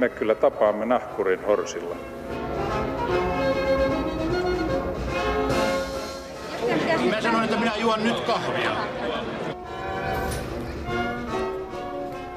me 0.00 0.08
kyllä 0.08 0.34
tapaamme 0.34 0.86
nahkurin 0.86 1.44
horsilla. 1.44 1.96
Mä 7.10 7.20
sanoin, 7.20 7.44
että 7.44 7.58
minä 7.58 7.76
juon 7.76 8.04
nyt 8.04 8.20
kahvia. 8.20 8.76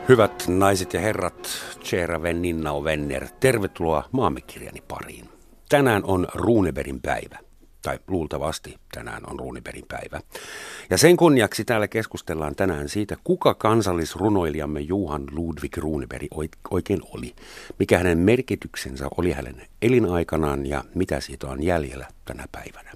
Hyvät 0.09 0.43
naiset 0.47 0.93
ja 0.93 0.99
herrat, 0.99 1.49
Tjera 1.89 2.21
Venninnao 2.21 2.83
Venner, 2.83 3.27
tervetuloa 3.39 4.03
maamekirjani 4.11 4.79
pariin. 4.87 5.29
Tänään 5.69 6.03
on 6.05 6.27
Runeberin 6.33 7.01
päivä, 7.01 7.37
tai 7.83 7.99
luultavasti 8.07 8.75
tänään 8.93 9.23
on 9.29 9.39
Runeberin 9.39 9.85
päivä. 9.87 10.21
Ja 10.89 10.97
sen 10.97 11.17
kunniaksi 11.17 11.65
täällä 11.65 11.87
keskustellaan 11.87 12.55
tänään 12.55 12.89
siitä, 12.89 13.17
kuka 13.23 13.53
kansallisrunoilijamme 13.53 14.79
Johan 14.79 15.23
Ludwig 15.31 15.77
Runeberg 15.77 16.27
oikein 16.71 17.01
oli, 17.11 17.35
mikä 17.79 17.97
hänen 17.97 18.17
merkityksensä 18.17 19.07
oli 19.17 19.31
hänen 19.31 19.61
elinaikanaan 19.81 20.65
ja 20.65 20.83
mitä 20.95 21.19
siitä 21.19 21.47
on 21.47 21.63
jäljellä 21.63 22.07
tänä 22.25 22.45
päivänä. 22.51 22.91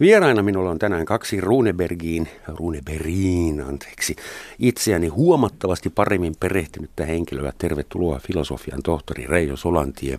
Vieraina 0.00 0.42
minulla 0.42 0.70
on 0.70 0.78
tänään 0.78 1.04
kaksi 1.04 1.40
Runebergiin, 1.40 2.28
Runeberiin, 2.48 3.60
anteeksi, 3.60 4.16
itseäni 4.58 5.08
huomattavasti 5.08 5.90
paremmin 5.90 6.34
perehtynyttä 6.40 7.04
henkilöä. 7.06 7.52
Tervetuloa 7.58 8.20
filosofian 8.26 8.82
tohtori 8.82 9.26
Reijo 9.26 9.56
Solantie. 9.56 10.18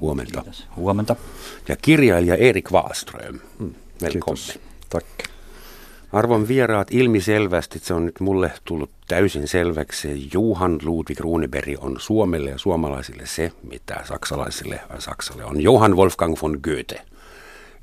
Huomenta. 0.00 0.40
Kiitos. 0.42 0.66
Huomenta. 0.76 1.16
Ja 1.68 1.76
kirjailija 1.76 2.36
Erik 2.36 2.72
Wallström. 2.72 3.38
Mm, 3.58 3.74
Kiitos. 4.10 4.58
Tack. 4.90 5.06
Arvon 6.12 6.48
vieraat, 6.48 6.88
ilmiselvästi 6.90 7.78
se 7.78 7.94
on 7.94 8.06
nyt 8.06 8.20
mulle 8.20 8.52
tullut 8.64 8.90
täysin 9.08 9.48
selväksi. 9.48 10.28
Johan 10.34 10.78
Ludwig 10.84 11.20
Runeberg 11.20 11.84
on 11.84 11.96
Suomelle 11.98 12.50
ja 12.50 12.58
suomalaisille 12.58 13.26
se, 13.26 13.52
mitä 13.70 14.00
saksalaisille 14.04 14.80
ja 14.90 15.00
Saksalle 15.00 15.44
on 15.44 15.60
Johann 15.60 15.96
Wolfgang 15.96 16.34
von 16.42 16.58
Goethe 16.62 17.00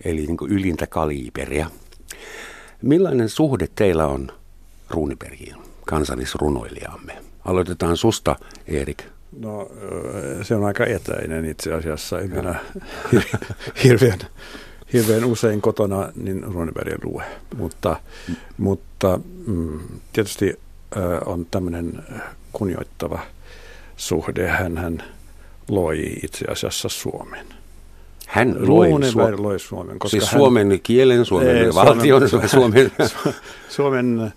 eli 0.06 0.26
niin 0.26 0.38
ylintä 0.50 0.88
kaliiperia. 0.88 1.70
Millainen 2.82 3.30
suhde 3.30 3.68
teillä 3.76 4.08
on 4.08 4.32
Ruunibergiin, 4.90 5.56
kansallisrunoilijamme? 5.86 7.18
Aloitetaan 7.46 7.98
susta, 7.98 8.36
Erik. 8.68 9.04
No 9.40 9.70
se 10.42 10.56
on 10.56 10.64
aika 10.66 10.86
etäinen 10.86 11.46
itse 11.46 11.74
asiassa. 11.74 12.20
En 12.20 12.30
minä 12.30 12.56
hirveän, 13.84 14.20
hirveän 14.94 15.26
usein 15.26 15.62
kotona 15.62 16.12
niin 16.16 16.44
Runebergin 16.44 16.98
lue. 17.04 17.24
Mutta, 17.58 17.96
mutta 18.58 19.20
mm, 19.48 19.80
tietysti 20.14 20.60
on 21.26 21.46
tämmöinen 21.52 22.04
kunnioittava 22.54 23.20
suhde. 23.98 24.48
Hän, 24.48 24.78
hän 24.78 25.04
loi 25.70 26.04
itse 26.24 26.46
asiassa 26.52 26.90
Suomen. 26.90 27.46
Hän 28.28 28.56
loi, 28.60 28.90
Runeberg 28.90 29.40
loi 29.40 29.60
Suomen. 29.60 30.00
Koska 30.00 30.12
siis 30.12 30.32
hän, 30.32 30.40
suomen 30.40 30.80
kielen, 30.84 31.26
suomen 31.26 31.58
ei, 31.58 31.74
valtion, 31.74 32.30
Suomen, 32.30 32.50
Suomen, 32.50 32.92
Suomen 33.70 34.22
äh, 34.22 34.32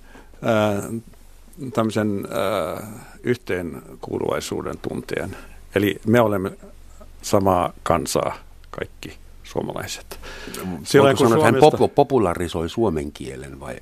tämmöisen 1.72 2.28
äh, 2.77 2.88
yhteenkuuluvaisuuden 3.22 4.78
tunteen. 4.78 5.36
Eli 5.74 6.00
me 6.06 6.20
olemme 6.20 6.50
samaa 7.22 7.72
kansaa 7.83 8.38
kaikki 8.70 9.16
suomalaiset. 9.42 10.20
Silloin, 10.83 11.16
kun 11.16 11.28
Suomesta, 11.28 11.44
hän 11.44 11.55
pop- 11.55 11.94
popularisoi 11.94 12.69
suomen 12.69 13.12
kielen 13.12 13.61
vai? 13.61 13.77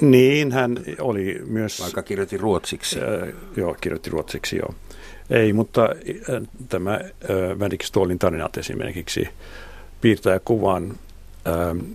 Niin, 0.00 0.52
hän 0.52 0.78
oli 1.00 1.42
myös... 1.46 1.80
Vaikka 1.80 2.02
kirjoitti 2.02 2.36
ruotsiksi. 2.36 2.98
Äh, 3.00 3.28
joo, 3.56 3.76
kirjoitti 3.80 4.10
ruotsiksi, 4.10 4.56
joo. 4.56 4.74
Ei, 5.30 5.52
mutta 5.52 5.82
äh, 5.82 6.42
tämä 6.68 6.94
äh, 6.94 7.58
Vändik 7.58 7.82
Ståhlin 7.82 8.18
tarinat 8.18 8.56
esimerkiksi 8.56 9.28
piirtää 10.00 10.40
kuvan 10.44 10.90
äh, 10.90 11.86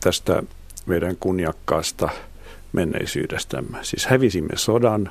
tästä 0.00 0.42
meidän 0.86 1.16
kunniakkaasta 1.20 2.08
menneisyydestämme. 2.74 3.78
Siis 3.82 4.06
hävisimme 4.06 4.56
sodan, 4.56 5.10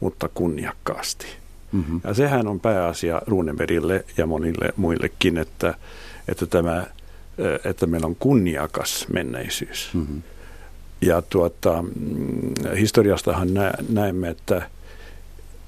mutta 0.00 0.28
kunniakkaasti. 0.34 1.26
Mm-hmm. 1.72 2.00
Ja 2.04 2.14
sehän 2.14 2.48
on 2.48 2.60
pääasia 2.60 3.22
Runebergille 3.26 4.04
ja 4.16 4.26
monille 4.26 4.72
muillekin, 4.76 5.38
että, 5.38 5.74
että, 6.28 6.46
tämä, 6.46 6.86
että 7.64 7.86
meillä 7.86 8.06
on 8.06 8.16
kunniakas 8.16 9.06
menneisyys. 9.12 9.90
Mm-hmm. 9.94 10.22
Ja 11.00 11.22
tuota, 11.22 11.82
mm, 11.82 12.76
historiastahan 12.76 13.54
nä, 13.54 13.72
näemme, 13.88 14.28
että 14.28 14.70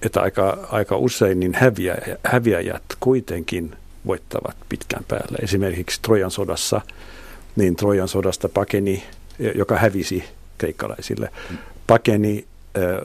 että 0.02 0.20
aika, 0.20 0.68
aika 0.70 0.96
usein 0.96 1.40
niin 1.40 1.54
häviä, 1.54 1.96
häviäjät 2.24 2.82
kuitenkin 3.00 3.76
voittavat 4.06 4.56
pitkän 4.68 5.04
päälle. 5.08 5.38
Esimerkiksi 5.42 6.02
Trojan 6.02 6.30
sodassa, 6.30 6.80
niin 7.56 7.76
Trojan 7.76 8.08
sodasta 8.08 8.48
pakeni, 8.48 9.02
joka 9.54 9.76
hävisi 9.76 10.24
kreikkalaisille, 10.58 11.30
pakeni 11.86 12.44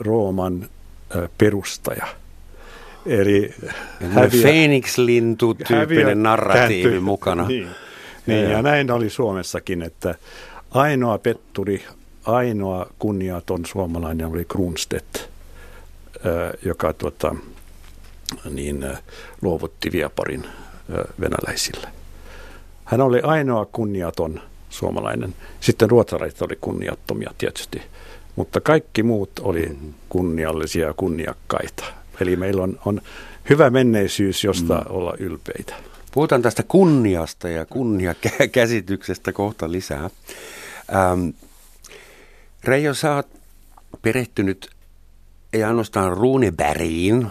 Rooman 0.00 0.68
perustaja. 1.38 2.06
Eli 3.06 3.54
Phoenix-lintu 4.42 5.54
tyyppinen 5.54 6.22
narratiivi 6.22 6.82
kääntyi, 6.82 7.00
mukana. 7.00 7.48
Niin, 7.48 7.68
niin, 8.26 8.50
ja 8.50 8.62
näin 8.62 8.90
oli 8.90 9.10
Suomessakin, 9.10 9.82
että 9.82 10.14
ainoa 10.70 11.18
petturi, 11.18 11.84
ainoa 12.24 12.86
kunniaton 12.98 13.66
suomalainen 13.66 14.26
oli 14.26 14.44
Kronstedt– 14.44 15.18
joka 16.64 16.92
tuota, 16.92 17.36
niin, 18.50 18.86
luovutti 19.42 19.92
Vieparin 19.92 20.44
venäläisille. 21.20 21.88
Hän 22.84 23.00
oli 23.00 23.20
ainoa 23.20 23.66
kunniaton 23.66 24.40
suomalainen. 24.74 25.34
Sitten 25.60 25.90
ruotsalaiset 25.90 26.42
oli 26.42 26.58
kunniattomia 26.60 27.30
tietysti, 27.38 27.82
mutta 28.36 28.60
kaikki 28.60 29.02
muut 29.02 29.30
oli 29.40 29.66
mm-hmm. 29.66 29.94
kunniallisia 30.08 30.86
ja 30.86 30.94
kunniakkaita. 30.94 31.84
Eli 32.20 32.36
meillä 32.36 32.62
on, 32.62 32.78
on 32.84 33.00
hyvä 33.50 33.70
menneisyys, 33.70 34.44
josta 34.44 34.74
mm. 34.74 34.94
olla 34.94 35.14
ylpeitä. 35.18 35.74
Puhutaan 36.12 36.42
tästä 36.42 36.62
kunniasta 36.62 37.48
ja 37.48 37.66
kunniakäsityksestä 37.66 39.32
kohta 39.32 39.72
lisää. 39.72 40.10
Ähm, 40.94 41.28
Reijo, 42.64 42.94
sä 42.94 43.14
oot 43.14 43.28
perehtynyt 44.02 44.70
ei 45.52 45.64
ainoastaan 45.64 46.16
Runebergiin, 46.16 47.26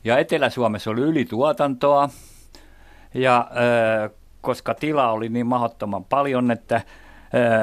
ja 0.04 0.18
Etelä-Suomessa 0.18 0.90
oli 0.90 1.00
ylituotantoa, 1.00 2.08
ja 3.14 3.38
äh, 3.38 4.10
koska 4.40 4.74
tila 4.74 5.10
oli 5.10 5.28
niin 5.28 5.46
mahdottoman 5.46 6.04
paljon, 6.04 6.50
että 6.50 6.76
äh, 6.76 6.82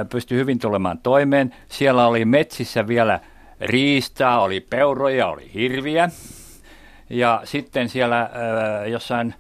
pystyi 0.10 0.38
hyvin 0.38 0.60
tulemaan 0.60 0.98
toimeen. 0.98 1.56
Siellä 1.70 2.08
oli 2.08 2.26
metsissä 2.26 2.88
vielä 2.88 3.20
riistaa, 3.62 4.42
oli 4.42 4.60
peuroja, 4.60 5.28
oli 5.28 5.54
hirviä. 5.54 6.10
Ja 7.10 7.42
sitten 7.44 7.90
siellä 7.90 8.22
äh, 8.22 8.30
jossain 8.88 9.34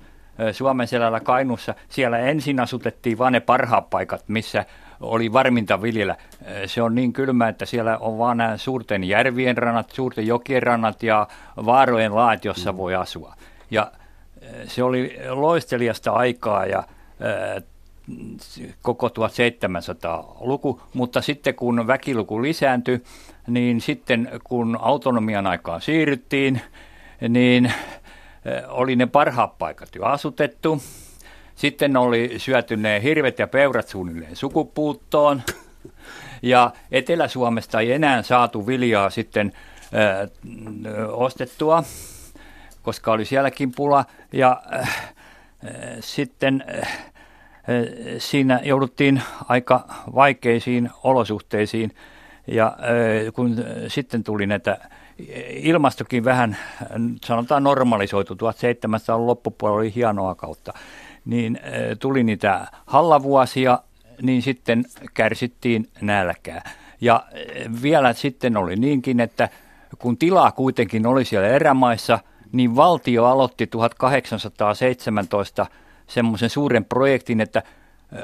Suomen 0.52 0.88
selällä 0.88 1.20
Kainussa, 1.20 1.76
siellä 1.90 2.18
ensin 2.18 2.60
asutettiin 2.60 3.18
vain 3.18 3.32
ne 3.32 3.40
parhaat 3.40 3.90
paikat, 3.90 4.24
missä 4.28 4.66
oli 5.00 5.34
varminta 5.34 5.82
viljellä. 5.82 6.16
Se 6.66 6.82
on 6.82 6.96
niin 6.96 7.14
kylmä, 7.14 7.48
että 7.48 7.66
siellä 7.66 7.98
on 7.98 8.18
vain 8.18 8.38
nämä 8.38 8.58
suurten 8.58 9.04
järvien 9.04 9.58
rannat, 9.58 9.90
suurten 9.90 10.28
jokien 10.28 10.64
rannat 10.64 11.04
ja 11.04 11.28
vaarojen 11.66 12.16
laat, 12.16 12.46
jossa 12.46 12.78
voi 12.78 12.96
asua. 12.96 13.36
Ja 13.72 13.92
se 14.68 14.84
oli 14.84 15.18
loisteliasta 15.30 16.12
aikaa 16.12 16.66
ja 16.66 16.84
koko 18.82 19.08
1700-luku, 19.08 20.82
mutta 20.94 21.22
sitten 21.22 21.56
kun 21.56 21.88
väkiluku 21.88 22.42
lisääntyi, 22.42 23.02
niin 23.48 23.82
sitten 23.82 24.30
kun 24.44 24.78
autonomian 24.82 25.48
aikaan 25.48 25.82
siirryttiin, 25.82 26.62
niin 27.30 27.74
oli 28.68 28.96
ne 28.96 29.06
parhaat 29.06 29.58
paikat 29.58 29.96
jo 29.96 30.04
asutettu. 30.04 30.82
Sitten 31.56 31.98
oli 31.98 32.34
syöty 32.38 32.78
ne 32.78 33.04
hirvet 33.04 33.40
ja 33.40 33.48
peurat 33.48 33.88
suunnilleen 33.88 34.36
sukupuuttoon. 34.36 35.42
Ja 36.42 36.72
Etelä-Suomesta 36.92 37.80
ei 37.80 37.92
enää 37.92 38.22
saatu 38.22 38.68
viljaa 38.68 39.10
sitten 39.10 39.54
ö, 39.94 41.08
ostettua, 41.08 41.84
koska 42.84 43.12
oli 43.12 43.26
sielläkin 43.26 43.72
pula. 43.76 44.06
Ja 44.32 44.62
ö, 44.74 44.86
sitten 46.00 46.64
ö, 46.70 46.86
siinä 48.18 48.60
jouduttiin 48.64 49.22
aika 49.50 49.88
vaikeisiin 50.16 50.90
olosuhteisiin. 51.04 51.92
Ja 52.48 52.78
ö, 53.28 53.32
kun 53.32 53.56
sitten 53.88 54.24
tuli 54.24 54.48
näitä 54.48 54.78
ilmastokin 55.50 56.24
vähän, 56.24 56.58
sanotaan 57.26 57.64
normalisoitu, 57.64 58.36
1700 58.36 59.28
loppupuolella 59.28 59.80
oli 59.80 59.96
hienoa 59.96 60.36
kautta, 60.36 60.74
niin 61.26 61.60
tuli 62.00 62.24
niitä 62.24 62.68
hallavuosia, 62.86 63.80
niin 64.22 64.42
sitten 64.42 64.86
kärsittiin 65.14 65.90
nälkää. 66.02 66.72
Ja 67.02 67.26
vielä 67.82 68.14
sitten 68.14 68.58
oli 68.58 68.76
niinkin, 68.76 69.20
että 69.20 69.50
kun 70.00 70.18
tilaa 70.18 70.52
kuitenkin 70.52 71.06
oli 71.08 71.26
siellä 71.26 71.48
erämaissa, 71.48 72.20
niin 72.54 72.76
valtio 72.76 73.26
aloitti 73.26 73.68
1817 73.68 75.66
semmoisen 76.08 76.50
suuren 76.50 76.86
projektin, 76.86 77.42
että 77.42 77.64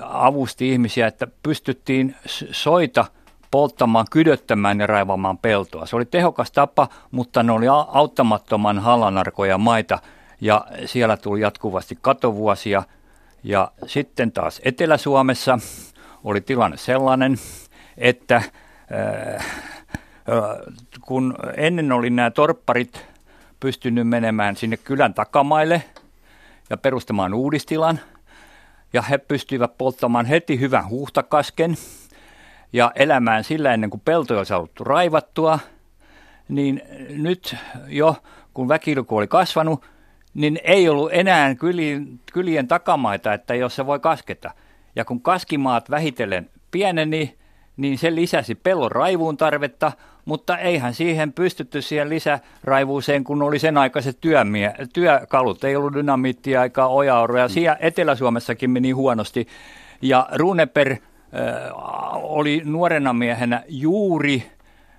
avusti 0.02 0.70
ihmisiä, 0.70 1.08
että 1.08 1.28
pystyttiin 1.44 2.16
soita– 2.52 3.06
polttamaan, 3.52 4.06
kydöttämään 4.12 4.80
ja 4.80 4.88
raivamaan 4.88 5.38
peltoa. 5.38 5.86
Se 5.86 5.96
oli 5.96 6.06
tehokas 6.06 6.52
tapa, 6.52 6.88
mutta 7.12 7.44
ne 7.44 7.52
oli 7.52 7.66
auttamattoman 7.88 8.80
halanarkoja 8.80 9.58
maita 9.58 10.00
ja 10.42 10.66
siellä 10.86 11.18
tuli 11.18 11.42
jatkuvasti 11.42 11.98
katovuosia. 12.02 12.84
Ja 13.44 13.72
sitten 13.86 14.32
taas 14.32 14.62
Etelä-Suomessa 14.66 15.60
oli 16.24 16.42
tilanne 16.42 16.78
sellainen, 16.78 17.38
että 17.98 18.36
äh, 18.36 19.46
kun 21.02 21.36
ennen 21.58 21.92
oli 21.92 22.10
nämä 22.10 22.32
torpparit 22.32 23.06
pystynyt 23.60 24.08
menemään 24.08 24.56
sinne 24.56 24.78
kylän 24.78 25.14
takamaille 25.14 25.84
ja 26.70 26.78
perustamaan 26.78 27.34
uudistilan, 27.34 28.00
ja 28.94 29.02
he 29.02 29.18
pystyivät 29.18 29.78
polttamaan 29.78 30.26
heti 30.26 30.60
hyvän 30.60 30.90
huhtakasken– 30.90 31.78
ja 32.74 32.92
elämään 32.96 33.44
sillä 33.44 33.74
ennen 33.74 33.90
kuin 33.90 34.02
peltoja 34.06 34.38
olisi 34.38 34.54
haluttu 34.54 34.84
raivattua, 34.84 35.60
niin 36.50 36.82
nyt 37.10 37.56
jo 37.88 38.16
kun 38.54 38.68
väkiluku 38.68 39.18
oli 39.18 39.28
kasvanut, 39.28 39.86
niin 40.34 40.60
ei 40.64 40.90
ollut 40.90 41.10
enää 41.14 41.56
kylien, 41.56 42.20
kylien 42.34 42.68
takamaita, 42.68 43.34
että 43.34 43.56
jos 43.56 43.76
se 43.76 43.86
voi 43.86 44.00
kasketa. 44.00 44.52
Ja 44.96 45.06
kun 45.06 45.22
kaskimaat 45.22 45.90
vähitellen 45.90 46.50
pieneni, 46.72 47.38
niin 47.78 47.98
se 47.98 48.16
lisäsi 48.16 48.56
pellon 48.56 48.92
raivuun 48.92 49.38
tarvetta, 49.38 49.92
mutta 50.26 50.58
eihän 50.58 50.94
siihen 50.94 51.34
pystytty 51.34 51.82
siihen 51.82 52.10
lisäraivuuseen, 52.10 53.24
kun 53.24 53.42
oli 53.42 53.60
sen 53.60 53.78
aikaiset 53.78 54.18
työmie- 54.22 54.74
työkalut. 54.94 55.64
Ei 55.64 55.76
ollut 55.76 55.94
dynamiittia 55.94 56.62
aikaa 56.62 56.88
ojaoroja. 56.88 57.48
Siellä 57.48 57.78
Etelä-Suomessakin 57.80 58.70
meni 58.70 58.92
huonosti. 58.92 59.48
Ja 60.02 60.28
Runeper 60.36 60.96
oli 62.14 62.62
nuorena 62.66 63.14
miehenä 63.14 63.64
juuri 63.68 64.52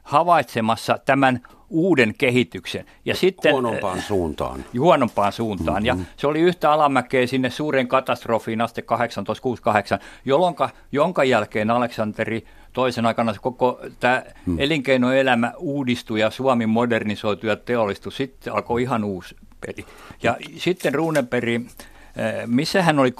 havaitsemassa 0.02 0.98
tämän 1.04 1.40
uuden 1.70 2.14
kehityksen. 2.18 2.86
Ja 3.04 3.14
sitten, 3.14 3.52
huonompaan 3.52 4.02
suuntaan. 4.02 4.64
Huonompaan 4.78 5.32
suuntaan. 5.32 5.82
Mm-hmm. 5.82 6.00
Ja 6.00 6.06
se 6.16 6.26
oli 6.26 6.40
yhtä 6.40 6.72
alamäkeä 6.72 7.26
sinne 7.26 7.50
suureen 7.50 7.88
katastrofiin 7.88 8.60
asti 8.60 8.82
1868, 8.82 9.98
jolloin, 10.24 10.54
jonka 10.92 11.24
jälkeen 11.24 11.70
Aleksanteri 11.70 12.44
toisen 12.72 13.06
aikana 13.06 13.34
koko 13.42 13.80
tämä 14.00 14.22
mm. 14.46 14.60
elinkeinoelämä 14.60 15.52
uudistui 15.56 16.20
ja 16.20 16.30
Suomi 16.30 16.66
modernisoitui 16.66 17.50
ja 17.50 17.56
teollistui. 17.56 18.12
Sitten 18.12 18.52
alkoi 18.52 18.82
ihan 18.82 19.04
uusi 19.04 19.36
peli. 19.60 19.86
Ja 20.22 20.36
sitten 20.56 20.94
Runeberg 20.94 21.62
missä 22.46 22.82
hän 22.82 22.98
oli 22.98 23.12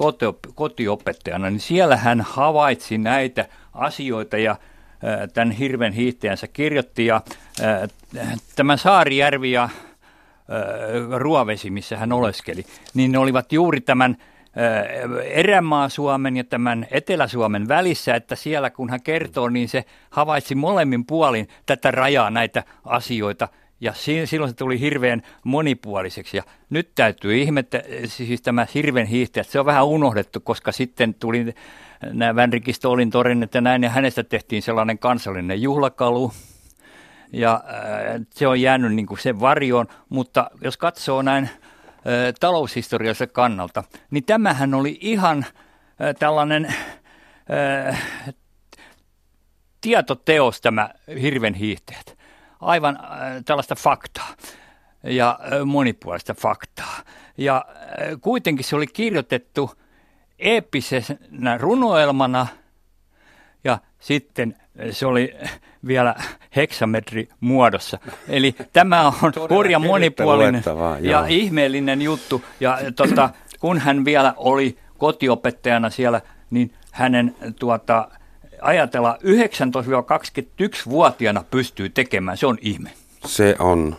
kotiopettajana, 0.55 1.51
niin 1.51 1.61
siellä 1.61 1.97
hän 1.97 2.21
havaitsi 2.21 2.99
näitä 2.99 3.49
asioita 3.73 4.39
ja 4.39 4.57
tämän 5.35 5.51
hirven 5.51 5.93
hiihtäjänsä 5.93 6.47
kirjoitti. 6.49 7.07
Ja 7.07 7.21
tämä 8.57 8.77
Saarijärvi 8.77 9.53
ja 9.53 9.69
Ruovesi, 11.17 11.71
missä 11.71 11.97
hän 11.97 12.13
oleskeli, 12.13 12.65
niin 12.95 13.13
ne 13.13 13.19
olivat 13.19 13.53
juuri 13.53 13.81
tämän 13.81 14.17
erämaa 15.25 15.89
Suomen 15.89 16.37
ja 16.37 16.45
tämän 16.45 16.87
Etelä-Suomen 16.91 17.69
välissä, 17.69 18.15
että 18.15 18.37
siellä 18.37 18.71
kun 18.71 18.91
hän 18.91 19.03
kertoo, 19.03 19.49
niin 19.49 19.69
se 19.69 19.85
havaitsi 20.11 20.55
molemmin 20.55 21.07
puolin 21.07 21.49
tätä 21.67 21.91
rajaa 21.91 22.31
näitä 22.31 22.65
asioita– 22.85 23.49
ja 23.81 23.93
silloin 24.25 24.51
se 24.51 24.57
tuli 24.57 24.81
hirveän 24.81 25.23
monipuoliseksi. 25.45 26.37
Ja 26.37 26.43
nyt 26.71 26.91
täytyy 26.95 27.37
ihmettä, 27.37 27.83
siis 28.05 28.43
tämä 28.43 28.67
hirven 28.75 29.07
hiihtäjät, 29.07 29.49
se 29.49 29.61
on 29.61 29.67
vähän 29.67 29.87
unohdettu, 29.87 30.41
koska 30.41 30.73
sitten 30.73 31.15
tuli 31.15 31.55
nämä 32.03 32.37
Vänrikki 32.37 32.73
Stolin 32.73 33.11
torinnat 33.11 33.55
ja 33.55 33.61
näin, 33.61 33.83
ja 33.83 33.91
hänestä 33.91 34.25
tehtiin 34.25 34.63
sellainen 34.63 34.99
kansallinen 34.99 35.63
juhlakalu. 35.63 36.33
Ja 37.33 37.55
äh, 37.55 38.21
se 38.31 38.47
on 38.47 38.61
jäänyt 38.61 38.95
niin 38.95 39.07
kuin 39.07 39.19
sen 39.19 39.41
varjoon, 39.41 39.87
mutta 40.09 40.51
jos 40.61 40.77
katsoo 40.77 41.23
näin 41.23 41.45
äh, 41.45 41.51
taloushistoriallisen 42.41 43.31
kannalta, 43.31 43.85
niin 44.11 44.25
tämähän 44.25 44.75
oli 44.75 44.99
ihan 45.01 45.39
äh, 45.39 46.15
tällainen 46.19 46.75
äh, 47.87 48.03
tietoteos 49.81 50.61
tämä 50.61 50.91
hirven 51.23 51.55
hiihtäjät 51.55 52.21
aivan 52.61 52.97
äh, 52.97 53.11
tällaista 53.45 53.75
faktaa 53.75 54.35
ja 55.03 55.39
äh, 55.43 55.65
monipuolista 55.65 56.35
faktaa. 56.35 56.97
Ja 57.37 57.65
kuitenkin 58.21 58.65
se 58.65 58.77
oli 58.77 58.87
kirjoitettu 58.87 59.71
eeppisenä 60.41 61.59
runoelmana 61.59 62.47
ja 63.65 63.79
sitten 63.99 64.57
se 64.91 65.07
oli 65.07 65.35
vielä 65.87 66.15
heksametri 66.57 67.29
muodossa. 67.41 67.99
Eli 68.29 68.55
tämä 68.73 69.07
on 69.07 69.33
hurja 69.51 69.79
monipuolinen 69.79 70.63
ja 71.01 71.27
ihmeellinen 71.27 72.03
juttu. 72.03 72.45
Ja 72.61 72.79
tota, 72.97 73.31
kun 73.61 73.79
hän 73.79 74.05
vielä 74.05 74.35
oli 74.37 74.79
kotiopettajana 74.99 75.91
siellä, 75.91 76.21
niin 76.51 76.75
hänen 76.91 77.37
tuota, 77.59 78.09
ajatella 78.61 79.19
19-21-vuotiaana 79.23 81.45
pystyy 81.51 81.89
tekemään, 81.89 82.37
se 82.37 82.47
on 82.47 82.59
ihme. 82.61 82.91
Se 83.27 83.57
on, 83.59 83.97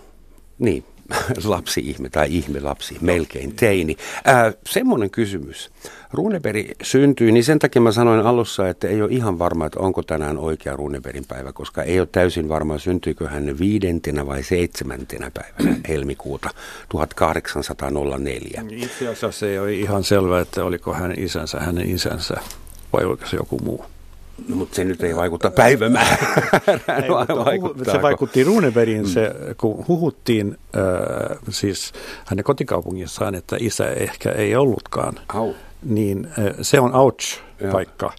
niin, 0.60 0.84
lapsi-ihme 1.44 2.10
tai 2.10 2.28
ihme-lapsi, 2.30 2.98
melkein 3.02 3.56
teini. 3.56 3.96
Ää, 4.26 4.54
semmoinen 4.70 5.10
kysymys. 5.10 5.72
Runeberg 6.14 6.72
syntyi, 6.84 7.32
niin 7.32 7.44
sen 7.44 7.60
takia 7.60 7.82
mä 7.82 7.92
sanoin 7.92 8.26
alussa, 8.26 8.70
että 8.70 8.88
ei 8.88 9.02
ole 9.02 9.12
ihan 9.12 9.40
varma, 9.40 9.66
että 9.66 9.80
onko 9.80 10.04
tänään 10.04 10.38
oikea 10.38 10.76
Runebergin 10.76 11.26
päivä, 11.28 11.54
koska 11.54 11.84
ei 11.84 12.00
ole 12.00 12.08
täysin 12.12 12.50
varma, 12.50 12.78
syntyykö 12.78 13.28
hän 13.28 13.60
viidentenä 13.60 14.28
vai 14.28 14.44
seitsemäntenä 14.44 15.32
päivänä 15.34 15.78
helmikuuta 15.90 16.50
1804. 16.90 18.64
Itse 18.70 19.08
asiassa 19.08 19.48
ei 19.48 19.60
ole 19.60 19.74
ihan 19.74 20.04
selvää, 20.04 20.42
että 20.42 20.66
oliko 20.66 20.94
hän 20.94 21.14
isänsä 21.18 21.60
hänen 21.60 21.90
isänsä 21.90 22.36
vai 22.94 23.06
oliko 23.06 23.26
se 23.26 23.38
joku 23.38 23.60
muu. 23.60 23.86
No, 24.48 24.56
mutta 24.56 24.76
se 24.76 24.84
nyt 24.84 25.04
ei 25.04 25.16
vaikuta 25.16 25.52
päivämäärään. 25.52 27.04
se 27.92 28.02
vaikutti 28.02 28.44
Runebergin, 28.44 29.08
se, 29.08 29.32
kun 29.58 29.88
huhuttiin 29.88 30.58
äh, 30.76 31.38
siis 31.50 31.94
hänen 32.26 32.44
kotikaupungissaan, 32.44 33.36
että 33.36 33.58
isä 33.60 33.90
ehkä 33.90 34.32
ei 34.32 34.56
ollutkaan. 34.56 35.14
Au. 35.34 35.54
Niin 35.84 36.26
äh, 36.26 36.56
se 36.62 36.80
on 36.80 36.92
ouch-paikka. 36.94 38.14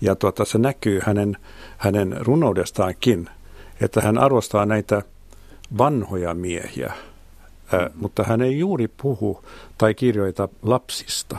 Ja 0.00 0.14
tuota, 0.14 0.44
se 0.44 0.58
näkyy 0.58 1.00
hänen, 1.04 1.36
hänen 1.76 2.16
runoudestaankin, 2.20 3.30
että 3.80 4.00
hän 4.00 4.18
arvostaa 4.18 4.66
näitä 4.66 5.02
vanhoja 5.78 6.34
miehiä, 6.34 6.92
äh, 7.74 7.90
mutta 7.94 8.22
hän 8.22 8.42
ei 8.42 8.58
juuri 8.58 8.88
puhu 8.88 9.44
tai 9.78 9.94
kirjoita 9.94 10.48
lapsista. 10.62 11.36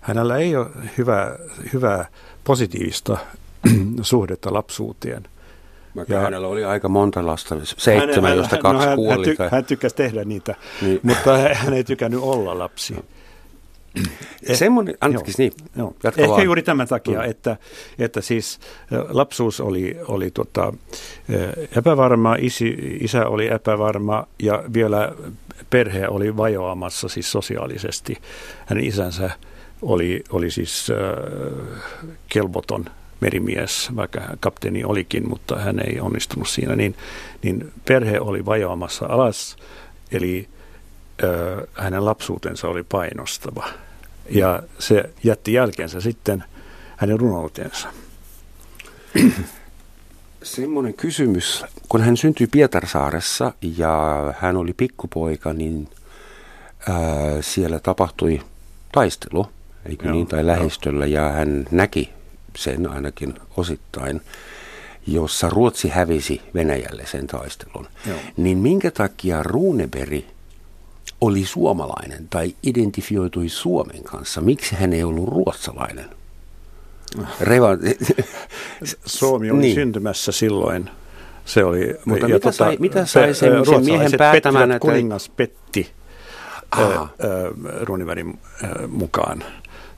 Hänellä 0.00 0.36
ei 0.36 0.56
ole 0.56 0.66
hyvää, 0.98 1.38
hyvää 1.72 2.06
positiivista 2.44 3.18
suhdetta 4.02 4.54
lapsuuteen. 4.54 5.22
Vaikka 5.96 6.14
ja 6.14 6.20
hänellä 6.20 6.48
oli 6.48 6.64
aika 6.64 6.88
monta 6.88 7.26
lasta, 7.26 7.56
seitsemän, 7.64 8.30
hän, 8.30 8.38
josta 8.38 8.58
kaksi 8.58 8.84
no 8.84 8.88
hän, 8.88 8.96
kuoli. 8.96 9.26
Hän, 9.26 9.36
ty, 9.36 9.36
hän 9.50 9.64
tykkäsi 9.64 9.94
tehdä 9.94 10.24
niitä, 10.24 10.54
niin. 10.82 11.00
mutta 11.02 11.38
hän 11.54 11.74
ei 11.74 11.84
tykännyt 11.84 12.20
olla 12.22 12.58
lapsi. 12.58 12.94
No. 12.94 13.02
Eh, 14.48 14.56
Semmoinen, 14.56 14.94
anteeksi, 15.00 15.34
niin, 15.38 15.52
joo. 15.76 15.94
Ehkä 16.04 16.28
vaan. 16.28 16.44
juuri 16.44 16.62
tämän 16.62 16.88
takia, 16.88 17.18
mm. 17.18 17.30
että, 17.30 17.56
että 17.98 18.20
siis 18.20 18.58
lapsuus 19.08 19.60
oli, 19.60 19.96
oli 20.08 20.30
tota, 20.30 20.72
epävarma, 21.76 22.36
isi, 22.38 22.76
isä 23.00 23.26
oli 23.26 23.48
epävarma 23.52 24.26
ja 24.42 24.64
vielä 24.74 25.12
perhe 25.70 26.08
oli 26.08 26.36
vajoamassa 26.36 27.08
siis 27.08 27.32
sosiaalisesti. 27.32 28.16
Hänen 28.66 28.84
isänsä 28.84 29.30
oli, 29.82 30.24
oli 30.30 30.50
siis 30.50 30.88
äh, 30.90 31.82
kelvoton 32.28 32.84
merimies, 33.20 33.90
vaikka 33.96 34.20
kapteeni 34.40 34.84
olikin, 34.84 35.28
mutta 35.28 35.58
hän 35.58 35.80
ei 35.86 36.00
onnistunut 36.00 36.48
siinä, 36.48 36.76
niin, 36.76 36.96
niin 37.42 37.72
perhe 37.84 38.20
oli 38.20 38.46
vajoamassa 38.46 39.06
alas, 39.06 39.56
eli 40.12 40.48
ö, 41.22 41.66
hänen 41.74 42.04
lapsuutensa 42.04 42.68
oli 42.68 42.82
painostava. 42.82 43.68
Ja 44.30 44.62
se 44.78 45.10
jätti 45.24 45.52
jälkeensä 45.52 46.00
sitten 46.00 46.44
hänen 46.96 47.20
runoutensa. 47.20 47.88
Semmoinen 50.42 50.94
kysymys, 50.94 51.64
kun 51.88 52.00
hän 52.00 52.16
syntyi 52.16 52.46
Pietarsaaressa 52.46 53.52
ja 53.76 54.34
hän 54.38 54.56
oli 54.56 54.72
pikkupoika, 54.72 55.52
niin 55.52 55.88
ää, 56.88 56.96
siellä 57.40 57.78
tapahtui 57.78 58.40
taistelu, 58.92 59.46
eikö 59.90 60.04
Joo, 60.04 60.14
niin, 60.14 60.26
tai 60.26 60.46
lähistöllä, 60.46 61.06
ja 61.06 61.28
hän 61.28 61.66
näki 61.70 62.10
sen 62.56 62.90
ainakin 62.90 63.34
osittain, 63.56 64.20
jossa 65.06 65.50
Ruotsi 65.50 65.88
hävisi 65.88 66.40
Venäjälle 66.54 67.06
sen 67.06 67.26
taistelun, 67.26 67.88
Joo. 68.06 68.18
niin 68.36 68.58
minkä 68.58 68.90
takia 68.90 69.42
Runeberg 69.42 70.24
oli 71.20 71.44
suomalainen 71.44 72.28
tai 72.28 72.54
identifioitui 72.62 73.48
Suomen 73.48 74.04
kanssa? 74.04 74.40
Miksi 74.40 74.74
hän 74.74 74.92
ei 74.92 75.04
ollut 75.04 75.28
ruotsalainen? 75.28 76.10
Reva... 77.40 77.68
Suomi 79.06 79.50
oli 79.50 79.60
niin. 79.60 79.74
syntymässä 79.74 80.32
silloin. 80.32 80.90
Se 81.44 81.64
oli, 81.64 81.94
Mutta 82.04 82.24
ja 82.24 82.34
mitä, 82.34 82.40
tota, 82.40 82.56
sai, 82.56 82.76
mitä 82.80 83.06
sai 83.06 83.34
sen, 83.34 83.52
sen 83.66 83.84
miehen 83.84 84.12
päätämään? 84.18 84.70
Että... 84.70 84.78
Kuningas 84.78 85.28
petti 85.28 85.90
Runebergin 87.82 88.38
mukaan 88.88 89.44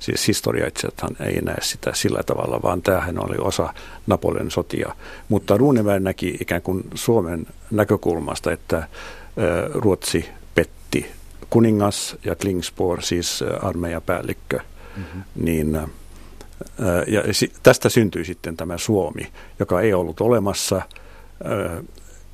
siis 0.03 0.29
historiaitsijathan 0.29 1.17
ei 1.21 1.41
näe 1.43 1.61
sitä 1.61 1.91
sillä 1.95 2.23
tavalla, 2.27 2.63
vaan 2.63 2.83
tämähän 2.83 3.25
oli 3.25 3.37
osa 3.39 3.75
Napoleon 4.07 4.51
sotia. 4.51 4.95
Mutta 5.29 5.57
Runeberg 5.57 6.03
näki 6.03 6.37
ikään 6.41 6.63
kuin 6.63 6.85
Suomen 6.95 7.47
näkökulmasta, 7.71 8.53
että 8.53 8.89
Ruotsi 9.75 10.29
petti 10.55 11.11
kuningas 11.51 12.17
ja 12.25 12.37
Klingspor, 12.37 13.03
siis 13.03 13.45
armeijapäällikkö, 13.63 14.59
mm-hmm. 14.97 15.23
niin 15.35 15.79
ja 17.07 17.23
tästä 17.63 17.89
syntyi 17.89 18.25
sitten 18.25 18.57
tämä 18.57 18.79
Suomi, 18.79 19.33
joka 19.59 19.81
ei 19.81 19.95
ollut 19.95 20.21
olemassa 20.21 20.83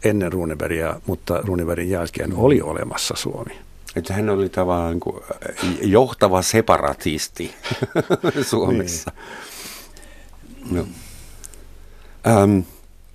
ennen 0.05 0.33
Runebergia, 0.33 1.01
mutta 1.07 1.41
Runebergin 1.45 1.91
jälkeen 1.91 2.35
oli 2.35 2.61
olemassa 2.61 3.15
Suomi. 3.17 3.68
Että 3.99 4.15
hän 4.15 4.31
oli 4.31 4.49
tavallaan 4.49 4.91
niin 4.91 5.01
kuin 5.01 5.23
johtava 5.83 6.43
separatisti 6.43 7.55
Suomessa. 8.51 9.13
Niin. 10.71 10.77
No. 10.77 10.87
Ähm, 12.27 12.59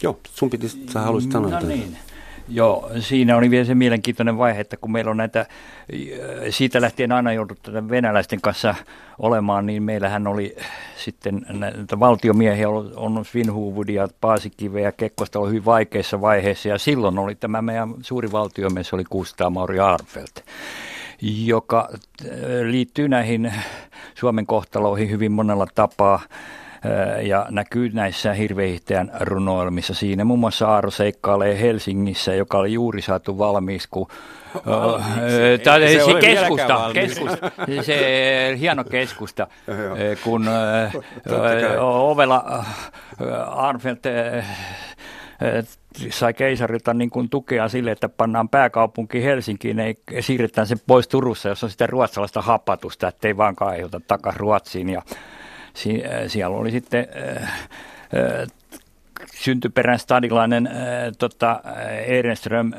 joo, 0.04 0.20
sun 0.34 0.50
piti, 0.50 0.70
sä 0.94 1.00
haluaisit 1.00 1.32
sanoa. 1.32 1.60
No 1.60 1.68
niin. 1.68 1.98
Joo, 2.48 2.92
siinä 3.00 3.38
oli 3.38 3.50
vielä 3.50 3.66
se 3.66 3.76
mielenkiintoinen 3.76 4.38
vaihe, 4.38 4.62
että 4.62 4.78
kun 4.78 4.92
meillä 4.92 5.12
on 5.12 5.18
näitä, 5.18 5.46
siitä 6.50 6.82
lähtien 6.82 7.12
aina 7.12 7.34
joudut 7.34 7.60
venäläisten 7.90 8.42
kanssa 8.42 8.76
olemaan, 9.20 9.66
niin 9.66 9.84
meillähän 9.84 10.28
oli 10.28 10.56
sitten 10.98 11.46
näitä 11.50 12.00
valtiomiehiä, 12.00 12.70
on 12.96 13.26
Svinhuvudia, 13.26 14.08
Paasikive 14.22 14.82
ja 14.82 14.92
Kekkosta 14.92 15.40
oli 15.40 15.50
hyvin 15.50 15.66
vaikeissa 15.66 16.22
vaiheissa, 16.22 16.70
ja 16.70 16.78
silloin 16.78 17.20
oli 17.20 17.36
tämä 17.36 17.62
meidän 17.62 17.94
suuri 18.02 18.32
valtiomies, 18.32 18.94
oli 18.94 19.04
Kustaa 19.10 19.50
Mauri 19.50 19.80
Arfelt, 19.80 20.44
joka 21.22 21.90
liittyy 22.64 23.10
näihin 23.10 23.54
Suomen 24.16 24.46
kohtaloihin 24.46 25.10
hyvin 25.10 25.32
monella 25.32 25.68
tapaa 25.76 26.20
ja 27.22 27.46
näkyy 27.50 27.90
näissä 27.94 28.34
hirveihteän 28.34 29.12
runoilmissa. 29.20 29.94
Siinä 29.94 30.26
muun 30.26 30.40
muassa 30.40 30.68
Aaro 30.68 30.92
seikkailee 30.92 31.62
Helsingissä, 31.62 32.36
joka 32.36 32.58
oli 32.58 32.74
juuri 32.74 33.02
saatu 33.02 33.38
valmiiksi, 33.38 33.88
kun 33.92 34.08
Tämä 35.64 35.80
se, 35.80 36.00
se 36.06 36.14
keskusta, 36.20 36.90
keskusta, 36.94 37.52
se 37.82 38.56
hieno 38.60 38.84
keskusta, 38.84 39.48
kun 40.24 40.46
ovella 41.80 42.66
Arnfeldt 43.48 44.04
sai 46.10 46.34
keisarilta 46.34 46.94
niin 46.94 47.10
kuin 47.10 47.30
tukea 47.30 47.70
sille, 47.70 47.92
että 47.92 48.10
pannaan 48.10 48.50
pääkaupunki 48.50 49.24
Helsinkiin, 49.24 49.80
ei 49.80 49.98
siirretään 50.20 50.68
se 50.68 50.76
pois 50.88 51.08
Turussa, 51.08 51.50
jos 51.50 51.64
on 51.64 51.70
sitä 51.70 51.88
ruotsalaista 51.88 52.42
hapatusta, 52.42 53.08
ettei 53.08 53.38
vaan 53.38 53.56
kaihota 53.56 54.02
takaisin 54.08 54.40
Ruotsiin. 54.40 54.90
Ja 54.90 55.02
si- 55.76 56.04
äh, 56.06 56.24
siellä 56.28 56.58
oli 56.58 56.72
sitten 56.72 57.08
äh, 57.38 57.44
äh, 57.44 58.48
syntyperän 59.34 60.00
stadilainen 60.00 60.68
äh, 60.68 60.74
tota, 61.18 61.62
Ehrenström, 62.06 62.72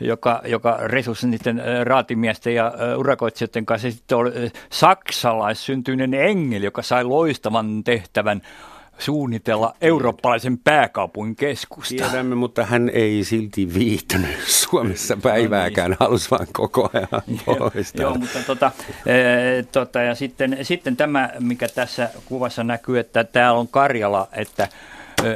joka, 0.00 0.42
joka 0.44 0.78
resurssi 0.84 1.26
niiden 1.26 1.60
äh, 1.60 1.64
raatimiesten 1.84 2.54
ja 2.54 2.66
äh, 2.66 2.98
urakoitsijoiden 2.98 3.66
kanssa. 3.66 3.90
Sitten 3.90 4.18
oli 4.18 4.30
äh, 4.44 4.52
saksalaissyntyinen 4.70 6.14
engel, 6.14 6.62
joka 6.62 6.82
sai 6.82 7.04
loistavan 7.04 7.84
tehtävän 7.84 8.42
suunnitella 8.98 9.74
eurooppalaisen 9.80 10.58
pääkaupungin 10.58 11.36
keskusta. 11.36 11.94
Tiedämme, 11.94 12.34
mutta 12.34 12.64
hän 12.64 12.90
ei 12.92 13.24
silti 13.24 13.74
viihtynyt 13.74 14.36
Suomessa 14.46 15.16
päivääkään, 15.22 15.96
halusi 16.00 16.30
vaan 16.30 16.46
koko 16.52 16.90
ajan 16.92 17.22
poistaa. 17.58 18.02
Joo, 18.02 18.14
mutta 18.14 18.38
tota, 18.46 18.70
e, 19.06 19.62
tota, 19.72 20.02
ja 20.02 20.14
sitten, 20.14 20.58
sitten 20.62 20.96
tämä, 20.96 21.30
mikä 21.40 21.68
tässä 21.68 22.10
kuvassa 22.24 22.64
näkyy, 22.64 22.98
että 22.98 23.24
täällä 23.24 23.58
on 23.60 23.68
Karjala, 23.68 24.28
että 24.32 24.68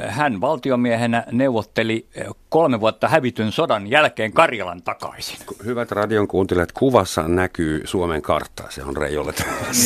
hän 0.09 0.41
valtiomiehenä 0.41 1.25
neuvotteli 1.33 2.07
kolme 2.49 2.81
vuotta 2.81 3.09
hävityn 3.09 3.53
sodan 3.53 3.87
jälkeen 3.87 4.33
Karjalan 4.33 4.83
takaisin. 4.83 5.39
Hyvät 5.65 5.93
radion 5.93 6.29
kuuntelijat, 6.29 6.73
kuvassa 6.73 7.29
näkyy 7.29 7.83
Suomen 7.85 8.23
kartta. 8.23 8.65
Se 8.69 8.85
on 8.85 8.97
Reijolle 8.97 9.33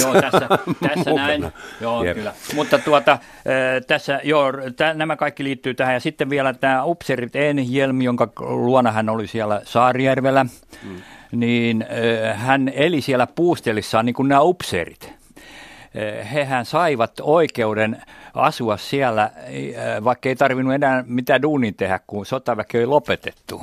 Joo, 0.00 0.15
tässä, 0.21 0.49
tässä 0.88 1.11
näin. 1.15 1.53
Joo, 1.81 2.05
Jep. 2.05 2.17
kyllä. 2.17 2.33
Mutta 2.55 2.79
tuota, 2.79 3.19
tässä, 3.87 4.21
joo, 4.25 4.53
t- 4.53 4.97
nämä 4.97 5.17
kaikki 5.17 5.45
liittyy 5.45 5.75
tähän. 5.75 5.95
Ja 5.95 6.00
sitten 6.00 6.31
vielä 6.31 6.55
tämä 6.55 6.85
Upserit 6.85 7.37
Enhjelm, 7.37 8.03
jonka 8.03 8.29
luona 8.41 8.93
hän 8.93 9.09
oli 9.09 9.26
siellä 9.26 9.61
Saarijärvellä. 9.65 10.47
Hmm. 10.83 10.97
Niin 11.33 11.87
hän 12.35 12.69
eli 12.75 13.00
siellä 13.00 13.26
puustelissaan 13.26 14.07
niin 14.07 14.15
kuin 14.15 14.29
nämä 14.29 14.41
upseerit 14.41 15.16
hehän 16.33 16.65
saivat 16.65 17.12
oikeuden 17.21 18.03
asua 18.35 18.76
siellä, 18.76 19.31
vaikka 20.05 20.29
ei 20.29 20.37
tarvinnut 20.37 20.75
enää 20.75 21.05
mitään 21.07 21.43
duunin 21.43 21.75
tehdä, 21.75 22.00
kun 22.07 22.26
sotaväki 22.26 22.79
oli 22.79 22.87
lopetettu. 22.87 23.62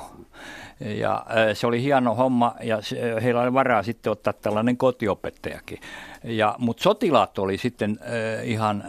Ja 0.79 1.25
se 1.53 1.67
oli 1.67 1.81
hieno 1.81 2.15
homma 2.15 2.55
ja 2.61 2.79
heillä 3.23 3.41
oli 3.41 3.53
varaa 3.53 3.83
sitten 3.83 4.11
ottaa 4.11 4.33
tällainen 4.33 4.77
kotiopettajakin. 4.77 5.79
Ja, 6.23 6.55
mutta 6.57 6.83
sotilaat 6.83 7.39
oli 7.39 7.57
sitten 7.57 7.99
ihan, 8.43 8.83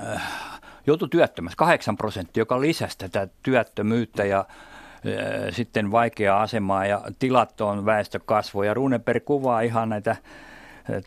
joutu 0.87 1.09
työttömässä, 1.09 1.57
8 1.57 1.97
prosenttia, 1.97 2.41
joka 2.41 2.61
lisäsi 2.61 2.99
tätä 2.99 3.29
työttömyyttä 3.43 4.25
ja 4.25 4.45
sitten 5.51 5.91
vaikeaa 5.91 6.43
asemaa 6.43 6.87
ja 6.87 7.01
tilattoon 7.19 7.87
väestökasvu. 7.87 8.63
Ja 8.63 8.75
Runeberg 8.75 9.25
kuvaa 9.25 9.61
ihan 9.61 9.89
näitä 9.89 10.17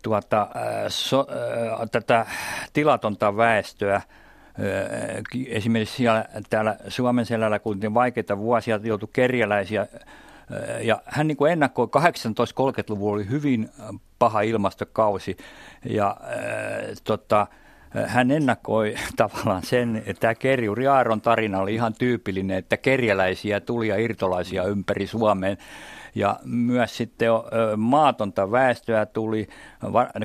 tuota, 0.01 0.48
so, 0.88 1.27
tätä 1.91 2.25
tilatonta 2.74 3.38
väestöä 3.38 4.01
esimerkiksi 5.48 5.96
siellä, 5.96 6.25
täällä 6.50 6.77
Suomen 6.88 7.25
selällä, 7.25 7.60
kun 7.60 7.79
vaikeita 7.93 8.38
vuosia 8.38 8.79
joutui 8.84 9.10
kerjäläisiä 9.13 9.88
ja 10.81 11.01
hän 11.05 11.27
niin 11.27 11.38
kuin 11.38 11.51
ennakoi, 11.51 11.88
1830-luvulla 11.88 13.13
oli 13.15 13.29
hyvin 13.29 13.69
paha 14.19 14.41
ilmastokausi 14.41 15.38
ja 15.89 16.17
äh, 16.22 16.96
tota, 17.03 17.48
hän 18.05 18.31
ennakoi 18.31 18.96
tavallaan 19.17 19.63
sen, 19.63 20.03
että 20.05 20.19
tämä 20.19 20.36
Kerjuri 20.36 20.88
Aaron 20.88 21.22
tarina 21.22 21.60
oli 21.60 21.74
ihan 21.74 21.93
tyypillinen, 21.93 22.57
että 22.57 22.77
kerjäläisiä 22.77 23.60
tuli 23.60 23.88
ja 23.88 23.98
irtolaisia 23.98 24.63
ympäri 24.63 25.07
Suomeen 25.07 25.57
ja 26.17 26.39
myös 26.45 26.97
sitten 26.97 27.29
maatonta 27.77 28.51
väestöä 28.51 29.05
tuli, 29.05 29.47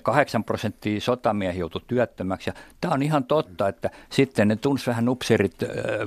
8 0.03 0.45
prosenttia 0.45 1.01
sotamiehiä 1.01 1.61
joutui 1.61 1.83
työttömäksi. 1.87 2.51
Ja 2.51 2.55
tämä 2.81 2.95
on 2.95 3.03
ihan 3.03 3.25
totta, 3.25 3.69
että 3.69 3.91
sitten 4.11 4.49
ne 4.49 4.57
tunsi 4.57 4.87
vähän 4.87 5.09
upseerit 5.09 5.57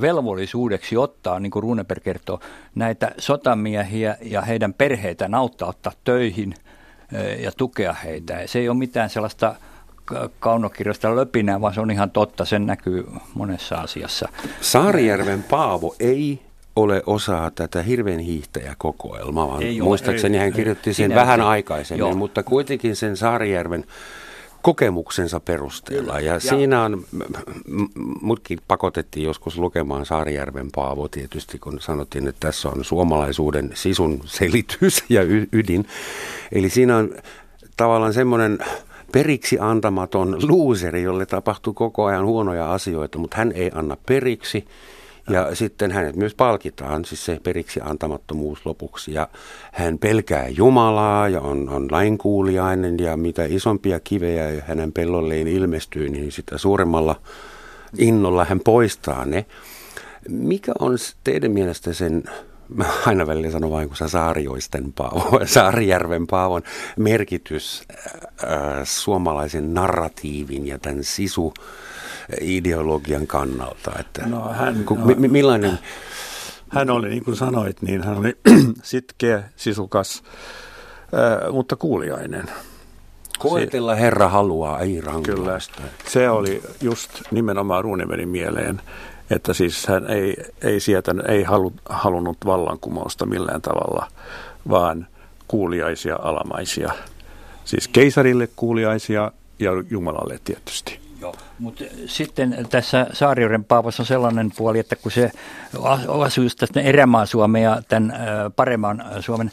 velvollisuudeksi 0.01 0.97
ottaa, 0.97 1.39
niin 1.39 1.51
kuin 1.51 1.63
Runeberg 1.63 2.03
kertoo, 2.03 2.39
näitä 2.75 3.11
sotamiehiä 3.17 4.17
ja 4.21 4.41
heidän 4.41 4.73
perheitään 4.73 5.35
auttaa 5.35 5.69
ottaa 5.69 5.93
töihin 6.03 6.53
ja 7.39 7.51
tukea 7.57 7.93
heitä. 7.93 8.39
Se 8.45 8.59
ei 8.59 8.69
ole 8.69 8.77
mitään 8.77 9.09
sellaista 9.09 9.55
kaunokirjoista 10.39 11.15
löpinää, 11.15 11.61
vaan 11.61 11.73
se 11.73 11.81
on 11.81 11.91
ihan 11.91 12.11
totta, 12.11 12.45
sen 12.45 12.65
näkyy 12.65 13.07
monessa 13.33 13.75
asiassa. 13.75 14.29
Saarijärven 14.61 15.43
Paavo 15.43 15.95
ei 15.99 16.41
ole 16.75 17.03
osa 17.05 17.51
tätä 17.55 17.82
hirveän 17.82 18.20
hiihtäjäkokoelmaa, 18.20 19.48
vaan 19.48 19.63
ei 19.63 19.82
muistaakseni 19.82 20.38
hän 20.38 20.53
kirjoitti 20.53 20.94
sen 20.94 21.15
vähän 21.15 21.41
ole. 21.41 21.50
aikaisemmin, 21.50 22.00
Joo. 22.00 22.15
mutta 22.15 22.44
kuitenkin 22.44 22.96
sen 22.96 23.17
Saarijärven 23.17 23.86
kokemuksensa 24.62 25.39
perusteella. 25.39 26.20
Ja, 26.20 26.34
ja 26.34 26.39
siinä 26.39 26.84
on, 26.84 27.05
mutkin 28.22 28.60
pakotettiin 28.67 29.25
joskus 29.25 29.58
lukemaan 29.58 30.05
Saarijärven 30.05 30.70
Paavo 30.75 31.08
tietysti, 31.08 31.60
kun 31.60 31.79
sanottiin, 31.82 32.27
että 32.27 32.48
tässä 32.48 32.70
on 32.70 32.84
suomalaisuuden 32.84 33.72
sisun 33.74 34.22
selitys 34.25 35.03
ja 35.10 35.22
ydin. 35.51 35.88
Eli 36.51 36.70
siinä 36.70 36.98
on 36.98 37.15
tavallaan 37.77 38.13
semmoinen 38.13 38.60
periksi 39.12 39.58
antamaton 39.60 40.48
luuseri, 40.48 41.03
jolle 41.03 41.25
tapahtuu 41.25 41.74
koko 41.74 42.05
ajan 42.05 42.25
huonoja 42.25 42.74
asioita, 42.74 43.17
mutta 43.17 43.38
hän 43.38 43.51
ei 43.51 43.72
anna 43.74 43.98
periksi 44.05 44.67
ja 45.29 45.55
sitten 45.55 45.91
hänet 45.91 46.15
myös 46.15 46.36
palkitaan, 46.36 47.05
siis 47.05 47.25
se 47.25 47.39
periksi 47.44 47.79
antamattomuus 47.84 48.65
lopuksi. 48.65 49.13
Ja 49.13 49.27
hän 49.72 49.98
pelkää 49.98 50.48
Jumalaa 50.48 51.29
ja 51.29 51.41
on, 51.41 51.70
on 51.70 51.88
lainkuuliainen 51.91 53.00
ja 53.00 53.17
mitä 53.17 53.46
isompia 53.46 54.00
kivejä 54.00 54.63
hänen 54.67 54.91
pellolleen 54.91 55.48
ilmestyy, 55.48 56.10
niin 56.10 56.32
sitä 56.32 56.58
suuremmalla 56.58 57.22
innolla 57.98 58.46
hän 58.46 58.60
poistaa 58.60 59.25
ne. 59.25 59.46
Mikä 60.29 60.72
on 60.79 60.98
teidän 61.24 61.51
mielestä 61.51 61.94
sen 61.94 62.24
mä 62.74 62.86
aina 63.05 63.27
välillä 63.27 63.51
sanon 63.51 63.72
vain, 63.72 63.89
kun 63.89 64.10
Saarioisten 64.10 64.93
Paavo, 64.93 65.39
Saarijärven 65.45 66.27
Paavon 66.27 66.62
merkitys 66.98 67.84
äh, 68.43 68.50
suomalaisen 68.84 69.74
narratiivin 69.74 70.67
ja 70.67 70.79
tämän 70.79 71.03
sisu 71.03 71.53
ideologian 72.42 73.27
kannalta? 73.27 73.92
Että, 74.00 74.27
no, 74.27 74.50
hän, 74.53 74.83
ku, 74.85 74.96
no, 74.96 75.05
mi, 75.05 75.27
millainen... 75.27 75.79
Hän 76.70 76.89
oli, 76.89 77.09
niin 77.09 77.24
kuin 77.24 77.37
sanoit, 77.37 77.81
niin 77.81 78.03
hän 78.03 78.18
oli 78.18 78.37
sitkeä, 78.83 79.44
sisukas, 79.55 80.24
äh, 81.13 81.53
mutta 81.53 81.75
kuuliainen. 81.75 82.46
Koetella 83.39 83.96
Herra 83.96 84.27
haluaa, 84.27 84.79
ei 84.79 85.01
rankaista. 85.01 85.75
Kyllä, 85.77 85.89
se 86.07 86.29
oli 86.29 86.61
just 86.81 87.22
nimenomaan 87.31 87.83
Runeberin 87.83 88.29
mieleen, 88.29 88.81
että 89.29 89.53
siis 89.53 89.88
hän 89.88 90.09
ei, 90.09 90.35
ei, 90.61 90.79
sieltä, 90.79 91.16
ei 91.27 91.44
halu, 91.44 91.74
halunnut 91.90 92.38
vallankumousta 92.46 93.25
millään 93.25 93.61
tavalla, 93.61 94.07
vaan 94.70 95.07
kuuliaisia 95.48 96.16
alamaisia. 96.22 96.92
Siis 97.66 97.88
keisarille 97.88 98.50
kuuliaisia 98.55 99.31
ja 99.59 99.72
Jumalalle 99.90 100.40
tietysti. 100.44 101.00
Joo, 101.22 101.35
mutta 101.59 101.83
sitten 102.05 102.68
tässä 102.70 103.07
Saarioiden 103.14 103.64
Paavossa 103.64 104.03
on 104.03 104.07
sellainen 104.07 104.51
puoli, 104.57 104.79
että 104.79 104.96
kun 104.96 105.11
se 105.11 105.31
asuu 106.25 106.44
tästä 106.59 106.81
erämaa 106.81 107.25
Suomen 107.25 107.64
ja 107.64 107.81
tämän 107.88 108.14
paremman 108.55 109.05
Suomen 109.20 109.51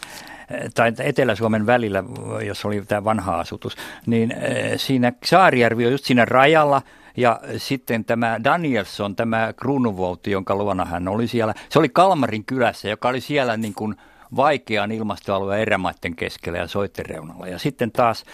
tai 0.74 0.92
Etelä-Suomen 0.98 1.66
välillä, 1.66 2.04
jos 2.46 2.64
oli 2.64 2.82
tämä 2.88 3.04
vanha 3.04 3.40
asutus, 3.40 3.76
niin 4.06 4.34
siinä 4.76 5.12
Saarijärvi 5.24 5.86
on 5.86 5.92
just 5.92 6.04
siinä 6.04 6.24
rajalla– 6.24 6.82
ja 7.16 7.40
sitten 7.56 8.04
tämä 8.04 8.40
Danielson, 8.44 9.16
tämä 9.16 9.52
kruunuvouti, 9.56 10.30
jonka 10.30 10.54
luona 10.54 10.84
hän 10.84 11.08
oli 11.08 11.28
siellä, 11.28 11.54
se 11.68 11.78
oli 11.78 11.88
Kalmarin 11.88 12.44
kylässä, 12.44 12.88
joka 12.88 13.08
oli 13.08 13.20
siellä 13.20 13.56
niin 13.56 13.74
kuin 13.74 13.96
vaikean 14.36 14.92
ilmastoalueen 14.92 15.62
erämaiden 15.62 16.16
keskellä 16.16 16.58
ja 16.58 16.66
soittereunalla. 16.66 17.48
Ja 17.48 17.58
sitten 17.58 17.92
taas 17.92 18.24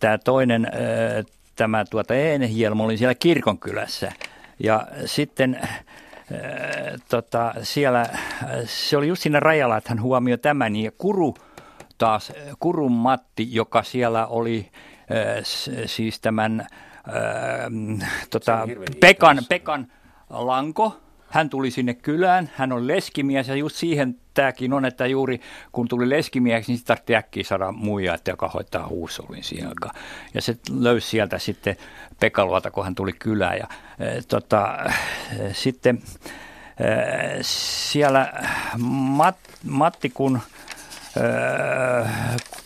tämä 0.00 0.18
toinen, 0.18 0.68
tämä 1.56 1.84
tuota 1.84 2.14
Eenehielmo 2.14 2.84
oli 2.84 2.96
siellä 2.96 3.14
kirkonkylässä. 3.14 4.12
Ja 4.58 4.86
sitten 5.04 5.60
tota, 7.08 7.54
siellä, 7.62 8.06
se 8.64 8.96
oli 8.96 9.08
just 9.08 9.22
siinä 9.22 9.40
rajalla, 9.40 9.76
että 9.76 9.90
hän 9.90 10.02
huomioi 10.02 10.38
tämän. 10.38 10.76
Ja 10.76 10.90
Kuru 10.98 11.34
taas, 11.98 12.32
Kurun 12.60 12.92
Matti, 12.92 13.54
joka 13.54 13.82
siellä 13.82 14.26
oli 14.26 14.70
siis 15.86 16.20
tämän 16.20 16.66
tota, 18.30 18.68
Pekan, 19.00 19.38
Pekan 19.48 19.92
lanko. 20.30 21.00
Hän 21.30 21.50
tuli 21.50 21.70
sinne 21.70 21.94
kylään, 21.94 22.50
hän 22.54 22.72
on 22.72 22.86
leskimies 22.86 23.48
ja 23.48 23.54
just 23.54 23.76
siihen 23.76 24.16
tämäkin 24.34 24.72
on, 24.72 24.84
että 24.84 25.06
juuri 25.06 25.40
kun 25.72 25.88
tuli 25.88 26.10
leskimieheksi, 26.10 26.72
niin 26.72 26.78
sitten 26.78 26.96
tarvitsi 26.96 27.16
äkkiä 27.16 27.44
saada 27.44 27.72
muija, 27.72 28.14
että 28.14 28.30
joka 28.30 28.48
hoitaa 28.48 28.88
huusolin 28.88 29.44
siihen 29.44 29.68
aikaan. 29.68 29.94
Ja 30.34 30.42
se 30.42 30.56
löysi 30.78 31.08
sieltä 31.08 31.38
sitten 31.38 31.76
Pekaluota, 32.20 32.70
kun 32.70 32.84
hän 32.84 32.94
tuli 32.94 33.12
kylään. 33.12 33.58
Ja, 33.58 33.66
e, 33.98 34.22
tota, 34.28 34.78
e, 35.38 35.54
sitten 35.54 36.02
e, 36.80 36.86
siellä 37.42 38.32
Mat, 38.78 39.36
Matti, 39.64 40.10
kun 40.10 40.40
e, 41.16 41.20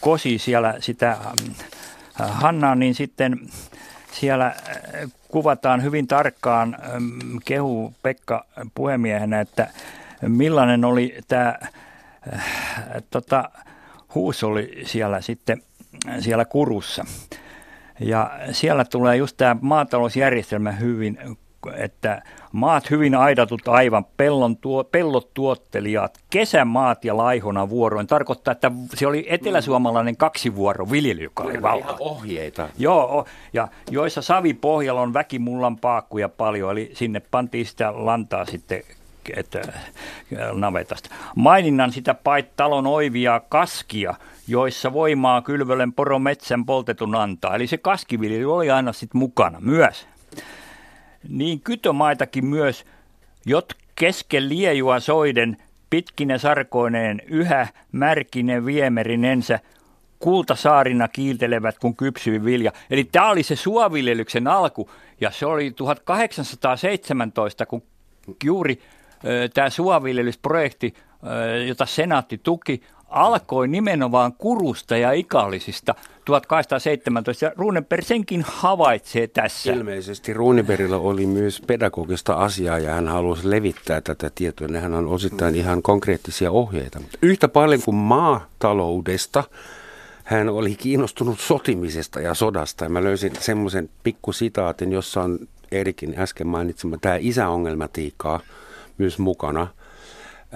kosi 0.00 0.38
siellä 0.38 0.74
sitä 0.78 1.16
Hannaa, 2.14 2.74
niin 2.74 2.94
sitten 2.94 3.40
siellä 4.14 4.46
äh, 4.46 4.54
kuvataan 5.28 5.82
hyvin 5.82 6.06
tarkkaan 6.06 6.76
ähm, 6.84 7.36
kehu 7.44 7.94
Pekka 8.02 8.46
puhemiehenä, 8.74 9.40
että 9.40 9.68
millainen 10.28 10.84
oli 10.84 11.18
tämä 11.28 11.58
äh, 12.34 12.44
tota, 13.10 13.50
huusoli 14.14 14.82
siellä 14.84 15.20
sitten 15.20 15.62
siellä 16.18 16.44
Kurussa. 16.44 17.04
Ja 18.00 18.30
siellä 18.52 18.84
tulee 18.84 19.16
just 19.16 19.36
tämä 19.36 19.56
maatalousjärjestelmä 19.60 20.72
hyvin 20.72 21.18
että 21.72 22.22
maat 22.52 22.90
hyvin 22.90 23.14
aidatut 23.14 23.68
aivan, 23.68 24.04
pellon 24.16 24.56
tuo, 24.56 24.84
pellot 24.84 25.34
tuottelijat, 25.34 26.18
kesämaat 26.30 27.04
ja 27.04 27.16
laihona 27.16 27.68
vuoroin. 27.68 28.06
Tarkoittaa, 28.06 28.52
että 28.52 28.70
se 28.94 29.06
oli 29.06 29.26
eteläsuomalainen 29.28 30.16
kaksivuoro 30.16 30.90
viljely, 30.90 31.22
joka 31.22 31.42
oli 31.42 31.62
valtava. 31.62 31.96
ohjeita. 32.00 32.68
Joo, 32.78 33.26
ja 33.52 33.68
joissa 33.90 34.22
savipohjalla 34.22 35.00
on 35.00 35.14
väkimullan 35.14 35.76
paakkuja 35.76 36.28
paljon, 36.28 36.72
eli 36.72 36.90
sinne 36.94 37.22
pantiin 37.30 37.66
sitä 37.66 37.92
lantaa 37.94 38.44
sitten 38.44 38.82
että, 39.36 39.60
äh, 39.68 40.52
navetasta. 40.52 41.10
Maininnan 41.36 41.92
sitä 41.92 42.14
pait 42.14 42.56
talon 42.56 42.86
oivia 42.86 43.40
kaskia, 43.48 44.14
joissa 44.48 44.92
voimaa 44.92 45.42
kylvölen 45.42 45.92
poro 45.92 46.18
metsän 46.18 46.66
poltetun 46.66 47.14
antaa. 47.14 47.54
Eli 47.54 47.66
se 47.66 47.78
kaskiviljely 47.78 48.54
oli 48.54 48.70
aina 48.70 48.92
sitten 48.92 49.18
mukana 49.18 49.60
myös 49.60 50.06
niin 51.28 51.60
kytömaitakin 51.60 52.46
myös, 52.46 52.84
jot 53.46 53.72
kesken 53.94 54.48
liejua 54.48 55.00
soiden, 55.00 55.56
pitkine 55.90 56.38
sarkoineen, 56.38 57.22
yhä 57.26 57.68
märkinen 57.92 58.66
viemerinensä, 58.66 59.60
kultasaarina 60.18 61.08
kiiltelevät, 61.08 61.78
kun 61.78 61.96
kypsyy 61.96 62.44
vilja. 62.44 62.72
Eli 62.90 63.04
tämä 63.04 63.30
oli 63.30 63.42
se 63.42 63.56
suoviljelyksen 63.56 64.46
alku, 64.46 64.90
ja 65.20 65.30
se 65.30 65.46
oli 65.46 65.70
1817, 65.70 67.66
kun 67.66 67.82
juuri 68.44 68.78
tämä 69.54 69.70
suoviljelysprojekti, 69.70 70.94
jota 71.66 71.86
senaatti 71.86 72.38
tuki, 72.38 72.82
alkoi 73.14 73.68
nimenomaan 73.68 74.32
kurusta 74.32 74.96
ja 74.96 75.12
ikallisista 75.12 75.94
1817 76.24 77.44
ja 77.44 77.52
Runeberg 77.56 78.04
senkin 78.04 78.44
havaitsee 78.46 79.26
tässä. 79.26 79.72
Ilmeisesti 79.72 80.34
Runebergilla 80.34 80.96
oli 80.96 81.26
myös 81.26 81.62
pedagogista 81.66 82.34
asiaa 82.34 82.78
ja 82.78 82.94
hän 82.94 83.08
halusi 83.08 83.50
levittää 83.50 84.00
tätä 84.00 84.30
tietoa. 84.34 84.68
Nehän 84.68 84.94
on 84.94 85.06
osittain 85.06 85.54
ihan 85.54 85.82
konkreettisia 85.82 86.50
ohjeita. 86.50 87.00
Yhtä 87.22 87.48
paljon 87.48 87.82
kuin 87.84 87.94
maataloudesta, 87.94 89.44
hän 90.24 90.48
oli 90.48 90.74
kiinnostunut 90.74 91.40
sotimisesta 91.40 92.20
ja 92.20 92.34
sodasta. 92.34 92.84
Ja 92.84 92.90
mä 92.90 93.04
löysin 93.04 93.32
semmoisen 93.38 93.90
pikkusitaatin, 94.02 94.92
jossa 94.92 95.22
on 95.22 95.38
Erikin 95.72 96.14
äsken 96.18 96.46
mainitsema 96.46 96.96
tämä 97.00 97.16
isäongelmatiikkaa 97.20 98.40
myös 98.98 99.18
mukana. 99.18 99.66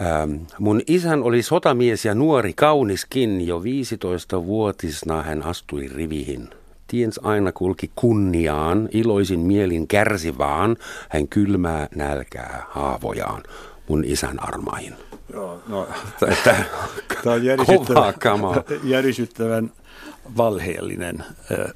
Ähm, 0.01 0.35
mun 0.59 0.81
isän 0.87 1.23
oli 1.23 1.43
sotamies 1.43 2.05
ja 2.05 2.15
nuori 2.15 2.53
kauniskin. 2.53 3.47
Jo 3.47 3.61
15-vuotisna 3.61 5.23
hän 5.23 5.43
astui 5.43 5.89
rivihin. 5.89 6.49
Tiens 6.87 7.21
aina 7.23 7.53
kulki 7.53 7.91
kunniaan, 7.95 8.89
iloisin 8.93 9.41
mielin 9.41 9.89
kärsivään. 9.89 10.77
Hän 11.09 11.29
kylmää 11.29 11.89
nälkää 11.95 12.63
haavojaan 12.69 13.43
mun 13.89 14.05
isän 14.05 14.43
armaihin. 14.43 14.95
Joo, 15.33 15.63
no, 15.69 15.89
tämä 17.23 17.35
on 17.35 17.45
järisyttävän, 17.45 18.15
järisyttävän 18.85 19.71
valheellinen 20.37 21.25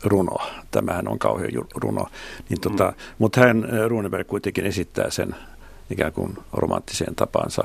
runo. 0.05 0.37
Tämähän 0.71 1.09
on 1.09 1.19
kauhean 1.19 1.51
runo. 1.75 2.07
Niin 2.49 2.61
tota, 2.61 2.85
mm. 2.85 2.95
Mutta 3.19 3.41
hän, 3.41 3.69
Runeberg 3.89 4.27
kuitenkin 4.27 4.67
esittää 4.67 5.11
sen 5.11 5.35
ikään 5.91 6.13
kuin 6.13 6.39
romanttiseen 6.53 7.15
tapansa. 7.15 7.63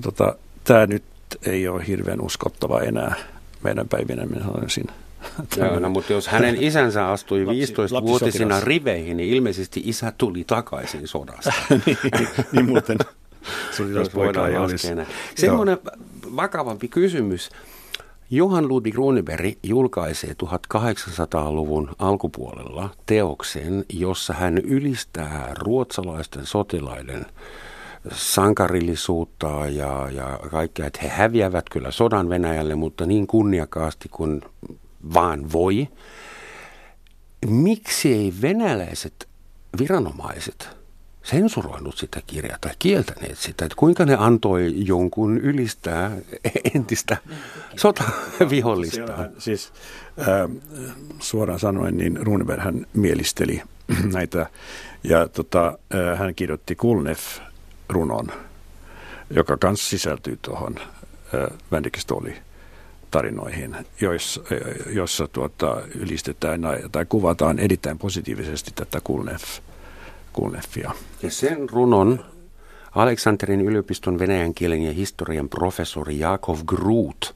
Tota, 0.00 0.36
Tämä 0.64 0.86
nyt 0.86 1.04
ei 1.46 1.68
ole 1.68 1.86
hirveän 1.86 2.20
uskottava 2.20 2.80
enää 2.80 3.14
meidän 3.62 3.88
päivinä, 3.88 4.26
minä 4.26 4.44
sanoisin. 4.44 4.84
Joo, 5.56 5.78
no, 5.78 5.88
mutta 5.88 6.12
jos 6.12 6.28
hänen 6.28 6.62
isänsä 6.62 7.08
astui 7.08 7.44
15-vuotisina 7.44 8.60
riveihin, 8.60 9.16
niin 9.16 9.34
ilmeisesti 9.34 9.82
isä 9.84 10.12
tuli 10.18 10.44
takaisin 10.44 11.08
sodasta. 11.08 11.52
niin, 11.86 11.98
niin 12.52 12.66
muuten 12.66 12.98
olisi. 14.60 14.88
Semmoinen 15.34 15.78
vakavampi 16.36 16.88
kysymys. 16.88 17.50
Johan 18.30 18.68
Ludwig 18.68 18.94
Runeberg 18.94 19.58
julkaisee 19.62 20.36
1800-luvun 20.44 21.90
alkupuolella 21.98 22.90
teoksen, 23.06 23.84
jossa 23.92 24.34
hän 24.34 24.58
ylistää 24.58 25.52
ruotsalaisten 25.58 26.46
sotilaiden 26.46 27.26
sankarillisuutta 28.12 29.46
ja, 29.68 30.08
ja 30.10 30.38
kaikkea, 30.50 30.86
että 30.86 31.00
he 31.02 31.08
häviävät 31.08 31.68
kyllä 31.68 31.90
sodan 31.90 32.28
Venäjälle, 32.28 32.74
mutta 32.74 33.06
niin 33.06 33.26
kunniakaasti 33.26 34.08
kuin 34.08 34.42
vaan 35.14 35.52
voi. 35.52 35.88
Miksi 37.46 38.14
ei 38.14 38.32
venäläiset 38.42 39.28
viranomaiset– 39.78 40.68
sensuroinut 41.24 41.98
sitä 41.98 42.22
kirjaa 42.26 42.58
tai 42.60 42.72
kieltäneet 42.78 43.38
sitä, 43.38 43.64
että 43.64 43.76
kuinka 43.76 44.04
ne 44.04 44.16
antoi 44.18 44.72
jonkun 44.76 45.38
ylistää 45.38 46.16
entistä 46.74 47.16
sotavihollistaan. 47.76 49.30
Siis 49.38 49.72
äh, 50.18 50.26
suoraan 51.18 51.60
sanoen, 51.60 51.96
niin 51.96 52.26
Runeberg 52.26 52.62
hän 52.62 52.86
mielisteli 52.92 53.62
näitä 54.14 54.46
ja 55.04 55.28
tota, 55.28 55.78
äh, 55.94 56.18
hän 56.18 56.34
kirjoitti 56.34 56.76
Kulnef-runon, 57.94 58.32
joka 59.30 59.58
myös 59.62 59.90
sisältyy 59.90 60.38
tuohon 60.42 60.74
äh, 60.78 61.58
tarinoihin, 63.10 63.76
joissa, 64.00 64.40
jossa 64.86 65.28
tuota, 65.28 65.82
ylistetään 65.94 66.60
tai 66.92 67.06
kuvataan 67.08 67.58
erittäin 67.58 67.98
positiivisesti 67.98 68.70
tätä 68.74 69.00
Kulnef 69.04 69.42
Kulneffia. 70.32 70.92
Ja 71.22 71.30
sen 71.30 71.70
runon 71.70 72.24
Aleksanterin 72.94 73.60
yliopiston 73.60 74.18
venäjän 74.18 74.54
kielen 74.54 74.82
ja 74.82 74.92
historian 74.92 75.48
professori 75.48 76.18
Jakov 76.18 76.58
Groot 76.66 77.34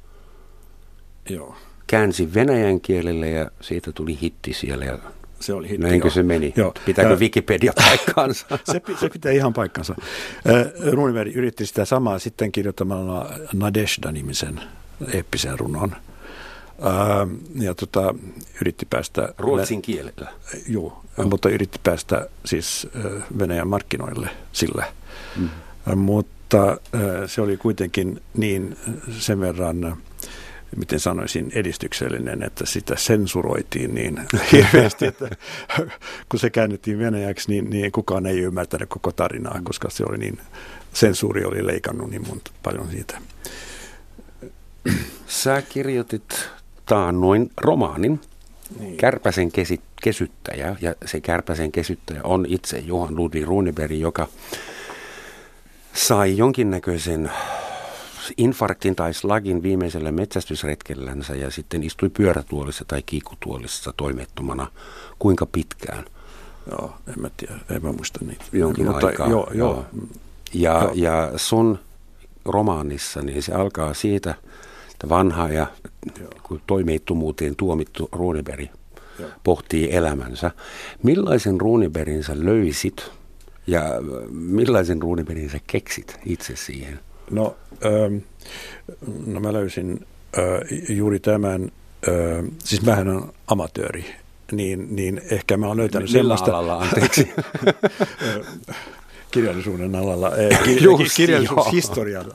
Joo. 1.28 1.56
käänsi 1.86 2.34
venäjän 2.34 2.80
kielelle 2.80 3.30
ja 3.30 3.50
siitä 3.60 3.92
tuli 3.92 4.18
hitti 4.22 4.52
siellä. 4.52 4.84
Ja 4.84 4.98
se 5.40 5.54
oli 5.54 5.68
hitti, 5.68 5.86
Näinkö 5.86 6.10
se 6.10 6.22
meni? 6.22 6.52
Joo. 6.56 6.74
Pitääkö 6.86 7.16
Wikipedia 7.16 7.72
paikkaansa? 7.88 8.46
se, 8.72 8.82
se 9.00 9.08
pitää 9.08 9.32
ihan 9.32 9.52
paikkansa. 9.52 9.94
Runeberg 10.92 11.36
yritti 11.36 11.66
sitä 11.66 11.84
samaa 11.84 12.18
sitten 12.18 12.52
kirjoittamalla 12.52 13.30
Nadeshda-nimisen 13.54 14.60
eeppisen 15.12 15.58
runon. 15.58 15.96
Ja 17.54 17.74
tota, 17.74 18.14
yritti 18.60 18.86
päästä... 18.90 19.34
Ruotsin 19.38 19.82
kielellä? 19.82 20.32
Joo, 20.68 21.04
mutta 21.24 21.48
yritti 21.48 21.78
päästä 21.82 22.26
siis 22.44 22.88
Venäjän 23.38 23.68
markkinoille 23.68 24.28
sillä. 24.52 24.84
Mm. 25.36 25.48
Mutta 25.94 26.76
se 27.26 27.40
oli 27.40 27.56
kuitenkin 27.56 28.22
niin 28.36 28.76
sen 29.18 29.40
verran 29.40 29.96
miten 30.76 31.00
sanoisin, 31.00 31.52
edistyksellinen, 31.54 32.42
että 32.42 32.66
sitä 32.66 32.96
sensuroitiin 32.96 33.94
niin 33.94 34.20
hirveästi, 34.52 35.06
että 35.06 35.30
kun 36.28 36.40
se 36.40 36.50
käännettiin 36.50 36.98
venäjäksi, 36.98 37.50
niin, 37.50 37.70
niin 37.70 37.92
kukaan 37.92 38.26
ei 38.26 38.38
ymmärtänyt 38.38 38.88
koko 38.88 39.12
tarinaa, 39.12 39.60
koska 39.64 39.90
se 39.90 40.04
oli 40.08 40.18
niin, 40.18 40.38
sensuuri 40.92 41.44
oli 41.44 41.66
leikannut 41.66 42.10
niin 42.10 42.28
monta, 42.28 42.50
paljon 42.62 42.90
siitä. 42.90 43.18
Sä 45.26 45.62
kirjoitit 45.62 46.50
taannoin 46.86 47.50
romaanin, 47.56 48.20
niin. 48.78 48.96
Kärpäsen 48.96 49.52
kesi, 49.52 49.80
kesyttäjä, 50.02 50.76
ja 50.80 50.94
se 51.04 51.20
Kärpäsen 51.20 51.72
kesyttäjä 51.72 52.20
on 52.24 52.46
itse 52.48 52.78
Johan 52.78 53.16
Ludwig 53.16 53.46
Runeberg, 53.46 53.92
joka 53.92 54.28
sai 55.94 56.36
jonkinnäköisen 56.36 57.30
infarktin 58.36 58.96
tai 58.96 59.14
slagin 59.14 59.62
viimeisellä 59.62 60.12
metsästysretkellänsä 60.12 61.34
ja 61.34 61.50
sitten 61.50 61.82
istui 61.82 62.08
pyörätuolissa 62.08 62.84
tai 62.88 63.02
kiikutuolissa 63.02 63.92
toimettomana 63.96 64.66
kuinka 65.18 65.46
pitkään? 65.46 66.04
Joo, 66.70 66.92
en 67.08 67.22
mä 67.22 67.30
tiedä, 67.36 67.54
en 67.70 67.82
mä 67.82 67.92
muista 67.92 68.24
niitä. 68.24 68.44
Jonkin 68.52 68.86
Mutta 68.86 69.06
aikaa. 69.06 69.28
Joo, 69.28 69.50
joo. 69.54 69.86
Ja, 70.54 70.72
joo. 70.72 70.92
ja 70.94 71.32
sun 71.36 71.78
romaanissa, 72.44 73.22
niin 73.22 73.42
se 73.42 73.52
alkaa 73.52 73.94
siitä– 73.94 74.34
vanha 75.08 75.48
ja 75.48 75.66
kun 76.42 76.60
toimeittomuuteen 76.66 77.56
tuomittu 77.56 78.08
Runeberg 78.12 78.70
Joo. 79.18 79.30
pohtii 79.44 79.96
elämänsä. 79.96 80.50
Millaisen 81.02 81.60
Runebergin 81.60 82.24
sä 82.24 82.32
löysit 82.36 83.10
ja 83.66 83.82
millaisen 84.30 85.02
Runebergin 85.02 85.50
sä 85.50 85.58
keksit 85.66 86.20
itse 86.24 86.56
siihen? 86.56 87.00
No, 87.30 87.56
ähm, 87.86 88.16
no 89.26 89.40
mä 89.40 89.52
löysin 89.52 90.06
äh, 90.38 90.44
juuri 90.88 91.20
tämän, 91.20 91.72
äh, 92.08 92.44
siis 92.64 92.82
mähän 92.82 93.08
on 93.08 93.32
amatööri, 93.46 94.04
niin, 94.52 94.96
niin 94.96 95.20
ehkä 95.30 95.56
mä 95.56 95.66
oon 95.66 95.76
löytänyt 95.76 96.08
Millä 96.08 96.18
sellaista... 96.18 96.50
alalla, 96.50 96.78
anteeksi? 96.78 97.30
kirjallisuuden 99.30 99.94
alalla, 99.94 100.36
eh, 100.36 100.82
Just, 100.82 101.16
kirjallisuushistorian. 101.16 102.26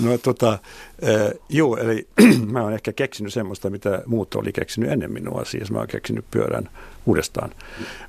No 0.00 0.18
tota, 0.18 0.58
eh, 1.02 1.40
joo, 1.48 1.76
eli 1.76 2.08
mä 2.52 2.62
oon 2.62 2.72
ehkä 2.72 2.92
keksinyt 2.92 3.32
semmoista, 3.32 3.70
mitä 3.70 4.02
muut 4.06 4.34
oli 4.34 4.52
keksinyt 4.52 4.90
ennen 4.90 5.12
minua, 5.12 5.44
siis 5.44 5.70
mä 5.70 5.78
oon 5.78 5.88
keksinyt 5.88 6.24
pyörän 6.30 6.68
uudestaan. 7.06 7.50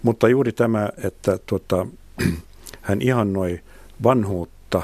Mutta 0.03 0.27
juuri 0.27 0.51
tämä, 0.51 0.89
että 1.03 1.39
tota, 1.45 1.87
hän 2.81 3.01
ihannoi 3.01 3.59
vanhuutta 4.03 4.83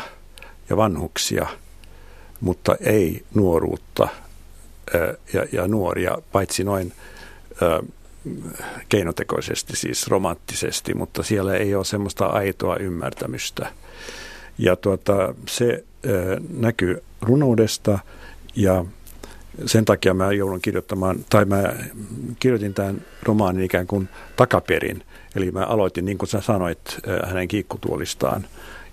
ja 0.70 0.78
vanhuksia, 0.78 1.48
mutta 2.42 2.76
ei 2.80 3.24
nuoruutta 3.34 4.08
ja, 5.34 5.46
ja 5.52 5.68
nuoria, 5.68 6.18
paitsi 6.32 6.64
noin 6.64 6.94
keinotekoisesti, 8.90 9.76
siis 9.76 10.08
romanttisesti, 10.08 10.94
mutta 10.94 11.24
siellä 11.24 11.56
ei 11.56 11.76
ole 11.76 11.86
semmoista 11.86 12.26
aitoa 12.26 12.76
ymmärtämystä. 12.76 13.72
Ja 14.58 14.76
tuota, 14.76 15.36
se 15.48 15.84
näkyy 16.50 17.04
runoudesta 17.22 18.00
ja 18.56 18.86
sen 19.66 19.86
takia 19.86 20.14
mä 20.14 20.32
joudun 20.32 20.62
kirjoittamaan, 20.62 21.26
tai 21.30 21.46
mä 21.46 21.64
kirjoitin 22.40 22.74
tämän 22.74 23.02
romaanin 23.24 23.64
ikään 23.64 23.88
kuin 23.88 24.10
takaperin. 24.36 25.04
Eli 25.36 25.52
mä 25.52 25.66
aloitin, 25.66 26.06
niin 26.06 26.18
kuin 26.18 26.30
sä 26.30 26.42
sanoit, 26.42 26.98
hänen 27.26 27.48
kiikkutuolistaan 27.48 28.46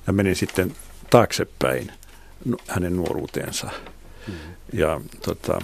ja 0.06 0.12
menin 0.12 0.36
sitten 0.36 0.74
taaksepäin 1.16 1.92
hänen 2.68 2.96
nuoruuteensa. 2.96 3.66
Mm-hmm. 3.66 4.54
Ja 4.72 5.00
tota, 5.24 5.58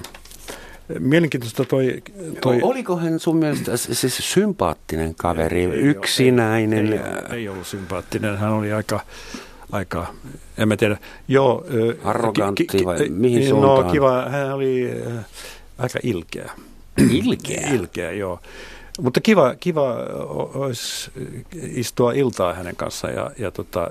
Mielenkiintoista 0.98 1.64
toi, 1.64 2.02
toi... 2.40 2.58
Oliko 2.62 2.96
hän 2.96 3.18
sun 3.18 3.36
mielestä 3.36 3.76
siis 3.76 4.16
sympaattinen 4.32 5.14
kaveri, 5.14 5.60
ei, 5.60 5.70
ei 5.70 5.78
yksinäinen? 5.78 6.92
Ei, 6.92 6.98
ei, 6.98 7.36
ei 7.36 7.48
ollut 7.48 7.66
sympaattinen. 7.66 8.38
Hän 8.38 8.52
oli 8.52 8.72
aika, 8.72 9.00
aika, 9.72 10.14
en 10.58 10.68
mä 10.68 10.76
tiedä, 10.76 10.96
joo. 11.28 11.64
Arrogantti 12.04 12.66
ki, 12.66 12.78
ki, 12.78 12.84
vai 12.84 13.08
mihin 13.08 13.42
no, 13.42 13.48
suuntaan? 13.48 13.86
No 13.86 13.92
kiva, 13.92 14.28
hän 14.28 14.54
oli 14.54 14.90
äh, 15.06 15.24
aika 15.78 15.98
ilkeä. 16.02 16.50
Ilkeä? 17.10 17.68
ilkeä, 17.72 18.12
joo. 18.12 18.40
Mutta 19.00 19.20
kiva, 19.20 19.54
kiva 19.60 19.96
olisi 20.54 21.10
istua 21.52 22.12
iltaa 22.12 22.54
hänen 22.54 22.76
kanssaan 22.76 23.14
ja, 23.14 23.30
ja 23.38 23.50
tota, 23.50 23.90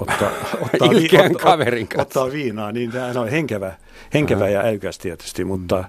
ottaa, 0.00 0.30
ottaa, 0.72 0.90
vi, 0.90 1.04
ottaa, 1.04 1.28
kaverin 1.42 1.88
kanssa. 1.88 2.02
ottaa 2.02 2.32
viinaa, 2.32 2.72
niin 2.72 2.92
hän 2.92 3.16
on 3.16 3.28
henkevä, 3.28 3.72
henkevä 4.14 4.48
ja 4.48 4.60
äykäs 4.60 4.98
tietysti, 4.98 5.44
mutta, 5.44 5.84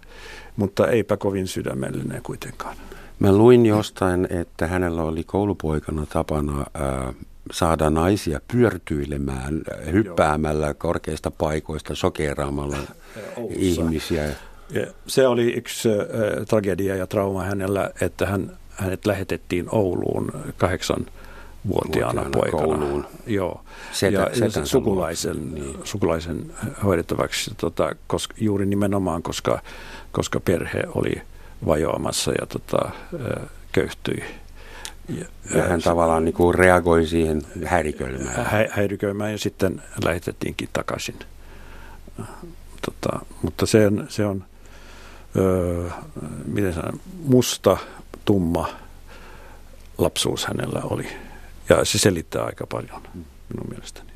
mutta 0.55 0.87
eipä 0.87 1.17
kovin 1.17 1.47
sydämellinen 1.47 2.21
kuitenkaan. 2.21 2.77
Mä 3.19 3.31
luin 3.31 3.65
jostain, 3.65 4.27
että 4.29 4.67
hänellä 4.67 5.03
oli 5.03 5.23
koulupoikana 5.23 6.05
tapana 6.05 6.65
ää, 6.73 7.13
saada 7.51 7.89
naisia 7.89 8.39
pyörtyilemään, 8.51 9.61
hyppäämällä 9.91 10.65
Joo. 10.65 10.73
korkeista 10.77 11.31
paikoista, 11.31 11.95
sokeraamalla 11.95 12.77
ihmisiä. 13.49 14.23
Ja 14.23 14.87
se 15.07 15.27
oli 15.27 15.53
yksi 15.53 15.89
äh, 15.89 15.95
tragedia 16.49 16.95
ja 16.95 17.07
trauma 17.07 17.43
hänellä, 17.43 17.91
että 18.01 18.25
hän, 18.25 18.57
hänet 18.69 19.05
lähetettiin 19.05 19.65
Ouluun 19.71 20.31
kahdeksan 20.57 21.05
vuotiaana 21.67 22.25
poikana. 22.33 22.63
Kouluun. 22.63 23.07
Joo. 23.27 23.61
Setä, 23.91 24.17
ja 24.17 24.29
setän 24.33 24.67
sukulaisen, 24.67 25.55
niin. 25.55 25.77
sukulaisen 25.83 26.53
hoidettavaksi 26.83 27.51
tota, 27.57 27.95
koska, 28.07 28.35
juuri 28.37 28.65
nimenomaan, 28.65 29.23
koska, 29.23 29.61
koska 30.11 30.39
perhe 30.39 30.83
oli 30.95 31.21
vajoamassa 31.65 32.31
ja 32.31 32.45
tota, 32.45 32.91
köyhtyi. 33.71 34.23
Ja, 35.09 35.25
ja 35.55 35.63
hän 35.63 35.81
tavallaan 35.81 36.25
niin 36.25 36.35
kuin 36.35 36.55
reagoi 36.55 37.07
siihen 37.07 37.41
häiriköimään. 37.65 38.45
Hä, 38.45 38.65
häiriköimään 38.71 39.31
ja 39.31 39.37
sitten 39.37 39.81
lähetettiinkin 40.05 40.69
takaisin. 40.73 41.19
Tota, 42.81 43.19
mutta 43.41 43.65
se 43.65 43.87
on, 43.87 44.05
se 44.09 44.25
on 44.25 44.43
öö, 45.37 45.89
miten 46.45 46.73
sanon, 46.73 46.99
musta, 47.25 47.77
tumma 48.25 48.69
lapsuus 49.97 50.45
hänellä 50.45 50.81
oli. 50.83 51.07
Ja 51.69 51.85
se 51.85 51.97
selittää 51.97 52.43
aika 52.43 52.67
paljon 52.67 53.01
minun 53.53 53.69
mielestäni. 53.69 54.09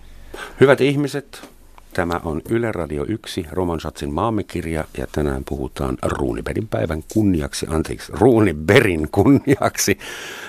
Hyvät 0.60 0.82
ihmiset, 0.82 1.50
tämä 1.94 2.22
on 2.24 2.42
Yle 2.50 2.72
Radio 2.72 3.06
1, 3.08 3.46
Roman 3.52 3.80
Schatzin 3.80 4.13
maamekirja, 4.13 4.86
ja 4.98 5.08
tänään 5.12 5.44
puhutaan 5.44 5.98
Ruuniberin 6.04 6.68
päivän 6.68 7.04
kunniaksi, 7.13 7.66
anteeksi, 7.70 8.12
Ruuniberin 8.16 9.08
kunniaksi 9.12 9.98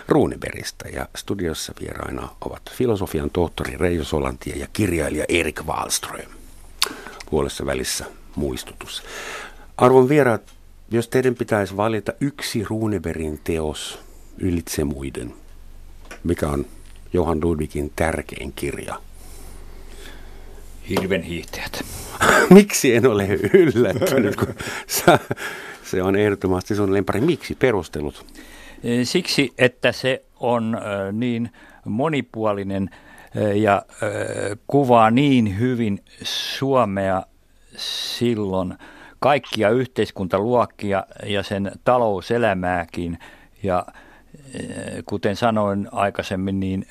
Ruuniberistä. 0.08 0.88
Ja 0.88 1.08
studiossa 1.16 1.72
vieraina 1.80 2.28
ovat 2.40 2.62
filosofian 2.70 3.30
tohtori 3.30 3.76
Reijo 3.76 4.04
Solantie 4.04 4.56
ja 4.56 4.66
kirjailija 4.72 5.24
Erik 5.28 5.62
Wallström. 5.66 6.30
Puolessa 7.30 7.66
välissä 7.66 8.04
muistutus. 8.36 9.02
Arvon 9.76 10.08
vieraat, 10.08 10.42
jos 10.90 11.08
teidän 11.08 11.34
pitäisi 11.34 11.76
valita 11.76 12.12
yksi 12.20 12.64
Ruuniberin 12.64 13.40
teos 13.44 13.98
ylitse 14.38 14.84
muiden, 14.84 15.34
mikä 16.24 16.48
on 16.48 16.66
Johan 17.14 17.40
Ludwigin 17.42 17.92
tärkein 17.96 18.52
kirja? 18.52 18.94
Hirven 20.88 21.22
hiihtäjät. 21.22 21.84
Miksi 22.50 22.94
en 22.94 23.06
ole 23.06 23.26
yllättynyt, 23.52 24.36
kun 24.36 24.54
se 25.82 26.02
on 26.02 26.16
ehdottomasti 26.16 26.74
sun 26.74 26.94
lempari. 26.94 27.20
Miksi 27.20 27.54
perustelut? 27.54 28.26
E, 28.84 29.04
siksi, 29.04 29.52
että 29.58 29.92
se 29.92 30.24
on 30.40 30.78
niin 31.12 31.50
monipuolinen 31.84 32.90
ja 33.54 33.82
kuvaa 34.66 35.10
niin 35.10 35.58
hyvin 35.58 35.98
Suomea 36.22 37.22
silloin 37.76 38.74
kaikkia 39.18 39.70
yhteiskuntaluokkia 39.70 41.06
ja 41.26 41.42
sen 41.42 41.72
talouselämääkin. 41.84 43.18
Ja 43.62 43.86
kuten 45.06 45.36
sanoin 45.36 45.88
aikaisemmin, 45.92 46.60
niin 46.60 46.86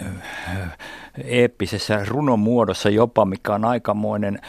eeppisessä 1.23 2.05
runon 2.07 2.39
muodossa 2.39 2.89
jopa, 2.89 3.25
mikä 3.25 3.53
on 3.53 3.65
aikamoinen 3.65 4.39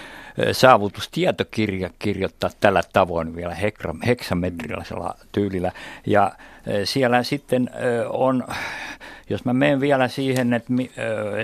saavutus 0.52 1.09
tietokirja 1.09 1.90
kirjoittaa 1.98 2.50
tällä 2.61 2.80
tavoin 2.92 3.37
vielä 3.37 3.57
heksametrilaisella 4.07 5.14
tyylillä. 5.33 5.72
Ja 6.07 6.33
siellä 6.85 7.22
sitten 7.22 7.70
on, 8.09 8.44
jos 9.30 9.44
mä 9.44 9.52
menen 9.52 9.80
vielä 9.80 10.09
siihen, 10.09 10.54
että 10.54 10.72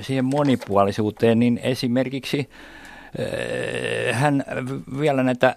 siihen 0.01 0.25
monipuolisuuteen, 0.25 1.39
niin 1.39 1.61
esimerkiksi 1.63 2.51
hän 4.13 4.45
vielä 5.01 5.23
näitä 5.23 5.57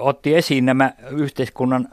otti 0.00 0.34
esiin 0.34 0.66
nämä 0.66 0.92
yhteiskunnan 1.10 1.88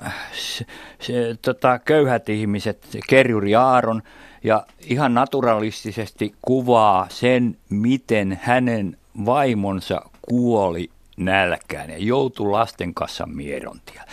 se, 0.99 1.35
tota, 1.41 1.79
köyhät 1.79 2.29
ihmiset, 2.29 2.97
Kerjuri 3.09 3.55
Aaron, 3.55 4.03
ja 4.43 4.65
ihan 4.79 5.13
naturalistisesti 5.13 6.33
kuvaa 6.41 7.07
sen, 7.09 7.57
miten 7.69 8.39
hänen 8.41 8.97
vaimonsa 9.25 10.01
kuoli 10.21 10.89
nälkään 11.17 11.89
ja 11.89 11.97
joutui 11.97 12.51
lasten 12.51 12.93
kanssa 12.93 13.25
mierontia. 13.25 14.03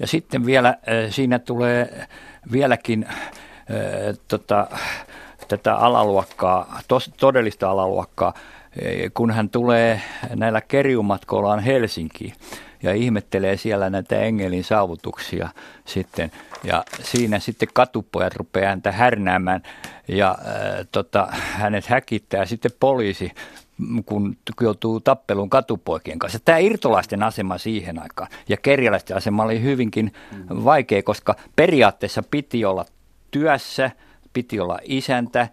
Ja 0.00 0.06
sitten 0.06 0.46
vielä 0.46 0.74
siinä 1.10 1.38
tulee 1.38 2.06
vieläkin 2.52 3.06
äh, 3.08 3.16
tota, 4.28 4.66
tätä 5.48 5.74
alaluokkaa, 5.74 6.80
tos, 6.88 7.10
todellista 7.16 7.70
alaluokkaa, 7.70 8.34
kun 9.14 9.30
hän 9.30 9.50
tulee 9.50 10.02
näillä 10.34 10.60
kerjumatkoillaan 10.60 11.60
Helsinkiin 11.60 12.32
ja 12.82 12.94
ihmettelee 12.94 13.56
siellä 13.56 13.90
näitä 13.90 14.20
engelin 14.20 14.64
saavutuksia 14.64 15.48
sitten. 15.84 16.30
Ja 16.64 16.84
siinä 17.02 17.38
sitten 17.38 17.68
katupojat 17.72 18.36
rupeaa 18.36 18.68
häntä 18.68 18.92
härnäämään 18.92 19.62
ja 20.08 20.30
äh, 20.30 20.86
tota, 20.92 21.28
hänet 21.32 21.86
häkittää 21.86 22.46
sitten 22.46 22.70
poliisi 22.80 23.32
kun 24.06 24.36
joutuu 24.60 25.00
tappeluun 25.00 25.50
katupoikien 25.50 26.18
kanssa. 26.18 26.38
Tämä 26.44 26.58
irtolaisten 26.58 27.22
asema 27.22 27.58
siihen 27.58 28.02
aikaan 28.02 28.30
ja 28.48 28.56
kerjäläisten 28.56 29.16
asema 29.16 29.42
oli 29.42 29.62
hyvinkin 29.62 30.12
vaikea, 30.64 31.02
koska 31.02 31.34
periaatteessa 31.56 32.22
piti 32.30 32.64
olla 32.64 32.84
työssä, 33.30 33.90
piti 34.32 34.60
olla 34.60 34.78
isäntä, 34.82 35.48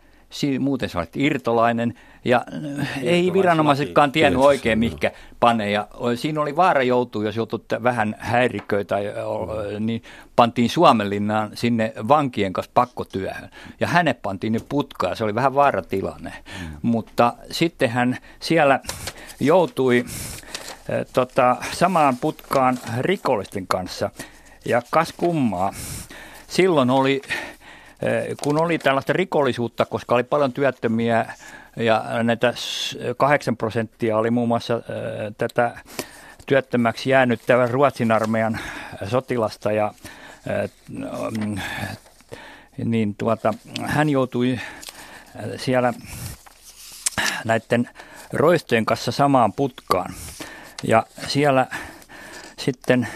muuten 0.60 0.90
sä 0.90 1.00
olet 1.00 1.16
irtolainen 1.16 1.94
ja 2.26 2.46
ei 3.02 3.34
viranomaisetkaan 3.34 4.12
tiennyt 4.12 4.42
oikein, 4.42 4.80
mihinkä 4.80 5.12
pane. 5.40 5.72
Ja 5.72 5.88
siinä 6.16 6.42
oli 6.42 6.56
vaara 6.56 6.84
joutua, 6.84 7.24
jos 7.24 7.36
joutui 7.36 7.60
vähän 7.84 8.16
häiriköitä, 8.20 8.96
tai, 8.96 9.06
niin 9.80 10.04
pantiin 10.36 10.70
Suomenlinnaan 10.70 11.52
sinne 11.54 11.94
vankien 12.08 12.54
kanssa 12.54 12.72
pakkotyöhön. 12.74 13.50
Ja 13.80 13.88
hänet 13.88 14.22
pantiin 14.22 14.54
ne 14.54 14.60
putkaan, 14.70 15.16
se 15.16 15.24
oli 15.24 15.36
vähän 15.36 15.56
vaaratilanne. 15.56 16.34
Mm. 16.62 16.68
Mutta 16.82 17.34
sitten 17.52 17.90
hän 17.90 18.18
siellä 18.40 18.80
joutui 19.40 20.06
tota, 21.14 21.56
samaan 21.72 22.18
putkaan 22.18 22.80
rikollisten 23.00 23.68
kanssa. 23.68 24.10
Ja 24.66 24.82
kas 24.92 25.14
kummaa, 25.18 25.74
silloin 26.48 26.90
oli 26.90 27.22
kun 28.44 28.62
oli 28.62 28.78
tällaista 28.78 29.14
rikollisuutta, 29.14 29.86
koska 29.86 30.16
oli 30.16 30.24
paljon 30.24 30.54
työttömiä 30.54 31.34
ja 31.76 32.06
näitä 32.24 32.54
8 33.18 33.58
prosenttia 33.58 34.18
oli 34.18 34.32
muun 34.32 34.48
muassa 34.48 34.82
tätä 35.38 35.78
työttömäksi 36.46 37.10
jäänyttä 37.10 37.68
Ruotsin 37.68 38.12
armeijan 38.12 38.60
sotilasta 39.08 39.72
ja 39.72 39.94
mm, 41.40 41.58
niin 42.86 43.16
tuota, 43.16 43.54
hän 43.86 44.10
joutui 44.10 44.60
siellä 45.58 45.94
näiden 47.46 47.90
roistojen 48.34 48.86
kanssa 48.86 49.12
samaan 49.12 49.54
putkaan. 49.54 50.14
Ja 50.84 51.06
siellä 51.28 51.68
sitten 52.58 53.08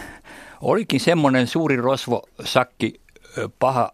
olikin 0.62 1.00
semmoinen 1.00 1.48
suuri 1.48 1.76
rosvosakki, 1.76 3.02
paha 3.60 3.92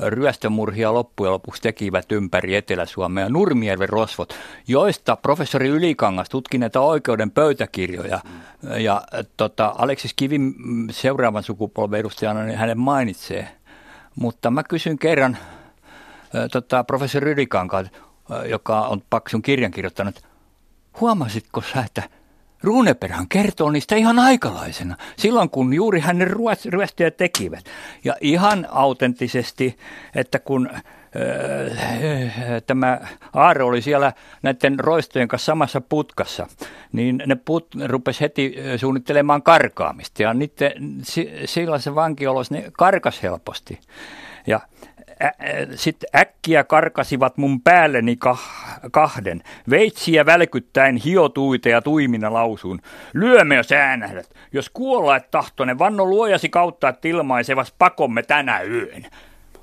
ryöstömurhia 0.00 0.94
loppujen 0.94 1.32
lopuksi 1.32 1.62
tekivät 1.62 2.12
ympäri 2.12 2.54
Etelä-Suomea 2.54 3.28
Nurmijärven 3.28 3.88
rosvot, 3.88 4.34
joista 4.68 5.16
professori 5.16 5.68
Ylikangas 5.68 6.28
tutki 6.28 6.58
näitä 6.58 6.80
oikeuden 6.80 7.30
pöytäkirjoja. 7.30 8.20
Mm. 8.24 8.78
Ja 8.78 9.02
tota, 9.36 9.74
Aleksis 9.78 10.14
Kivi 10.14 10.38
seuraavan 10.90 11.42
sukupolven 11.42 12.00
edustajana 12.00 12.44
niin 12.44 12.58
hänen 12.58 12.78
mainitsee. 12.78 13.48
Mutta 14.16 14.50
mä 14.50 14.62
kysyn 14.62 14.98
kerran 14.98 15.36
tota, 16.52 16.84
professori 16.84 17.30
Ylikankaan, 17.30 17.90
joka 18.48 18.80
on 18.80 19.02
paksun 19.10 19.42
kirjan 19.42 19.70
kirjoittanut, 19.70 20.22
huomasitko 21.00 21.62
sä, 21.62 21.82
että 21.86 22.02
Runeperhän 22.62 23.28
kertoo 23.28 23.70
niistä 23.70 23.96
ihan 23.96 24.18
aikalaisena, 24.18 24.96
silloin 25.16 25.50
kun 25.50 25.74
juuri 25.74 26.00
hänen 26.00 26.28
ryöstöjä 26.64 27.10
tekivät. 27.10 27.64
Ja 28.04 28.16
ihan 28.20 28.66
autenttisesti, 28.70 29.78
että 30.14 30.38
kun 30.38 30.70
tämä 32.66 33.00
Aaro 33.32 33.66
oli 33.66 33.82
siellä 33.82 34.12
näiden 34.42 34.80
roistojen 34.80 35.28
kanssa 35.28 35.46
samassa 35.46 35.80
putkassa, 35.80 36.46
niin 36.92 37.22
ne 37.26 37.34
put 37.34 37.68
rupesi 37.84 38.20
heti 38.20 38.56
suunnittelemaan 38.76 39.42
karkaamista 39.42 40.22
ja 40.22 40.34
niiden, 40.34 40.72
sellaisen 41.44 41.94
vankiolossa 41.94 42.54
ne 42.54 42.64
karkas 42.72 43.22
helposti. 43.22 43.80
Ja 44.46 44.60
sitten 45.74 46.08
äkkiä 46.16 46.64
karkasivat 46.64 47.36
mun 47.36 47.60
päälleni 47.60 48.16
kahden. 48.92 49.42
Veitsiä 49.70 50.26
välkyttäen 50.26 50.96
hiotuita 50.96 51.68
ja 51.68 51.82
tuimina 51.82 52.32
lausuun. 52.32 52.80
Lyömme 53.12 53.54
jos 53.54 53.72
äänähdät. 53.72 54.30
Jos 54.52 54.70
kuolla 54.70 55.16
et 55.16 55.30
tahtonen, 55.30 55.78
vanno 55.78 56.04
luojasi 56.04 56.48
kautta, 56.48 56.88
että 56.88 57.08
ilmaisevas 57.08 57.74
pakomme 57.78 58.22
tänä 58.22 58.62
yön. 58.62 59.06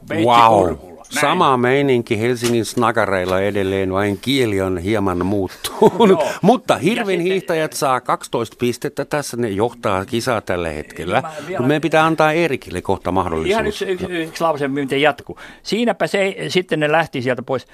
Veitsi 0.10 0.26
wow. 0.26 0.68
Kurkulla. 0.68 1.04
Sama 1.10 1.58
meininki 1.58 2.20
Helsingin 2.20 2.66
snagareilla 2.66 3.42
edelleen, 3.42 3.94
vain 3.94 4.18
kieli 4.22 4.62
on 4.62 4.78
hieman 4.78 5.26
muuttunut. 5.26 6.24
Mutta 6.42 6.78
hirvin 6.78 7.20
hiihtäjät 7.22 7.74
saa 7.74 8.02
12 8.02 8.56
pistettä 8.60 9.06
tässä, 9.06 9.38
ne 9.38 9.50
johtaa 9.50 10.06
kisaa 10.06 10.42
tällä 10.42 10.70
hetkellä. 10.70 11.22
Mä, 11.22 11.32
vielä... 11.48 11.68
Meidän 11.68 11.82
pitää 11.82 12.06
antaa 12.06 12.32
Erikille 12.32 12.82
kohta 12.82 13.12
mahdollisuus. 13.12 13.50
Ihan 13.50 13.68
yksi, 13.68 13.86
yksi, 13.86 14.06
yksi 14.06 14.44
lause, 14.44 14.68
miten 14.68 15.02
jatkuu. 15.02 15.40
Siinäpä 15.64 16.08
se, 16.08 16.36
sitten 16.48 16.80
ne 16.80 16.92
lähti 16.92 17.22
sieltä 17.22 17.42
pois. 17.42 17.68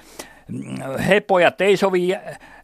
Hei 1.07 1.21
pojat, 1.21 1.61
ei 1.61 1.77
sovi 1.77 2.15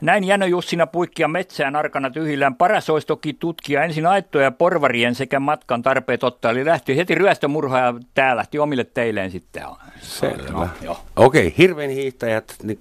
näin 0.02 0.24
Jänö 0.24 0.46
Jussina 0.46 0.88
puikkia 0.88 1.28
metsään 1.28 1.76
arkana 1.76 2.10
tyhjillään. 2.10 2.56
Paras 2.56 2.90
olisi 2.90 3.08
toki 3.08 3.34
tutkia 3.34 3.84
ensin 3.84 4.06
aittoja 4.06 4.52
porvarien 4.52 5.16
sekä 5.16 5.40
matkan 5.40 5.82
tarpeet 5.82 6.24
ottaa. 6.24 6.52
Eli 6.52 6.66
lähti 6.66 6.98
heti 6.98 7.16
ryöstömurha 7.16 7.80
ja 7.80 7.94
tää 8.14 8.36
lähti 8.36 8.60
omille 8.60 8.84
teilleen 8.84 9.32
sitten. 9.32 9.64
Selvä. 10.02 10.52
No, 10.52 10.98
Okei, 11.16 11.48
okay, 11.48 11.58
hirveän 11.58 11.90
hiihtäjät. 11.90 12.56
Niin... 12.64 12.80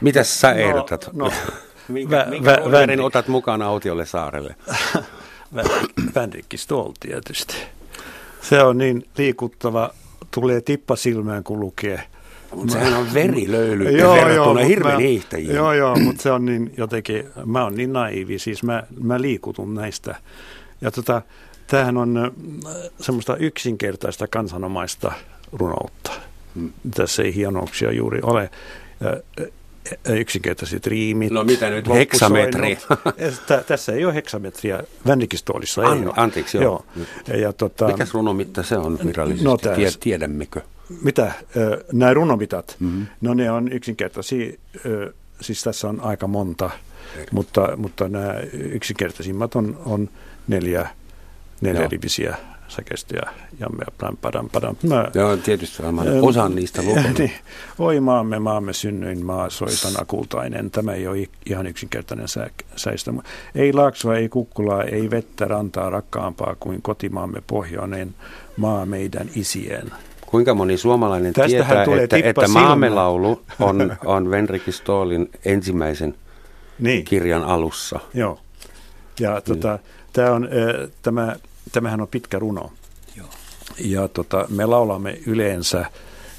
Mitäs 0.00 0.40
sä 0.40 0.54
no, 0.54 0.56
ehdotat? 0.56 1.10
No, 1.12 1.32
minkä, 1.88 2.16
vä, 2.16 2.26
minkä 2.30 2.50
vä, 2.50 3.04
otat 3.04 3.28
mukaan 3.28 3.62
autiolle 3.62 4.06
saarelle? 4.06 4.56
Vänrikki 6.14 6.56
Stoll 6.56 6.92
tietysti. 7.00 7.56
Se 8.40 8.62
on 8.62 8.78
niin 8.78 9.04
liikuttava, 9.18 9.90
tulee 10.30 10.60
tippa 10.60 10.96
silmään 10.96 11.44
kun 11.44 11.60
lukee– 11.60 12.02
mutta 12.54 12.72
sehän 12.72 12.94
on 12.94 13.14
verilöyly 13.14 13.90
joo, 13.90 14.14
verrattuna 14.14 14.60
joo, 14.60 14.68
hirveän 14.68 15.00
hiihtäjiin. 15.00 15.54
Joo, 15.54 15.72
joo, 15.72 15.96
mutta 15.96 16.22
se 16.22 16.32
on 16.32 16.44
niin 16.44 16.72
jotenkin, 16.76 17.24
mä 17.44 17.64
oon 17.64 17.74
niin 17.74 17.92
naivi, 17.92 18.38
siis 18.38 18.62
mä, 18.62 18.82
mä 19.00 19.20
liikutun 19.20 19.74
näistä. 19.74 20.14
Ja 20.80 20.90
tota, 20.90 21.22
tämähän 21.66 21.96
on 21.96 22.16
äh, 22.16 22.30
semmoista 23.00 23.36
yksinkertaista 23.36 24.28
kansanomaista 24.28 25.12
runoutta. 25.52 26.12
Hmm. 26.54 26.72
Tässä 26.94 27.22
ei 27.22 27.34
hienouksia 27.34 27.92
juuri 27.92 28.20
ole. 28.22 28.50
Äh, 29.06 29.12
äh, 29.40 29.46
yksinkertaiset 30.18 30.86
riimit. 30.86 31.32
No 31.32 31.44
mitä 31.44 31.70
nyt, 31.70 31.88
heksametri? 31.88 32.78
Tässä 33.66 33.92
ei 33.92 34.04
ole 34.04 34.14
heksametriä, 34.14 34.82
Vännikistoolissa 35.06 35.82
ei 35.82 35.88
An, 35.88 36.06
ole. 36.06 36.14
Anteeksi, 36.16 36.58
joo. 36.58 36.84
joo. 36.96 37.36
Ja, 37.38 37.52
tota, 37.52 37.86
Mikäs 37.86 38.14
runomitta 38.14 38.62
se 38.62 38.78
on 38.78 38.98
virallisesti, 39.04 39.44
no, 39.44 39.58
tiedämmekö? 40.00 40.60
Mitä? 41.02 41.32
Nämä 41.92 42.14
runomitat, 42.14 42.76
mm-hmm. 42.80 43.06
no 43.20 43.34
ne 43.34 43.50
on 43.50 43.72
yksinkertaisia, 43.72 44.52
siis 45.40 45.62
tässä 45.62 45.88
on 45.88 46.00
aika 46.00 46.26
monta, 46.26 46.70
mutta, 47.32 47.76
mutta 47.76 48.08
nämä 48.08 48.34
yksinkertaisimmat 48.52 49.54
on, 49.54 49.80
on 49.84 50.08
neljä, 50.48 50.88
neljä 51.60 51.88
rivisiä 51.88 52.36
säkeistä 52.68 53.16
ja 53.16 53.22
jamme 53.60 53.84
padam, 53.98 54.16
padam, 54.16 54.48
padam. 54.48 54.76
Mä, 54.82 55.10
Joo, 55.14 55.36
tietysti 55.36 55.82
varmaan 55.82 56.08
ähm, 56.08 56.24
osan 56.24 56.54
niistä 56.54 56.82
lukenut. 56.82 57.18
Niin, 57.18 57.32
Oi 57.78 58.00
maamme, 58.00 58.38
maamme 58.38 58.72
synnyin 58.72 59.24
maa, 59.24 59.50
soitana 59.50 60.04
kultainen. 60.04 60.70
Tämä 60.70 60.92
ei 60.92 61.06
ole 61.06 61.28
ihan 61.46 61.66
yksinkertainen 61.66 62.28
sä, 62.28 62.50
säistä. 62.76 63.12
Ei 63.54 63.72
laaksoa, 63.72 64.16
ei 64.16 64.28
kukkulaa, 64.28 64.82
ei 64.82 65.10
vettä 65.10 65.44
rantaa 65.44 65.90
rakkaampaa 65.90 66.56
kuin 66.60 66.82
kotimaamme 66.82 67.42
pohjoinen 67.46 68.14
maa 68.56 68.86
meidän 68.86 69.30
isien. 69.34 69.92
Kuinka 70.26 70.54
moni 70.54 70.76
suomalainen 70.76 71.32
Tästähän 71.32 71.84
tietää, 71.84 72.04
että, 72.04 72.16
että 72.16 72.48
Maamelaulu 72.48 73.42
on, 73.60 73.96
on 74.04 74.30
Venriki 74.30 74.72
Stoolin 74.72 75.30
ensimmäisen 75.44 76.14
niin. 76.78 77.04
kirjan 77.04 77.44
alussa? 77.44 78.00
Joo. 78.14 78.40
Ja 79.20 79.32
niin. 79.32 79.42
tota, 79.42 79.78
tämä 80.12 80.32
on, 80.32 80.48
tämä, 81.02 81.36
tämähän 81.72 82.00
on 82.00 82.08
pitkä 82.08 82.38
runo. 82.38 82.72
Joo. 83.16 83.26
Ja 83.78 84.08
tota, 84.08 84.46
me 84.48 84.66
laulamme 84.66 85.18
yleensä 85.26 85.86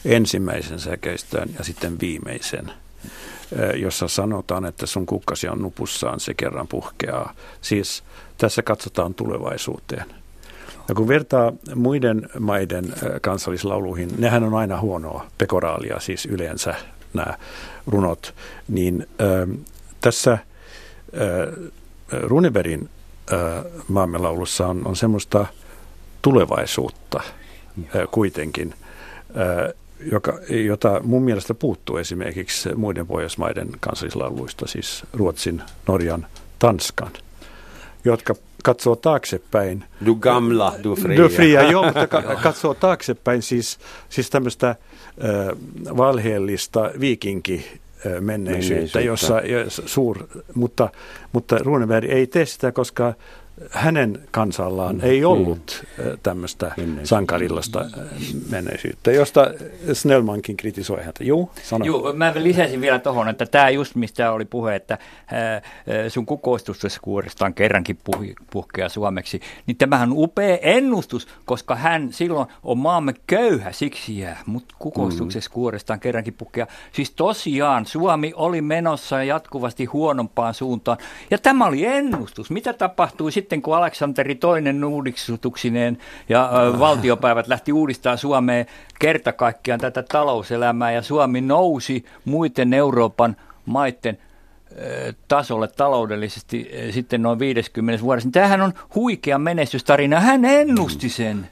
ensimmäisen 0.05 0.79
säkeistön 0.79 1.49
ja 1.57 1.63
sitten 1.63 1.99
viimeisen 1.99 2.71
jossa 3.75 4.07
sanotaan, 4.07 4.65
että 4.65 4.85
sun 4.85 5.05
kukkasi 5.05 5.47
on 5.47 5.61
nupussaan, 5.61 6.19
se 6.19 6.33
kerran 6.33 6.67
puhkeaa. 6.67 7.33
Siis 7.61 8.03
tässä 8.37 8.61
katsotaan 8.61 9.13
tulevaisuuteen. 9.13 10.05
Ja 10.89 10.95
kun 10.95 11.07
vertaa 11.07 11.53
muiden 11.75 12.29
maiden 12.39 12.93
kansallislauluihin, 13.21 14.09
nehän 14.17 14.43
on 14.43 14.53
aina 14.53 14.79
huonoa, 14.79 15.25
pekoraalia 15.37 15.99
siis 15.99 16.25
yleensä 16.25 16.75
nämä 17.13 17.37
runot, 17.87 18.35
niin 18.67 19.07
äh, 19.21 19.57
tässä 20.01 20.31
äh, 20.31 20.39
Runebergin 22.11 22.89
äh, 23.33 23.39
maamme 23.87 24.17
laulussa 24.17 24.67
on, 24.67 24.87
on 24.87 24.95
semmoista 24.95 25.45
tulevaisuutta 26.21 27.19
äh, 27.19 28.07
kuitenkin, 28.11 28.73
äh, 29.19 29.73
joka, 30.11 30.39
jota 30.49 31.01
mun 31.03 31.23
mielestä 31.23 31.53
puuttuu 31.53 31.97
esimerkiksi 31.97 32.75
muiden 32.75 33.07
pohjoismaiden 33.07 33.69
kansallislauluista, 33.79 34.67
siis 34.67 35.03
Ruotsin, 35.13 35.61
Norjan, 35.87 36.27
Tanskan, 36.59 37.11
jotka 38.07 38.35
katsoo 38.63 38.95
taaksepäin. 38.95 39.83
Du 40.05 40.15
gamla, 40.15 40.73
du 40.83 40.95
fria. 40.95 41.17
Du 41.17 41.29
fria, 41.29 41.71
joo, 41.71 41.83
mutta 41.83 42.07
katsoo 42.43 42.73
taaksepäin 42.73 43.41
siis, 43.41 43.79
siis 44.09 44.29
tämmöistä 44.29 44.69
äh, 44.69 44.77
valheellista 45.97 46.91
viikinki 46.99 47.79
menneisyyttä, 48.19 49.01
jossa, 49.01 49.41
jossa 49.41 49.83
suur, 49.85 50.27
mutta, 50.55 50.89
mutta 51.33 51.57
Runeberg 51.57 52.09
ei 52.09 52.27
tee 52.27 52.45
sitä, 52.45 52.71
koska 52.71 53.13
hänen 53.71 54.19
kansallaan 54.31 54.95
mm. 54.95 55.01
ei 55.03 55.25
ollut 55.25 55.85
mm. 55.97 56.03
tämmöistä 56.23 56.71
sankarillasta 57.03 57.85
menneisyyttä, 58.49 59.11
josta 59.11 59.47
Snellmankin 59.93 60.57
kritisoi 60.57 61.03
häntä. 61.03 61.23
Juu, 61.23 61.51
sano. 61.63 61.85
Juu, 61.85 62.13
mä 62.13 62.33
lisäsin 62.35 62.81
vielä 62.81 62.99
tuohon, 62.99 63.29
että 63.29 63.45
tämä 63.45 63.69
just 63.69 63.95
mistä 63.95 64.31
oli 64.31 64.45
puhe, 64.45 64.75
että 64.75 64.97
sun 66.07 66.25
kukoistuksessa 66.25 66.99
on 67.41 67.53
kerrankin 67.53 67.97
puhkea 68.51 68.89
suomeksi, 68.89 69.39
niin 69.67 69.77
tämähän 69.77 70.11
on 70.11 70.17
upea 70.17 70.57
ennustus, 70.61 71.27
koska 71.45 71.75
hän 71.75 72.13
silloin 72.13 72.47
on 72.63 72.77
maamme 72.77 73.13
köyhä, 73.27 73.71
siksi 73.71 74.19
jää, 74.19 74.41
mutta 74.45 74.75
kukoistuksessa 74.79 75.49
kuorestaan 75.49 75.99
kerrankin 75.99 76.33
puhkea. 76.33 76.67
Siis 76.91 77.11
tosiaan 77.11 77.85
Suomi 77.85 78.33
oli 78.35 78.61
menossa 78.61 79.23
jatkuvasti 79.23 79.85
huonompaan 79.85 80.53
suuntaan, 80.53 80.97
ja 81.31 81.37
tämä 81.37 81.65
oli 81.65 81.85
ennustus. 81.85 82.51
Mitä 82.51 82.73
tapahtui 82.73 83.31
sitten? 83.31 83.46
Sitten 83.47 83.61
kun 83.61 83.77
Aleksanteri 83.77 84.35
toinen 84.35 84.83
uudistuksineen 84.83 85.97
ja 86.29 86.51
valtiopäivät 86.79 87.47
lähti 87.47 87.73
uudistaa 87.73 88.17
Suomeen 88.17 88.65
kerta 88.99 89.33
kaikkiaan 89.33 89.79
tätä 89.79 90.03
talouselämää 90.03 90.91
ja 90.91 91.01
Suomi 91.01 91.41
nousi 91.41 92.05
muiden 92.25 92.73
Euroopan 92.73 93.35
maiden 93.65 94.17
tasolle 95.27 95.67
taloudellisesti 95.67 96.71
sitten 96.91 97.21
noin 97.21 97.39
50 97.39 98.03
vuodessa. 98.03 98.29
Tämähän 98.31 98.61
on 98.61 98.73
huikea 98.95 99.37
menestystarina. 99.37 100.19
Hän 100.19 100.45
ennusti 100.45 101.09
sen. 101.09 101.47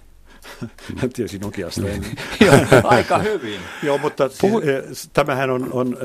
Hän 0.97 1.09
tiesi 1.09 1.37
Nokiasta 1.37 1.81
aika 2.83 3.17
hyvin. 3.17 3.59
Joo, 3.83 3.97
mutta 3.97 4.29
Puhu... 4.41 4.61
tämähän 5.13 5.49
on, 5.49 5.69
on 5.71 5.97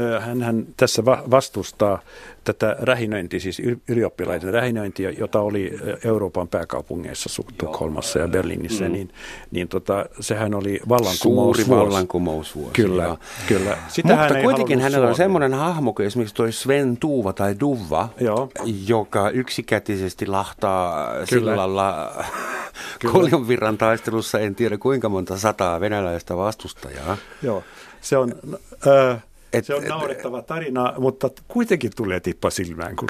hän 0.43 0.67
tässä 0.77 1.05
vastustaa 1.05 2.03
tätä 2.45 2.77
rähinöintiä, 2.79 3.41
siis 3.41 3.63
ylioppilaiden 3.89 4.53
rähinöintiä, 4.55 5.11
jota 5.11 5.41
oli 5.41 5.79
Euroopan 6.05 6.49
pääkaupungeissa, 6.49 7.43
Tukholmassa 7.59 8.19
ja 8.19 8.29
Berliinissä, 8.29 8.85
mm. 8.85 8.93
niin, 8.93 9.13
niin 9.51 9.69
tota, 9.69 10.07
sehän 10.21 10.55
oli 10.55 10.81
vallankumous. 10.89 11.57
Suuri 11.57 11.69
vallankumousvuosi. 11.69 12.73
Kyllä, 12.73 13.03
ja. 13.03 13.17
kyllä. 13.47 13.79
Sitä 13.89 14.09
Mutta 14.09 14.35
hän 14.35 14.43
kuitenkin 14.43 14.81
hänellä 14.81 15.09
on 15.09 15.15
semmoinen 15.15 15.55
hahmo 15.55 15.93
kuin 15.93 16.07
esimerkiksi 16.07 16.35
toi 16.35 16.53
Sven 16.53 16.97
Tuuva 16.97 17.33
tai 17.33 17.57
Duva, 17.61 18.09
Joo. 18.21 18.51
joka 18.87 19.31
yksikätisesti 19.31 20.27
lahtaa 20.27 21.07
kyllä. 21.13 21.27
sillalla 21.27 22.13
Koljonvirran 23.13 23.79
taistelussa 23.79 24.30
en 24.39 24.55
tiedä 24.55 24.79
kuinka 24.79 25.09
monta 25.09 25.39
sataa 25.39 25.81
venäläistä 25.81 26.37
vastustajaa. 26.37 27.17
Joo, 27.43 27.65
se 28.01 28.17
on... 28.17 28.35
Äh, 28.87 29.23
et, 29.53 29.65
se 29.65 29.75
on 29.75 29.85
naurettava 29.85 30.43
tarina, 30.43 30.95
mutta 30.99 31.31
kuitenkin 31.49 31.91
tulee 31.97 32.21
tippa 32.21 32.51
silmään, 32.51 32.97
kun, 32.97 33.09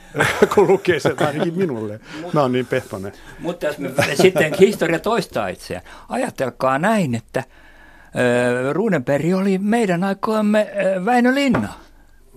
kun 0.54 0.68
lukee 0.68 1.00
sen 1.00 1.26
ainakin 1.26 1.54
minulle. 1.54 2.00
Mä 2.32 2.40
oon 2.40 2.52
niin 2.52 2.66
pehtonen. 2.66 3.12
Mutta 3.38 3.66
jos 3.66 3.78
me, 3.78 3.90
sitten 4.22 4.54
historia 4.60 4.98
toistaa 4.98 5.48
itseään. 5.48 5.84
Ajatelkaa 6.08 6.78
näin, 6.78 7.14
että 7.14 7.44
Runeberg 8.72 9.34
oli 9.34 9.58
meidän 9.58 10.04
aikoimme 10.04 10.70
Väinö 11.04 11.34
Linna. 11.34 11.68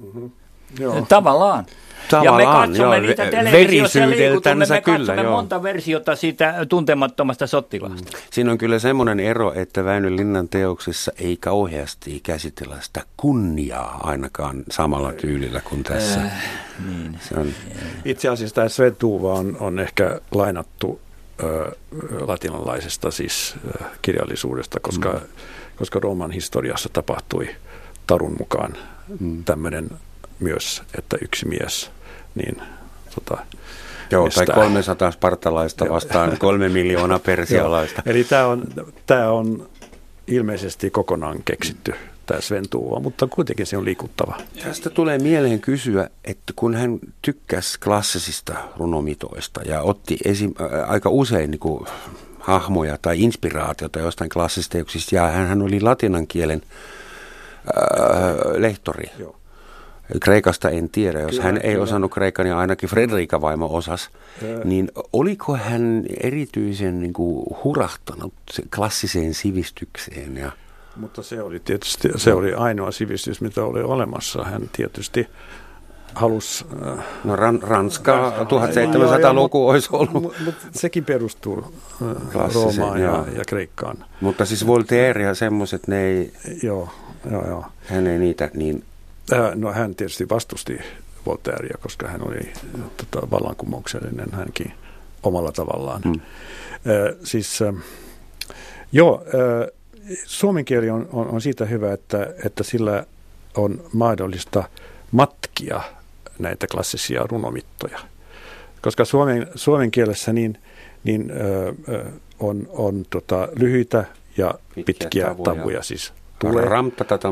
Mm-hmm. 0.03 0.31
Joo. 0.79 1.05
Tavallaan. 1.09 1.65
Tavallaan, 2.09 2.41
ja 2.41 2.51
me 2.51 2.67
katsomme 2.67 2.95
joo, 2.97 3.07
niitä 3.07 3.25
televisiossa 3.25 3.99
ja 3.99 4.09
liikutumme, 4.09 4.65
me 4.69 4.81
kyllä, 4.81 4.97
katsomme 4.97 5.21
joo. 5.21 5.31
monta 5.31 5.63
versiota 5.63 6.15
siitä 6.15 6.65
tuntemattomasta 6.69 7.47
sottilaasta. 7.47 8.17
Mm. 8.17 8.23
Siinä 8.31 8.51
on 8.51 8.57
kyllä 8.57 8.79
semmoinen 8.79 9.19
ero, 9.19 9.53
että 9.53 9.85
Väinö 9.85 10.15
Linnan 10.15 10.49
teoksissa 10.49 11.11
ei 11.17 11.37
kauheasti 11.37 12.19
käsitellä 12.19 12.77
sitä 12.81 13.03
kunniaa 13.17 13.99
ainakaan 14.03 14.63
samalla 14.71 15.13
tyylillä 15.13 15.61
kuin 15.61 15.83
tässä. 15.83 16.21
Äh, 16.21 16.31
niin. 16.87 17.19
Se 17.21 17.39
on... 17.39 17.47
Itse 18.05 18.29
asiassa 18.29 18.55
tämä 18.55 18.69
Svetuva 18.69 19.33
on, 19.33 19.57
on 19.59 19.79
ehkä 19.79 20.19
lainattu 20.31 21.01
ö, 21.43 21.71
latinalaisesta 22.27 23.11
siis 23.11 23.55
ö, 23.67 23.83
kirjallisuudesta, 24.01 24.79
koska, 24.79 25.09
mm. 25.09 25.19
koska 25.75 25.99
Rooman 25.99 26.31
historiassa 26.31 26.89
tapahtui 26.93 27.49
tarun 28.07 28.35
mukaan 28.39 28.77
mm. 29.19 29.43
tämmöinen 29.43 29.89
myös, 30.41 30.83
että 30.97 31.17
yksi 31.21 31.47
mies 31.47 31.91
niin 32.35 32.61
tota, 33.15 33.37
Joo, 34.11 34.29
tai 34.29 34.45
300 34.45 35.11
spartalaista 35.11 35.89
vastaan 35.89 36.37
kolme 36.37 36.69
miljoonaa 36.69 37.19
persialaista. 37.25 38.01
Eli 38.05 38.23
tämä 38.23 38.47
on, 38.47 38.63
tämä 39.05 39.31
on 39.31 39.69
ilmeisesti 40.27 40.89
kokonaan 40.89 41.43
keksitty 41.45 41.93
tämä 42.25 42.41
Sven 42.41 42.69
Tuuva, 42.69 42.99
mutta 42.99 43.27
kuitenkin 43.27 43.65
se 43.65 43.77
on 43.77 43.85
liikuttava. 43.85 44.37
Tästä 44.63 44.89
tulee 44.89 45.19
mieleen 45.19 45.61
kysyä, 45.61 46.09
että 46.23 46.53
kun 46.55 46.75
hän 46.75 46.99
tykkäsi 47.21 47.79
klassisista 47.79 48.53
runomitoista 48.77 49.61
ja 49.61 49.81
otti 49.81 50.17
esim, 50.25 50.53
äh, 50.61 50.91
aika 50.91 51.09
usein 51.09 51.51
niin 51.51 51.59
kuin, 51.59 51.85
hahmoja 52.39 52.97
tai 53.01 53.21
inspiraatiota 53.21 53.99
jostain 53.99 54.29
klassisista 54.29 54.71
teoksista, 54.71 55.15
ja 55.15 55.27
hän, 55.27 55.47
hän 55.47 55.61
oli 55.61 55.81
latinan 55.81 56.27
kielen 56.27 56.61
äh, 56.61 57.73
lehtori. 58.57 59.11
Joo. 59.19 59.40
Kreikasta 60.19 60.69
en 60.69 60.89
tiedä, 60.89 61.19
jos 61.19 61.31
kyllä, 61.31 61.43
hän 61.43 61.57
ei 61.57 61.71
kyllä. 61.71 61.83
osannut 61.83 62.11
kreikan 62.11 62.47
ja 62.47 62.57
ainakin 62.57 62.89
Fredrika 62.89 63.41
vaimo 63.41 63.75
osas, 63.75 64.09
niin 64.63 64.91
oliko 65.13 65.55
hän 65.55 66.03
erityisen 66.23 67.01
niin 67.01 67.13
kuin, 67.13 67.45
hurahtanut 67.63 68.33
klassiseen 68.75 69.33
sivistykseen? 69.33 70.37
Ja... 70.37 70.51
Mutta 70.95 71.23
se 71.23 71.41
oli 71.41 71.59
tietysti 71.59 72.09
se 72.15 72.33
oli 72.33 72.53
ainoa 72.53 72.91
sivistys, 72.91 73.41
mitä 73.41 73.63
oli 73.63 73.81
olemassa. 73.81 74.43
Hän 74.43 74.69
tietysti 74.73 75.27
halusi... 76.13 76.65
Äh, 76.87 77.05
no 77.23 77.35
ran, 77.35 77.59
Ranska 77.61 78.33
1700-luku 78.39 79.69
olisi 79.69 79.89
ollut. 79.91 80.13
Mutta 80.13 80.43
mut, 80.45 80.55
sekin 80.71 81.05
perustuu 81.05 81.73
äh, 82.01 82.53
Roomaan 82.53 83.01
ja, 83.01 83.25
ja 83.37 83.43
Kreikkaan. 83.47 83.97
Mutta 84.21 84.45
siis 84.45 84.67
Voltaire 84.67 85.23
ja 85.23 85.35
semmoiset, 85.35 85.87
ne 85.87 86.03
ei... 86.03 86.33
Joo, 86.63 86.89
joo, 87.31 87.47
joo. 87.47 87.65
Hän 87.85 88.07
ei 88.07 88.19
niitä 88.19 88.49
niin 88.53 88.83
No 89.55 89.71
hän 89.71 89.95
tietysti 89.95 90.29
vastusti 90.29 90.79
Voltairea, 91.25 91.77
koska 91.81 92.07
hän 92.07 92.27
oli 92.27 92.53
tota, 92.97 93.31
vallankumouksellinen 93.31 94.31
hänkin 94.31 94.73
omalla 95.23 95.51
tavallaan. 95.51 96.01
Hmm. 96.01 96.13
Äh, 96.13 97.17
siis 97.23 97.61
äh, 97.61 97.73
joo, 98.91 99.25
äh, 99.27 99.67
suomen 100.25 100.65
kieli 100.65 100.89
on, 100.89 101.09
on, 101.11 101.27
on 101.27 101.41
siitä 101.41 101.65
hyvä, 101.65 101.93
että, 101.93 102.33
että 102.45 102.63
sillä 102.63 103.05
on 103.57 103.83
mahdollista 103.93 104.63
matkia 105.11 105.81
näitä 106.39 106.67
klassisia 106.67 107.23
runomittoja. 107.29 107.99
Koska 108.81 109.05
suomen, 109.05 109.47
suomen 109.55 109.91
kielessä 109.91 110.33
niin, 110.33 110.57
niin 111.03 111.31
ö, 111.31 111.73
on, 112.39 112.67
on 112.69 113.05
tota, 113.09 113.47
lyhyitä 113.59 114.05
ja 114.37 114.53
pitkiä, 114.75 114.83
pitkiä 114.85 115.25
tavuja. 115.25 115.55
tavuja. 115.55 115.83
Siis 115.83 116.13
tulee, 116.39 116.65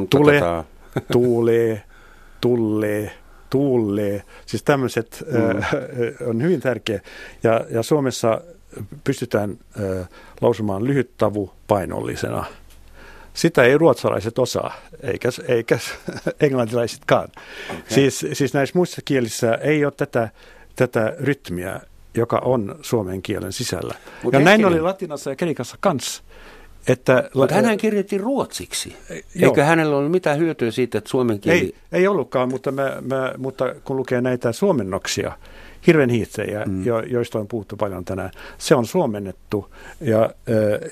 tulee, 0.10 0.42
tuulee, 1.12 1.84
tullee, 2.42 3.12
tuulee. 3.50 4.24
Siis 4.46 4.64
tämmöiset 4.64 5.24
mm. 5.32 5.64
on 6.28 6.42
hyvin 6.42 6.60
tärkeä. 6.60 7.02
Ja, 7.44 7.66
ja 7.70 7.84
Suomessa 7.84 8.42
pystytään 9.04 9.58
lausumaan 10.42 10.84
lyhyt 10.84 11.18
tavu 11.18 11.52
painollisena. 11.68 12.46
Sitä 13.34 13.64
ei 13.64 13.78
ruotsalaiset 13.78 14.40
osaa, 14.40 14.74
eikä, 15.02 15.30
eikä 15.48 15.80
englantilaisetkaan. 16.46 17.28
Okay. 17.70 17.82
Siis, 17.90 18.26
siis 18.34 18.54
näissä 18.54 18.78
muissa 18.78 19.02
kielissä 19.06 19.56
ei 19.56 19.86
ole 19.86 19.94
tätä, 19.98 20.30
tätä 20.76 21.14
rytmiä, 21.20 21.82
joka 22.14 22.42
on 22.46 22.76
suomen 22.82 23.22
kielen 23.22 23.54
sisällä. 23.54 23.96
Mut 24.24 24.34
ja 24.34 24.40
näin 24.40 24.66
oli 24.66 24.82
latinassa 24.82 25.30
ja 25.30 25.36
kelikassa 25.36 25.78
kanssa. 25.80 26.24
Että, 26.90 27.30
Mutta 27.34 27.56
hän 27.56 27.78
kirjoitti 27.78 28.18
ruotsiksi. 28.18 28.96
Joo. 29.36 29.52
Eikö 29.52 29.64
hänellä 29.64 29.98
ollut 29.98 30.12
mitään 30.12 30.40
hyötyä 30.40 30.72
siitä, 30.72 30.98
että 30.98 31.10
suomen 31.10 31.40
kieli... 31.40 31.60
Ei, 31.60 31.76
ei 31.92 32.08
ollutkaan, 32.08 32.50
mutta, 32.50 32.72
mä, 32.72 32.98
mä, 33.02 33.34
mutta 33.38 33.76
kun 33.84 33.98
lukee 33.98 34.22
näitä 34.22 34.52
suomennoksia, 34.52 35.32
hirven 35.88 36.10
hiitsejä, 36.10 36.66
mm. 36.66 36.86
jo, 36.86 37.00
joista 37.00 37.40
on 37.40 37.48
puhuttu 37.48 37.78
paljon 37.78 38.06
tänään, 38.06 38.32
se 38.58 38.76
on 38.76 38.86
suomennettu 38.86 39.76
ja 40.02 40.24
äh, 40.24 40.32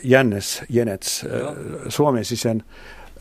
Jännes 0.04 0.64
Jenets 0.70 1.26
äh, 1.26 1.56
suomensi 1.88 2.36
sen 2.36 2.64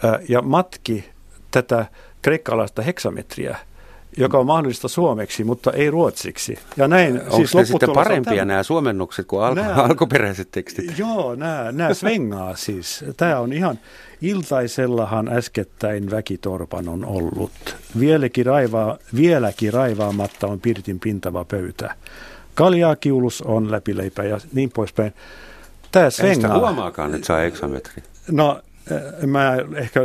äh, 0.05 0.20
ja 0.29 0.43
matki 0.43 1.05
tätä 1.51 1.87
kreikkalaista 2.22 2.83
heksametriä– 2.83 3.57
joka 4.17 4.39
on 4.39 4.47
mahdollista 4.47 4.89
suomeksi, 4.89 5.45
mutta 5.45 5.73
ei 5.73 5.91
ruotsiksi. 5.91 6.59
Ja 6.77 6.89
näin, 6.89 7.21
Onko 7.21 7.37
siis 7.37 7.55
ne 7.55 7.64
sitten 7.64 7.93
parempia 7.95 8.45
nämä 8.45 8.62
suomennukset 8.62 9.27
kuin 9.27 9.43
alku, 9.43 9.61
nämä, 9.61 9.75
alkuperäiset 9.75 10.49
tekstit? 10.51 10.99
Joo, 10.99 11.35
nämä, 11.35 11.73
nämä 11.73 11.95
svengaa 11.95 12.57
siis. 12.57 13.05
Tämä 13.17 13.41
on 13.41 13.53
ihan, 13.53 13.79
iltaisellahan 14.23 15.29
äskettäin 15.29 16.11
väkitorpan 16.11 16.89
on 16.89 17.05
ollut. 17.05 17.77
Vieläkin, 17.99 18.47
raivaa, 18.47 18.99
vieläkin 19.17 19.73
raivaamatta 19.73 20.47
on 20.47 20.61
pirtin 20.61 21.01
pintava 21.01 21.45
pöytä. 21.45 21.95
Kaljaakiulus 22.55 23.43
on 23.43 23.71
läpileipä 23.71 24.25
ja 24.25 24.39
niin 24.53 24.71
poispäin. 24.71 25.12
Tämä 25.93 26.11
svengaa. 26.11 26.31
Ei 26.31 26.35
sitä 26.35 26.55
huomaakaan, 26.55 27.14
että 27.14 27.27
saa 27.27 27.43
eksametri. 27.43 28.03
No 28.31 28.61
Mä 29.26 29.57
ehkä 29.76 30.01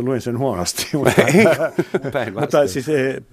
luin 0.00 0.20
sen 0.20 0.38
huonosti, 0.38 0.88
mutta, 0.96 1.22
mutta 2.40 2.66
siis 2.66 2.86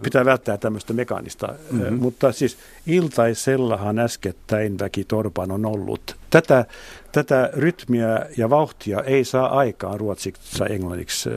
pitää 0.03 0.25
välttää 0.25 0.57
tämmöistä 0.57 0.93
mekaanista. 0.93 1.53
Mm-hmm. 1.71 1.99
Mutta 1.99 2.31
siis 2.31 2.57
iltaisellahan 2.87 3.99
äskettäin 3.99 4.79
väki 4.79 5.03
torpan 5.03 5.51
on 5.51 5.65
ollut. 5.65 6.15
Tätä, 6.29 6.65
tätä 7.11 7.49
rytmiä 7.53 8.25
ja 8.37 8.49
vauhtia 8.49 9.03
ei 9.03 9.23
saa 9.23 9.57
aikaan 9.57 9.99
ruotsiksi, 9.99 10.63
englanniksi, 10.69 11.29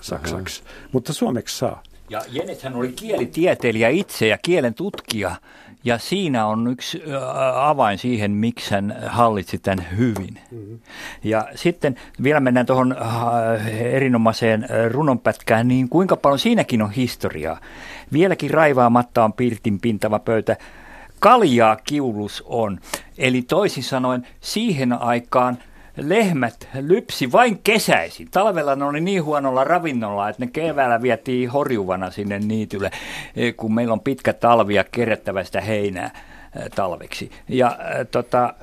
saksaksi, 0.00 0.62
Aha. 0.66 0.88
mutta 0.92 1.12
suomeksi 1.12 1.58
saa. 1.58 1.82
Ja 2.10 2.22
Jenethän 2.28 2.74
oli 2.74 2.92
kielitieteilijä 2.92 3.88
itse 3.88 4.26
ja 4.26 4.38
kielen 4.38 4.74
tutkija. 4.74 5.36
Ja 5.86 5.98
siinä 5.98 6.46
on 6.46 6.66
yksi 6.66 7.02
avain 7.54 7.98
siihen, 7.98 8.30
miksi 8.30 8.74
hän 8.74 8.96
hallitsi 9.06 9.58
tämän 9.58 9.86
hyvin. 9.96 10.38
Mm-hmm. 10.50 10.78
Ja 11.24 11.48
sitten 11.54 11.96
vielä 12.22 12.40
mennään 12.40 12.66
tuohon 12.66 12.96
erinomaiseen 13.70 14.66
runonpätkään, 14.90 15.68
niin 15.68 15.88
kuinka 15.88 16.16
paljon 16.16 16.38
siinäkin 16.38 16.82
on 16.82 16.90
historiaa. 16.90 17.60
Vieläkin 18.12 18.50
raivaamatta 18.50 19.24
on 19.24 19.32
pirtin 19.32 19.80
pintava 19.80 20.18
pöytä. 20.18 20.56
Kaljaa 21.20 21.76
kiulus 21.76 22.42
on. 22.46 22.80
Eli 23.18 23.42
toisin 23.42 23.82
sanoen 23.82 24.26
siihen 24.40 24.92
aikaan– 24.92 25.58
lehmät 25.96 26.68
lypsi 26.80 27.32
vain 27.32 27.58
kesäisin. 27.64 28.28
Talvella 28.30 28.76
ne 28.76 28.84
oli 28.84 29.00
niin 29.00 29.24
huonolla 29.24 29.64
ravinnolla, 29.64 30.28
että 30.28 30.44
ne 30.44 30.50
keväällä 30.52 31.02
vietiin 31.02 31.50
horjuvana 31.50 32.10
sinne 32.10 32.38
niitylle, 32.38 32.90
eh, 33.36 33.56
kun 33.56 33.74
meillä 33.74 33.92
on 33.92 34.00
pitkä 34.00 34.32
talvi 34.32 34.74
ja 34.74 34.84
kerättävä 34.84 35.44
sitä 35.44 35.60
heinää 35.60 36.10
eh, 36.56 36.70
talveksi. 36.74 37.30
Ja 37.48 37.66
äh, 37.66 38.06
tota, 38.10 38.54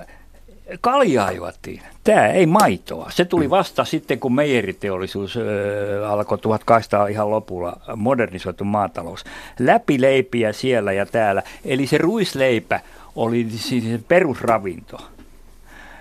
kaljaa 0.82 1.32
juottiin. 1.32 1.82
Tämä 2.04 2.28
ei 2.28 2.46
maitoa. 2.46 3.10
Se 3.12 3.26
tuli 3.26 3.50
vasta 3.50 3.86
sitten, 3.86 4.20
kun 4.20 4.36
meijeriteollisuus 4.36 5.38
äh, 5.38 6.12
alkoi 6.12 6.38
1800 6.38 7.08
ihan 7.08 7.32
lopulla, 7.32 7.78
modernisoitu 7.96 8.64
maatalous. 8.64 9.24
Läpileipiä 9.60 10.54
siellä 10.54 10.94
ja 10.94 11.06
täällä. 11.06 11.44
Eli 11.66 11.88
se 11.88 11.98
ruisleipä 11.98 12.80
oli 13.16 13.48
siis 13.50 13.84
perusravinto. 14.08 15.13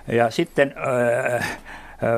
Ja 0.09 0.31
sitten 0.31 0.75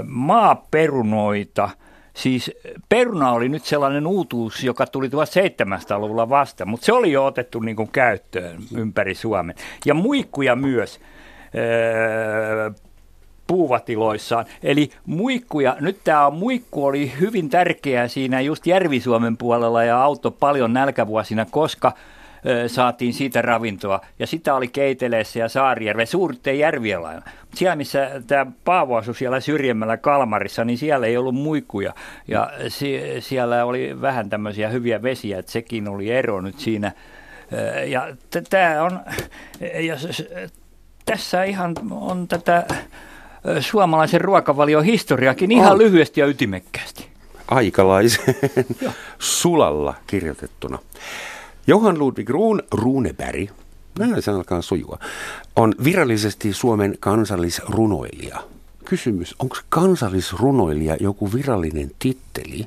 maaperunoita, 0.07 1.71
Siis 2.15 2.51
peruna 2.89 3.33
oli 3.33 3.49
nyt 3.49 3.65
sellainen 3.65 4.07
uutuus, 4.07 4.65
joka 4.65 4.87
tuli 4.87 5.09
1700-luvulla 5.09 6.29
vasta, 6.29 6.65
mutta 6.65 6.87
se 6.87 6.93
oli 6.93 7.13
jo 7.13 7.27
otettu 7.27 7.61
niin 7.61 7.77
kuin 7.77 7.89
käyttöön 7.89 8.63
ympäri 8.77 9.15
Suomen. 9.15 9.57
Ja 9.85 9.95
muikkuja 9.95 10.57
myös 10.57 11.01
puuvatiloissaan. 13.47 14.45
Eli 14.63 14.91
muikkuja, 15.07 15.77
nyt 15.81 15.99
tämä 16.05 16.31
muikku 16.31 16.85
oli 16.85 17.13
hyvin 17.21 17.51
tärkeää 17.51 18.09
siinä 18.09 18.41
just 18.41 18.67
Järvi-Suomen 18.67 19.37
puolella 19.37 19.85
ja 19.85 20.03
auto 20.03 20.31
paljon 20.31 20.73
nälkävuosina, 20.73 21.47
koska 21.51 21.93
saatiin 22.67 23.15
siitä 23.15 23.43
ravintoa. 23.43 24.01
Ja 24.19 24.27
sitä 24.27 24.55
oli 24.55 24.69
Keiteleessä 24.69 25.39
ja 25.39 25.49
Saarijärve, 25.49 26.07
suurten 26.07 26.59
järvien 26.59 27.03
lailla. 27.03 27.23
Siellä, 27.55 27.77
missä 27.77 28.11
tämä 28.27 28.47
Paavo 28.65 28.97
asui 28.97 29.15
siellä 29.15 29.41
syrjemmällä 29.41 29.97
Kalmarissa, 29.97 30.65
niin 30.65 30.79
siellä 30.79 31.07
ei 31.07 31.17
ollut 31.17 31.35
muikkuja. 31.35 31.95
Ja 32.29 32.51
si- 32.69 33.03
siellä 33.21 33.65
oli 33.65 34.01
vähän 34.01 34.31
tämmöisiä 34.31 34.69
hyviä 34.69 35.03
vesiä, 35.03 35.39
että 35.39 35.53
sekin 35.53 35.89
oli 35.89 36.11
ero 36.11 36.41
nyt 36.41 36.59
siinä. 36.59 36.93
Ja 37.87 38.17
tämä 38.51 38.83
on, 38.83 39.01
ja 39.81 39.97
tässä 41.07 41.45
ihan 41.45 41.75
on 41.91 42.29
tätä 42.29 42.67
suomalaisen 43.61 44.21
ruokavalion 44.21 44.85
historiakin 44.85 45.51
ihan 45.53 45.73
on. 45.73 45.79
lyhyesti 45.79 46.21
ja 46.21 46.27
ytimekkäästi. 46.27 47.07
Aikalaiseen 47.49 48.37
sulalla 49.19 49.95
kirjoitettuna. 50.07 50.79
Johan 51.67 51.99
Ludwig 51.99 52.31
Ruun, 52.31 52.63
Runeberg, 52.73 53.51
näin 53.99 54.23
se 54.23 54.31
alkaa 54.31 54.63
sujua, 54.63 54.99
on 55.57 55.75
virallisesti 55.85 56.53
Suomen 56.53 56.97
kansallisrunoilija. 57.01 58.39
Kysymys, 58.85 59.35
onko 59.39 59.57
kansallisrunoilija 59.69 60.97
joku 61.01 61.33
virallinen 61.33 61.91
titteli? 61.99 62.67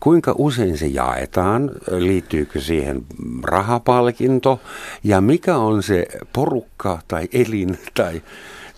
Kuinka 0.00 0.34
usein 0.38 0.78
se 0.78 0.86
jaetaan? 0.86 1.70
Liittyykö 1.98 2.60
siihen 2.60 3.02
rahapalkinto? 3.42 4.60
Ja 5.04 5.20
mikä 5.20 5.56
on 5.56 5.82
se 5.82 6.06
porukka 6.32 6.98
tai 7.08 7.28
elin 7.32 7.78
tai 7.94 8.22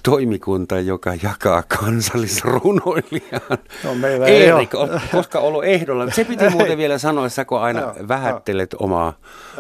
toimikunta, 0.07 0.81
joka 0.81 1.15
jakaa 1.23 1.63
kansallisrunoilijan. 1.63 3.41
No, 3.85 3.95
meillä 3.95 4.27
Erik, 4.27 4.75
ei 4.75 4.81
ole. 4.81 5.01
koska 5.13 5.39
ollut 5.39 5.65
ehdolla. 5.65 6.11
Se 6.11 6.25
piti 6.25 6.51
muuten 6.51 6.79
vielä 6.79 6.99
sanoa, 6.99 7.27
että 7.27 7.45
kun 7.45 7.61
aina 7.61 7.95
vähättelet 8.09 8.75
omaa 8.79 9.13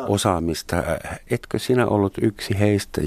osaamista. 0.08 0.76
Etkö 1.30 1.58
sinä 1.58 1.86
ollut 1.86 2.12
yksi 2.22 2.58
heistä, 2.58 3.00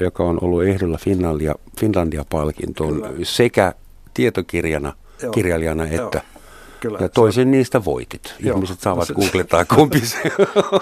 joka 0.00 0.22
on 0.22 0.38
ollut 0.42 0.64
ehdolla 0.64 0.98
Finlandia, 0.98 1.54
Finlandia-palkintoon 1.80 3.14
sekä 3.22 3.74
tietokirjana, 4.14 4.92
Joo. 5.22 5.32
kirjailijana 5.32 5.84
että 5.84 6.18
Joo 6.18 6.29
Kyllä, 6.80 6.98
ja 7.00 7.08
toisen 7.08 7.48
on... 7.48 7.50
niistä 7.50 7.84
voitit. 7.84 8.34
Joo. 8.40 8.56
Ihmiset 8.56 8.80
saavat 8.80 9.06
se, 9.06 9.14
googlettaa 9.14 9.64
kumpi 9.64 10.00
se 10.06 10.22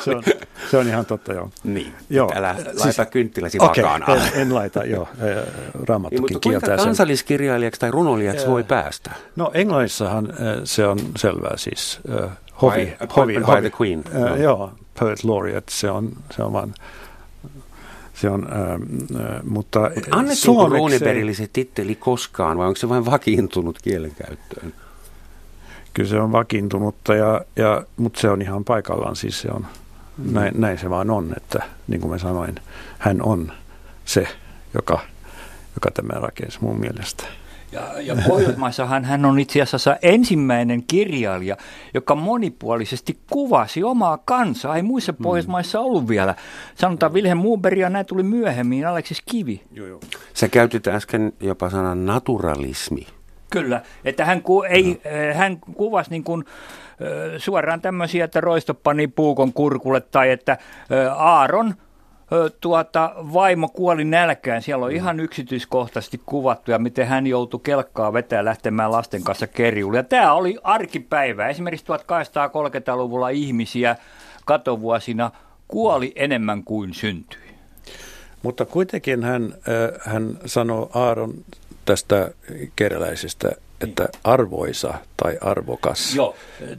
se 0.05 0.11
on. 0.11 0.23
Se 0.71 0.77
on 0.77 0.89
ihan 0.89 1.07
totta, 1.07 1.33
joo. 1.33 1.51
Niin, 1.65 1.93
joo. 2.11 2.33
älä 2.35 2.55
siis, 2.55 2.85
laita 2.85 3.07
kynttiläsi 3.07 3.59
okay, 3.61 3.85
vakaan 3.85 4.17
en, 4.17 4.41
en 4.41 4.55
laita, 4.55 4.85
joo. 4.85 5.09
Raamattukin 5.89 6.23
niin, 6.25 6.33
mutta 6.35 6.49
kuinka 6.49 6.85
kansalliskirjailijaksi 6.85 7.81
tai 7.81 7.91
runoilijaksi 7.91 8.47
voi 8.47 8.65
päästä? 8.65 9.11
No 9.37 9.51
Englannissahan 9.55 10.33
se 10.65 10.87
on 10.87 10.99
selvää 11.17 11.57
siis. 11.57 12.01
hovi, 12.63 12.97
by, 13.01 13.07
hovi, 13.17 13.35
by 13.35 13.41
hovi, 13.41 13.61
the 13.61 13.73
Queen. 13.81 13.99
Uh, 13.99 14.29
no. 14.29 14.37
Joo, 14.37 14.73
Poet 15.01 15.25
Laureate, 15.25 15.71
se 15.71 15.91
on, 15.91 16.13
se 16.37 16.43
on 16.43 16.53
vaan 16.53 16.75
se 18.15 18.31
on, 18.31 18.49
äh, 18.53 18.71
äh, 18.71 19.41
mutta 19.45 19.81
Mut 19.81 20.07
annettiinko 20.11 20.69
Runebergille 20.69 21.35
se 21.35 21.49
titteli 21.53 21.95
koskaan 21.95 22.59
vai 22.59 22.67
onko 22.67 22.77
se 22.77 22.89
vain 22.89 23.07
vakiintunut 23.07 23.79
kielenkäyttöön? 23.83 24.73
Kyllä 25.95 26.09
se 26.09 26.21
on 26.21 26.33
vakiintunutta, 26.33 27.15
ja, 27.15 27.41
ja, 27.57 27.83
mutta 27.97 28.21
se 28.21 28.31
on 28.31 28.43
ihan 28.43 28.65
paikallaan. 28.65 29.17
Siis 29.17 29.41
se 29.41 29.49
on, 29.51 29.67
näin, 30.33 30.61
näin 30.61 30.79
se 30.79 30.91
vaan 30.91 31.11
on, 31.11 31.33
että 31.37 31.63
niin 31.89 32.01
kuin 32.01 32.11
mä 32.11 32.19
sanoin, 32.19 32.55
hän 32.99 33.23
on 33.23 33.53
se, 34.05 34.29
joka, 34.75 35.01
joka 35.75 35.91
tämä 35.91 36.21
rakensi 36.21 36.59
mun 36.61 36.81
mielestä. 36.81 37.25
Ja, 37.73 38.01
ja 38.01 38.17
Pohjoismaissahan 38.29 39.05
hän 39.05 39.25
on 39.25 39.39
itse 39.39 39.63
asiassa 39.63 39.97
ensimmäinen 40.03 40.83
kirjailija, 40.83 41.57
joka 41.95 42.15
monipuolisesti 42.15 43.19
kuvasi 43.31 43.83
omaa 43.83 44.19
kansaa. 44.25 44.77
Ei 44.77 44.83
muissa 44.83 45.13
mm. 45.13 45.23
Pohjoismaissa 45.23 45.81
ollut 45.81 46.09
vielä. 46.09 46.35
Sanotaan 46.75 47.13
Wilhelm 47.13 47.39
Muuber 47.39 47.79
ja 47.79 47.91
nämä 47.91 48.05
tuli 48.05 48.23
myöhemmin, 48.23 48.87
Aleksis 48.87 49.23
Kivi. 49.31 49.63
Joo, 49.73 49.87
joo. 49.87 50.01
Sä 50.35 50.49
käytit 50.49 50.87
äsken 50.87 51.33
jopa 51.41 51.71
sanan 51.71 52.07
naturalismi. 52.07 53.07
Kyllä, 53.51 53.83
että 54.05 54.25
hän, 54.25 54.43
ku, 54.43 54.63
ei, 54.63 55.01
no. 55.05 55.35
hän 55.35 55.59
kuvasi 55.59 56.11
niin 56.11 56.25
kuin, 56.25 56.45
suoraan 57.39 57.81
tämmöisiä, 57.81 58.25
että 58.25 58.41
roisto 58.41 58.75
pani 58.75 59.07
puukon 59.07 59.53
kurkulle 59.53 60.01
tai 60.01 60.31
että 60.31 60.59
Aaron 61.17 61.75
tuota, 62.61 63.15
vaimo 63.17 63.69
kuoli 63.69 64.05
nälkään. 64.05 64.63
Siellä 64.63 64.85
on 64.85 64.93
mm. 64.93 64.97
ihan 64.97 65.21
yksityiskohtaisesti 65.21 66.21
kuvattu 66.27 66.71
ja 66.71 66.79
miten 66.79 67.07
hän 67.07 67.27
joutui 67.27 67.61
kelkkaa 67.63 68.13
vetää 68.13 68.45
lähtemään 68.45 68.93
lasten 68.93 69.25
kanssa 69.25 69.47
kerjuulle. 69.47 69.99
Ja 69.99 70.05
tämä 70.05 70.33
oli 70.33 70.59
arkipäivä. 70.63 71.49
Esimerkiksi 71.49 71.87
1830-luvulla 71.87 73.29
ihmisiä 73.29 73.97
katovuosina 74.45 75.31
kuoli 75.69 76.13
enemmän 76.17 76.65
kuin 76.65 76.95
syntyi. 76.95 77.49
Mutta 78.43 78.65
kuitenkin 78.67 79.25
hän, 79.25 79.55
hän 80.01 80.39
sanoi 80.47 80.89
Aaron 80.95 81.35
tästä 81.89 82.31
keräläisestä, 82.77 83.53
että 83.81 84.09
arvoisa 84.25 84.95
tai 85.17 85.39
arvokas. 85.41 86.15
Joo. 86.15 86.37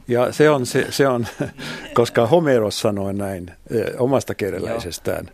Ja 0.07 0.31
se 0.31 0.49
on, 0.49 0.65
se, 0.65 0.87
se 0.89 1.07
on 1.07 1.27
koska 1.93 2.27
Homeros 2.27 2.79
sanoi 2.79 3.13
näin 3.13 3.51
eh, 3.71 3.85
omasta 3.97 4.35
keräläisestään, 4.35 5.29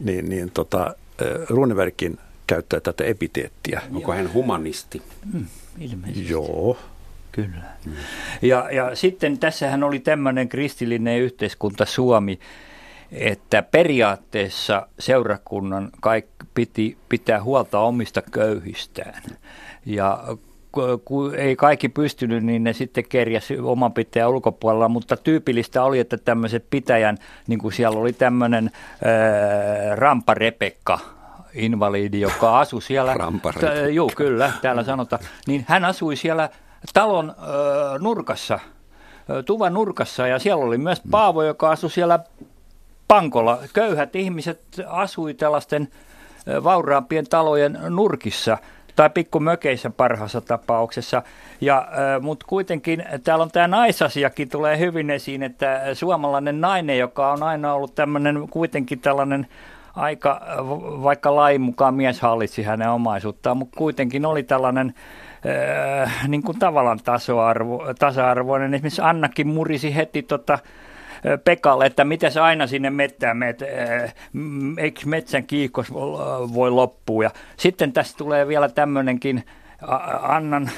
niin, 0.00 0.28
niin 0.28 0.50
tota, 0.50 0.94
eh, 1.22 1.48
Runeverkin 1.48 2.18
käyttää 2.46 2.80
tätä 2.80 3.04
epiteettiä. 3.04 3.82
Onko 3.94 4.12
hän 4.12 4.32
humanisti? 4.32 5.02
Hmm, 5.32 5.46
ilmeisesti. 5.78 6.28
Joo. 6.28 6.78
Kyllä. 7.32 7.62
Hmm. 7.84 7.92
Ja, 8.42 8.68
ja 8.72 8.94
sitten 8.94 9.38
tässähän 9.38 9.84
oli 9.84 9.98
tämmöinen 9.98 10.48
kristillinen 10.48 11.20
yhteiskunta 11.20 11.86
Suomi, 11.86 12.38
että 13.12 13.62
periaatteessa 13.62 14.86
seurakunnan 14.98 15.90
kaikki 16.00 16.46
piti 16.54 16.98
pitää 17.08 17.42
huolta 17.42 17.78
omista 17.78 18.22
köyhistään. 18.22 19.22
Ja 19.86 20.24
kun 21.04 21.34
ei 21.34 21.56
kaikki 21.56 21.88
pystynyt, 21.88 22.44
niin 22.44 22.64
ne 22.64 22.72
sitten 22.72 23.04
kerjäsi 23.08 23.58
oman 23.58 23.92
pitäjän 23.92 24.30
ulkopuolella, 24.30 24.88
mutta 24.88 25.16
tyypillistä 25.16 25.82
oli, 25.82 25.98
että 25.98 26.18
tämmöiset 26.18 26.66
pitäjän, 26.70 27.18
niin 27.46 27.58
kuin 27.58 27.72
siellä 27.72 27.98
oli 27.98 28.12
tämmöinen 28.12 28.70
ää, 29.04 29.96
Rampa 29.96 30.34
invalidi, 31.54 32.20
joka 32.20 32.60
asui 32.60 32.82
siellä. 32.82 33.14
Joo, 33.92 34.10
kyllä, 34.16 34.52
täällä 34.62 34.84
sanotaan. 34.84 35.22
Niin 35.46 35.64
hän 35.68 35.84
asui 35.84 36.16
siellä 36.16 36.48
talon 36.94 37.34
ää, 37.38 37.98
nurkassa, 37.98 38.58
tuvan 39.46 39.74
nurkassa, 39.74 40.26
ja 40.26 40.38
siellä 40.38 40.64
oli 40.64 40.78
myös 40.78 41.02
Paavo, 41.10 41.42
joka 41.42 41.70
asui 41.70 41.90
siellä 41.90 42.18
pankolla. 43.10 43.58
Köyhät 43.72 44.16
ihmiset 44.16 44.60
asui 44.86 45.34
tällaisten 45.34 45.88
vauraampien 46.64 47.26
talojen 47.26 47.78
nurkissa 47.88 48.58
tai 48.96 49.10
pikkumökeissä 49.10 49.90
parhaassa 49.90 50.40
tapauksessa. 50.40 51.22
Ja, 51.60 51.88
mutta 52.20 52.46
kuitenkin 52.48 53.04
täällä 53.24 53.42
on 53.42 53.50
tämä 53.50 53.68
naisasiakin 53.68 54.48
tulee 54.48 54.78
hyvin 54.78 55.10
esiin, 55.10 55.42
että 55.42 55.80
suomalainen 55.94 56.60
nainen, 56.60 56.98
joka 56.98 57.32
on 57.32 57.42
aina 57.42 57.74
ollut 57.74 57.94
tämmöinen 57.94 58.48
kuitenkin 58.50 59.00
tällainen 59.00 59.46
aika, 59.96 60.40
vaikka 61.02 61.36
lain 61.36 61.60
mukaan 61.60 61.94
mies 61.94 62.20
hallitsi 62.20 62.62
hänen 62.62 62.90
omaisuuttaan, 62.90 63.56
mutta 63.56 63.78
kuitenkin 63.78 64.26
oli 64.26 64.42
tällainen 64.42 64.94
niin 66.28 66.42
kuin 66.42 66.58
tavallaan 66.58 67.00
tasa-arvo, 67.04 67.84
tasa-arvoinen. 67.98 68.74
Esimerkiksi 68.74 69.02
Annakin 69.02 69.48
murisi 69.48 69.96
heti 69.96 70.22
tota, 70.22 70.58
Pekalle, 71.44 71.86
että 71.86 72.04
miten 72.04 72.32
se 72.32 72.40
aina 72.40 72.66
sinne 72.66 72.90
mettään 72.90 73.36
meet, 73.36 73.62
eikö 74.78 75.00
metsän 75.04 75.46
kiihkos 75.46 75.92
voi 76.54 76.70
loppua. 76.70 77.24
Ja 77.24 77.30
sitten 77.56 77.92
tässä 77.92 78.16
tulee 78.16 78.48
vielä 78.48 78.68
tämmöinenkin 78.68 79.44
Annan 80.22 80.70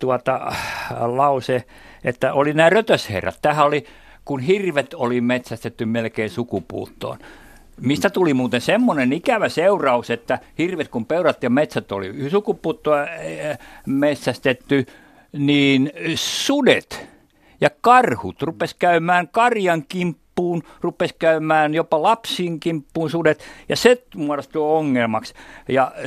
tuota, 0.00 0.52
lause, 1.00 1.64
että 2.04 2.32
oli 2.32 2.52
nämä 2.52 2.70
rötösherrat. 2.70 3.38
Tähän 3.42 3.66
oli, 3.66 3.86
kun 4.24 4.40
hirvet 4.40 4.94
oli 4.94 5.20
metsästetty 5.20 5.86
melkein 5.86 6.30
sukupuuttoon. 6.30 7.18
Mistä 7.80 8.10
tuli 8.10 8.34
muuten 8.34 8.60
semmoinen 8.60 9.12
ikävä 9.12 9.48
seuraus, 9.48 10.10
että 10.10 10.38
hirvet 10.58 10.88
kun 10.88 11.06
peurat 11.06 11.42
ja 11.42 11.50
metsät 11.50 11.92
oli 11.92 12.30
sukupuuttoa 12.30 12.96
metsästetty, 13.86 14.86
niin 15.32 15.92
sudet 16.14 17.13
ja 17.60 17.70
karhut 17.80 18.42
rupes 18.42 18.74
käymään 18.74 19.28
karjan 19.28 19.84
kimppuun, 19.88 20.62
rupes 20.80 21.12
käymään 21.12 21.74
jopa 21.74 22.02
lapsin 22.02 22.60
kimppuun 22.60 23.10
sudet, 23.10 23.44
ja 23.68 23.76
se 23.76 24.04
muodostui 24.16 24.76
ongelmaksi. 24.76 25.34
Ja 25.68 25.92
äh, 25.96 26.02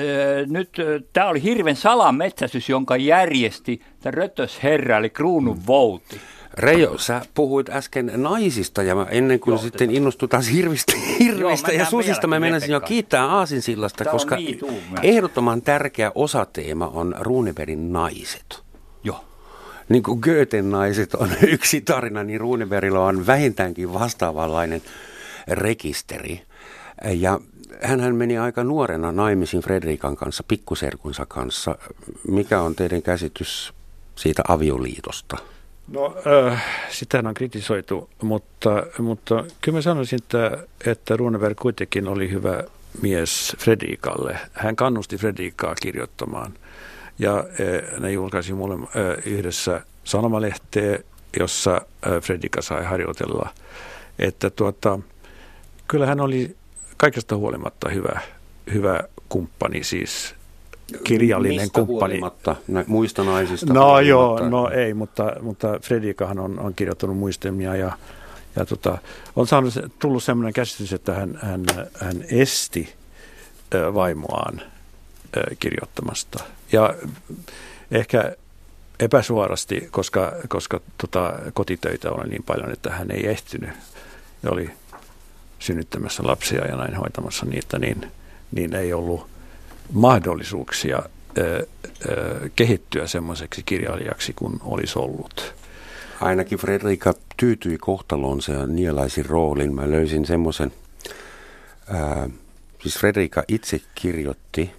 nyt 0.47 0.69
äh, 0.79 0.85
tämä 1.13 1.27
oli 1.27 1.43
hirven 1.43 1.75
salametsästys, 1.75 2.69
jonka 2.69 2.97
järjesti 2.97 3.81
tämä 3.99 4.11
rötösherra, 4.11 4.97
eli 4.97 5.09
kruunun 5.09 5.67
vouti. 5.67 6.21
Reijo, 6.53 6.97
sä 6.97 7.21
puhuit 7.33 7.69
äsken 7.69 8.11
naisista 8.15 8.83
ja 8.83 9.07
ennen 9.09 9.39
kuin 9.39 9.51
Joo, 9.51 9.61
sitten 9.61 9.91
innostutaan 9.91 10.43
hirvistä, 10.53 10.93
hirveistä 11.19 11.71
ja 11.71 11.85
susista, 11.85 12.27
mä 12.27 12.39
menisin 12.39 12.71
jo 12.71 12.81
kiittää 12.81 13.25
Aasinsillasta, 13.25 14.03
Tämä 14.03 14.11
koska 14.11 14.37
ehdottoman 15.03 15.61
tärkeä 15.61 16.11
osateema 16.15 16.87
on 16.87 17.15
Runeberin 17.19 17.93
naiset 17.93 18.66
niin 19.89 20.03
kuin 20.03 20.19
Goethen 20.19 20.69
naiset 20.69 21.15
on 21.15 21.29
yksi 21.53 21.81
tarina, 21.81 22.23
niin 22.23 22.39
Runebergilla 22.39 23.05
on 23.05 23.27
vähintäänkin 23.27 23.93
vastaavanlainen. 23.93 24.81
rekisteri. 25.47 26.41
Ja 27.13 27.39
hän 27.81 28.15
meni 28.15 28.37
aika 28.37 28.63
nuorena 28.63 29.11
naimisiin 29.11 29.63
Fredrikan 29.63 30.15
kanssa, 30.15 30.43
pikkuserkunsa 30.47 31.25
kanssa. 31.25 31.75
Mikä 32.27 32.61
on 32.61 32.75
teidän 32.75 33.01
käsitys 33.01 33.73
siitä 34.15 34.43
avioliitosta? 34.47 35.37
No, 35.87 36.15
äh, 36.47 36.65
sitä 36.89 37.23
on 37.25 37.33
kritisoitu, 37.33 38.09
mutta, 38.21 38.83
mutta 38.99 39.45
kyllä 39.61 39.77
mä 39.77 39.81
sanoisin, 39.81 40.19
että, 40.23 40.57
että 40.85 41.17
Runeberg 41.17 41.57
kuitenkin 41.57 42.07
oli 42.07 42.31
hyvä 42.31 42.63
mies 43.01 43.55
Fredrikalle. 43.59 44.37
Hän 44.53 44.75
kannusti 44.75 45.17
Fredrikaa 45.17 45.75
kirjoittamaan 45.81 46.53
ja 47.19 47.37
äh, 47.37 47.99
ne 47.99 48.11
julkaisi 48.11 48.53
mulle 48.53 48.75
äh, 48.75 49.17
yhdessä 49.25 49.81
sanomalehteä, 50.03 50.99
jossa 51.39 51.75
äh, 51.75 52.21
Fredrika 52.21 52.61
sai 52.61 52.83
harjoitella. 52.83 53.49
Että 54.19 54.49
tuota, 54.49 54.99
kyllä 55.87 56.05
hän 56.05 56.19
oli 56.19 56.55
kaikesta 56.97 57.37
huolimatta 57.37 57.89
hyvä, 57.89 58.19
hyvä 58.73 58.99
kumppani 59.29 59.83
siis 59.83 60.35
kirjallinen 61.03 61.57
Mistä 61.61 61.79
kumppani. 61.85 62.13
Huolimatta? 62.19 62.55
Muista 62.87 63.23
naisista 63.23 63.73
No 63.73 63.85
huolimatta. 63.85 64.09
joo, 64.09 64.49
no 64.49 64.69
ei, 64.69 64.93
mutta, 64.93 65.33
mutta 65.41 65.79
Fredikahan 65.81 66.39
on, 66.39 66.59
on 66.59 66.73
kirjoittanut 66.75 67.17
muistelmia 67.17 67.75
ja, 67.75 67.91
ja 68.55 68.65
tota, 68.65 68.97
on 69.35 69.47
saanut, 69.47 69.73
tullut 69.99 70.23
sellainen 70.23 70.53
käsitys, 70.53 70.93
että 70.93 71.13
hän, 71.13 71.39
hän, 71.41 71.65
hän 72.01 72.23
esti 72.31 72.93
vaimoaan 73.93 74.61
kirjoittamasta. 75.59 76.43
Ja 76.71 76.95
ehkä 77.91 78.35
epäsuorasti, 78.99 79.87
koska, 79.91 80.33
koska 80.47 80.81
tota, 80.97 81.33
kotitöitä 81.53 82.11
oli 82.11 82.29
niin 82.29 82.43
paljon, 82.43 82.71
että 82.71 82.91
hän 82.91 83.11
ei 83.11 83.27
ehtinyt 83.27 83.69
ja 84.43 84.51
oli 84.51 84.69
synnyttämässä 85.59 86.23
lapsia 86.25 86.65
ja 86.65 86.75
näin 86.75 86.95
hoitamassa 86.95 87.45
niitä, 87.45 87.79
niin, 87.79 88.11
niin 88.51 88.75
ei 88.75 88.93
ollut 88.93 89.27
mahdollisuuksia 89.93 91.03
ö, 91.37 91.67
ö, 92.09 92.49
kehittyä 92.55 93.07
semmoiseksi 93.07 93.63
kirjailijaksi 93.63 94.33
kuin 94.33 94.59
olisi 94.63 94.99
ollut. 94.99 95.53
Ainakin 96.21 96.57
Fredrika 96.57 97.13
tyytyi 97.37 97.77
kohtalonsa 97.77 98.51
ja 98.51 98.67
nielaisi 98.67 99.23
roolin. 99.23 99.75
Mä 99.75 99.91
löysin 99.91 100.25
semmoisen, 100.25 100.71
siis 102.81 102.97
Fredrika 102.97 103.43
itse 103.47 103.81
kirjoitti, 103.95 104.71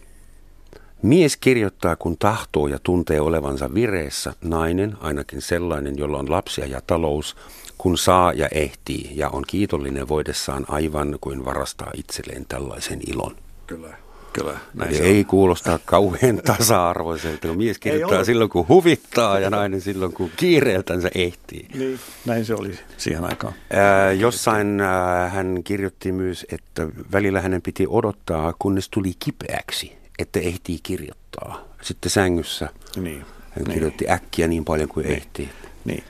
mies 1.02 1.36
kirjoittaa 1.36 1.96
kun 1.96 2.16
tahtoo 2.18 2.66
ja 2.66 2.78
tuntee 2.82 3.20
olevansa 3.20 3.74
vireessä, 3.74 4.32
nainen, 4.44 4.96
ainakin 5.00 5.42
sellainen, 5.42 5.98
jolla 5.98 6.18
on 6.18 6.30
lapsia 6.30 6.66
ja 6.66 6.80
talous, 6.86 7.36
kun 7.78 7.98
saa 7.98 8.32
ja 8.32 8.48
ehtii 8.52 9.10
ja 9.14 9.28
on 9.28 9.44
kiitollinen 9.46 10.08
voidessaan 10.08 10.64
aivan 10.68 11.18
kuin 11.20 11.44
varastaa 11.44 11.90
itselleen 11.94 12.46
tällaisen 12.48 13.00
ilon. 13.06 13.36
Kyllä. 13.66 13.96
Kyllä, 14.32 14.58
näin 14.74 14.96
se 14.96 15.02
ei 15.02 15.18
on. 15.18 15.26
kuulostaa 15.26 15.78
kauhean 15.84 16.40
tasa-arvoiselta, 16.44 17.48
kun 17.48 17.56
mies 17.56 17.78
kirjoittaa 17.78 18.24
silloin 18.24 18.50
kun 18.50 18.68
huvittaa 18.68 19.38
ja 19.38 19.50
nainen 19.50 19.80
silloin 19.80 20.12
kun 20.12 20.30
kiireeltänsä 20.36 21.10
ehtii. 21.14 21.68
Niin. 21.74 21.98
Näin 22.26 22.44
se 22.44 22.54
oli 22.54 22.78
siihen 22.96 23.24
aikaan. 23.24 23.54
Ää, 23.72 24.12
jossain 24.12 24.80
ää, 24.80 25.28
hän 25.28 25.60
kirjoitti 25.64 26.12
myös, 26.12 26.46
että 26.52 26.88
välillä 27.12 27.40
hänen 27.40 27.62
piti 27.62 27.86
odottaa, 27.88 28.54
kunnes 28.58 28.88
tuli 28.88 29.12
kipeäksi, 29.18 29.97
että 30.18 30.40
ehtii 30.40 30.78
kirjoittaa. 30.82 31.64
Sitten 31.82 32.10
sängyssä 32.10 32.68
Niin. 32.96 33.24
hän 33.50 33.64
niin. 33.64 33.72
kirjoitti 33.74 34.10
äkkiä 34.10 34.48
niin 34.48 34.64
paljon 34.64 34.88
kuin 34.88 35.06
ehtii. 35.06 35.50
Niin, 35.84 36.04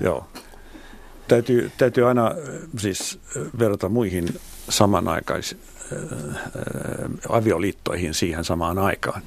joo. 0.00 0.26
Täytyy, 1.28 1.70
täytyy 1.78 2.08
aina 2.08 2.26
äh, 2.26 2.34
siis 2.78 3.18
äh, 3.36 3.42
verrata 3.58 3.88
muihin 3.88 4.40
samanaikaisiin 4.68 5.60
avioliittoihin 7.28 8.14
siihen 8.14 8.44
samaan 8.44 8.78
aikaan, 8.78 9.22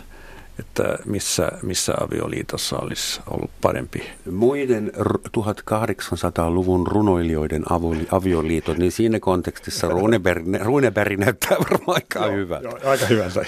että 0.60 0.98
missä, 1.06 1.52
missä 1.62 1.94
avioliitossa 2.02 2.78
olisi 2.78 3.22
ollut 3.32 3.52
parempi. 3.62 4.04
Muiden 4.32 4.92
r- 5.00 5.30
1800-luvun 5.38 6.88
runoilijoiden 6.88 7.64
avioliitot, 8.12 8.78
niin 8.78 8.92
siinä 8.92 9.20
kontekstissa 9.20 9.88
Runeberg, 9.88 10.44
Runeberg 10.62 11.20
näyttää 11.20 11.58
varmaan 11.72 12.02
aika 12.14 12.26
hyvältä. 12.32 12.68
Joo, 12.68 12.80
aika 12.92 13.06
hyvältä. 13.06 13.42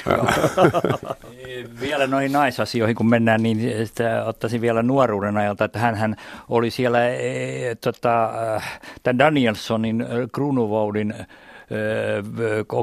Vielä 1.82 2.08
noihin 2.08 2.32
naisasioihin, 2.32 2.96
kun 2.96 3.10
mennään, 3.10 3.44
niin 3.44 3.88
sitä 3.88 4.26
ottaisin 4.26 4.62
vielä 4.62 4.84
nuoruuden 4.84 5.38
ajalta, 5.38 5.66
että 5.66 5.80
hän 5.80 6.16
oli 6.50 6.72
siellä 6.72 7.10
e, 7.10 7.76
tota, 7.76 8.32
äh, 8.56 8.80
tämän 9.04 9.20
Danielsonin, 9.20 10.06
Krunuvoudin 10.32 11.14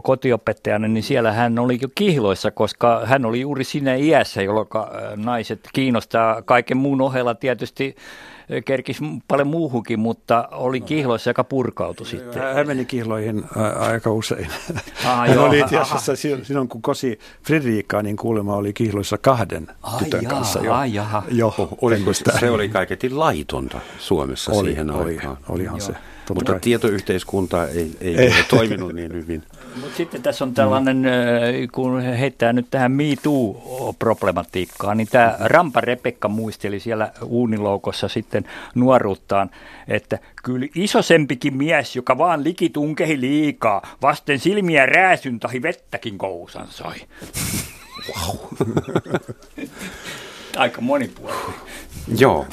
kotiopettajana, 0.03 0.89
niin 0.89 1.03
siellä 1.03 1.33
hän 1.33 1.59
oli 1.59 1.79
jo 1.83 1.89
kihloissa, 1.95 2.51
koska 2.51 3.03
hän 3.05 3.25
oli 3.25 3.41
juuri 3.41 3.65
siinä 3.65 3.95
iässä, 3.95 4.43
jolloin 4.43 4.69
naiset 5.17 5.61
kiinnostaa 5.73 6.43
kaiken 6.43 6.77
muun 6.77 7.01
ohella 7.01 7.35
tietysti 7.35 7.97
kerkisi 8.65 9.05
paljon 9.29 9.49
muuhunkin, 9.49 9.99
mutta 9.99 10.49
oli 10.53 10.81
kihloissa, 10.81 11.31
joka 11.31 11.45
purkautui 11.45 12.07
sitten. 12.07 12.43
Hän 12.55 12.67
meni 12.67 12.85
kihloihin 12.85 13.45
ä, 13.57 13.69
aika 13.79 14.13
usein. 14.13 14.47
Ah, 15.07 15.19
Hän 15.19 15.35
joo, 15.35 15.47
oli 15.47 15.59
itse 15.59 15.79
asiassa 15.79 16.17
silloin, 16.17 16.45
silloin, 16.45 16.69
kun 16.69 16.83
kosi 16.83 17.19
Fredrikaa, 17.43 18.03
niin 18.03 18.17
kuulemma 18.17 18.57
oli 18.57 18.73
kihloissa 18.73 19.19
kahden 19.19 19.67
Ai 19.83 19.99
tytön 20.05 20.23
jaa, 20.23 20.31
kanssa 20.31 20.59
jo. 20.61 20.75
ai 20.75 20.95
jaha. 20.95 21.23
jo 21.31 21.55
Oliko 21.81 22.01
ennestään. 22.03 22.41
se 22.41 22.51
oli 22.51 22.69
kaiketin 22.69 23.19
laitonta 23.19 23.81
Suomessa 23.99 24.53
oli, 24.53 24.69
siihen 24.69 24.91
oli, 24.91 25.11
aikaan. 25.17 25.37
Olihan 25.49 25.81
se. 25.81 25.93
Totta 26.27 26.35
Mutta 26.35 26.53
kai. 26.53 26.61
tietoyhteiskunta 26.61 27.69
ei, 27.69 27.91
ei, 28.01 28.17
Ei. 28.17 28.27
ole 28.29 28.45
toiminut 28.51 28.93
niin 28.93 29.13
hyvin. 29.13 29.43
Mutta 29.81 29.97
sitten 29.97 30.23
tässä 30.23 30.45
on 30.45 30.55
tällainen, 30.55 31.07
äh, 31.07 31.13
kun 31.73 32.03
heittää 32.03 32.53
nyt 32.53 32.67
tähän 32.71 32.93
Me 32.93 33.05
Too-problematiikkaan, 33.23 34.97
niin 34.97 35.09
tämä 35.11 35.37
Rampa 35.41 35.81
Rebekka 35.81 36.29
muisteli 36.29 36.81
siellä 36.81 37.13
uuniloukossa 37.25 38.09
sitten 38.09 38.45
nuoruuttaan, 38.75 39.51
että 39.89 40.19
kyllä 40.45 40.67
isosempikin 40.75 41.57
mies, 41.57 41.97
joka 41.97 42.19
vaan 42.19 42.45
likitunkehi 42.45 43.21
liikaa, 43.21 43.97
vasten 44.03 44.39
silmiä 44.39 44.87
rääsyn 44.87 45.41
tahi 45.41 45.63
vettäkin 45.63 46.19
kousan 46.19 46.67
sai. 46.71 46.97
Wow. 48.09 48.37
Aika 50.57 50.81
monipuolinen. 50.81 51.55
Joo, 52.19 52.47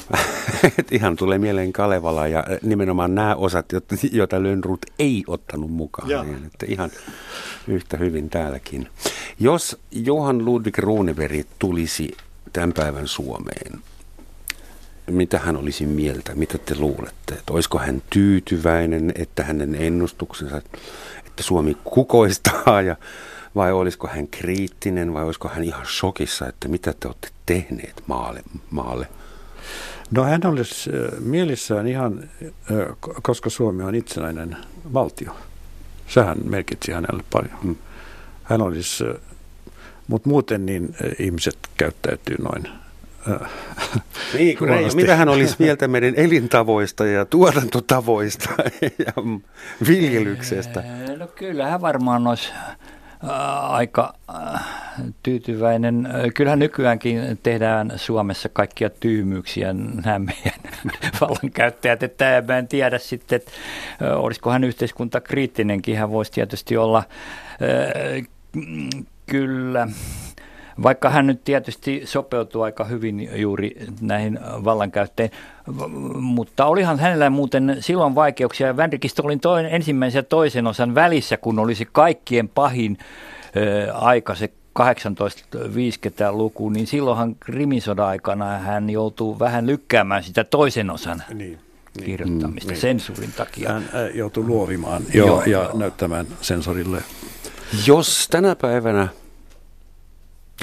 Et 0.78 0.92
ihan 0.98 1.16
tulee 1.16 1.38
mieleen 1.38 1.72
Kalevala 1.72 2.28
ja 2.28 2.44
nimenomaan 2.62 3.14
nämä 3.14 3.34
osat, 3.34 3.66
joita- 4.12 4.42
Lönnrut 4.42 4.86
ei 4.98 5.24
ottanut 5.26 5.70
mukaan. 5.70 6.08
Niin, 6.08 6.44
että 6.46 6.66
ihan 6.68 6.90
yhtä 7.68 7.96
hyvin 7.96 8.30
täälläkin. 8.30 8.88
Jos 9.40 9.78
Johan 9.90 10.44
Ludwig 10.44 10.78
Runeberg 10.78 11.46
tulisi 11.58 12.16
tämän 12.52 12.72
päivän 12.72 13.08
Suomeen, 13.08 13.72
mitä 15.10 15.38
hän 15.38 15.56
olisi 15.56 15.86
mieltä? 15.86 16.34
Mitä 16.34 16.58
te 16.58 16.74
luulette? 16.78 17.34
Että 17.34 17.52
olisiko 17.52 17.78
hän 17.78 18.02
tyytyväinen, 18.10 19.12
että 19.14 19.44
hänen 19.44 19.74
ennustuksensa, 19.74 20.56
että 21.26 21.42
Suomi 21.42 21.76
kukoistaa 21.84 22.82
ja 22.82 22.96
vai 23.54 23.72
olisiko 23.72 24.08
hän 24.08 24.28
kriittinen 24.28 25.14
vai 25.14 25.24
olisiko 25.24 25.48
hän 25.48 25.64
ihan 25.64 25.86
shokissa, 25.86 26.48
että 26.48 26.68
mitä 26.68 26.94
te 27.00 27.08
olette 27.08 27.28
tehneet 27.46 28.02
maalle? 28.06 28.42
maalle? 28.70 29.08
No 30.10 30.24
hän 30.24 30.40
olisi 30.44 30.90
mielissään 31.20 31.86
ihan, 31.86 32.28
ko- 33.06 33.20
koska 33.22 33.50
Suomi 33.50 33.82
on 33.82 33.94
itsenäinen 33.94 34.56
valtio. 34.92 35.36
Sehän 36.08 36.38
merkitsi 36.44 36.92
hänelle 36.92 37.24
paljon. 37.32 37.58
Mm. 37.62 37.76
Hän 38.42 38.62
olisi, 38.62 39.04
mutta 40.08 40.28
muuten 40.28 40.66
niin 40.66 40.96
ihmiset 41.18 41.58
käyttäytyy 41.76 42.36
noin. 42.42 42.68
Niin, 44.38 44.58
kun 44.58 44.70
ei, 44.70 44.94
mitä 44.94 45.16
hän 45.16 45.28
olisi 45.28 45.56
mieltä 45.64 45.88
meidän 45.88 46.14
elintavoista 46.16 47.06
ja 47.06 47.24
tuotantotavoista 47.24 48.50
ja 49.06 49.12
viljelyksestä? 49.88 50.84
No 51.18 51.26
kyllä 51.26 51.66
hän 51.66 51.80
varmaan 51.80 52.26
olisi 52.26 52.52
aika 53.68 54.14
ää, 54.28 54.64
tyytyväinen. 55.22 56.06
Ää, 56.06 56.30
Kyllähän 56.34 56.58
nykyäänkin 56.58 57.38
tehdään 57.42 57.92
Suomessa 57.96 58.48
kaikkia 58.48 58.90
tyhmyyksiä 58.90 59.72
nämä 59.72 60.18
meidän 60.18 60.60
vallankäyttäjät, 61.20 62.02
että 62.02 62.42
mä 62.48 62.58
en 62.58 62.68
tiedä 62.68 62.98
sitten, 62.98 63.36
että 63.36 63.52
ää, 64.00 64.16
olisiko 64.16 64.50
hän 64.50 64.64
yhteiskuntakriittinenkin, 64.64 65.98
hän 65.98 66.10
voisi 66.10 66.32
tietysti 66.32 66.76
olla 66.76 67.02
mm, 68.56 69.04
kyllä. 69.26 69.88
Vaikka 70.82 71.10
hän 71.10 71.26
nyt 71.26 71.44
tietysti 71.44 72.02
sopeutuu 72.04 72.62
aika 72.62 72.84
hyvin 72.84 73.30
juuri 73.34 73.76
näihin 74.00 74.38
vallankäyttäjiin, 74.64 75.32
mutta 76.14 76.66
olihan 76.66 76.98
hänellä 76.98 77.30
muuten 77.30 77.76
silloin 77.80 78.14
vaikeuksia. 78.14 78.76
Vänrikistä 78.76 79.22
oli 79.22 79.36
toinen, 79.36 79.74
ensimmäisen 79.74 80.18
ja 80.18 80.22
toisen 80.22 80.66
osan 80.66 80.94
välissä, 80.94 81.36
kun 81.36 81.58
olisi 81.58 81.88
kaikkien 81.92 82.48
pahin 82.48 82.98
ö, 83.56 83.92
aika 83.92 84.34
se 84.34 84.50
1850-luku, 84.78 86.70
niin 86.70 86.86
silloinhan 86.86 87.36
Krimin 87.40 87.82
sodan 87.82 88.06
aikana 88.06 88.58
hän 88.58 88.90
joutuu 88.90 89.38
vähän 89.38 89.66
lykkäämään 89.66 90.22
sitä 90.22 90.44
toisen 90.44 90.90
osan 90.90 91.22
niin. 91.34 91.58
kirjoittamista 92.04 92.72
mm, 92.72 92.76
sensuurin 92.76 93.32
takia. 93.36 93.72
Hän 93.72 93.84
joutui 94.14 94.44
luovimaan 94.44 95.02
jo, 95.14 95.26
joo, 95.26 95.42
ja 95.42 95.50
joo. 95.50 95.70
näyttämään 95.74 96.26
sensorille. 96.40 97.02
Jos 97.86 98.28
tänä 98.30 98.56
päivänä 98.56 99.08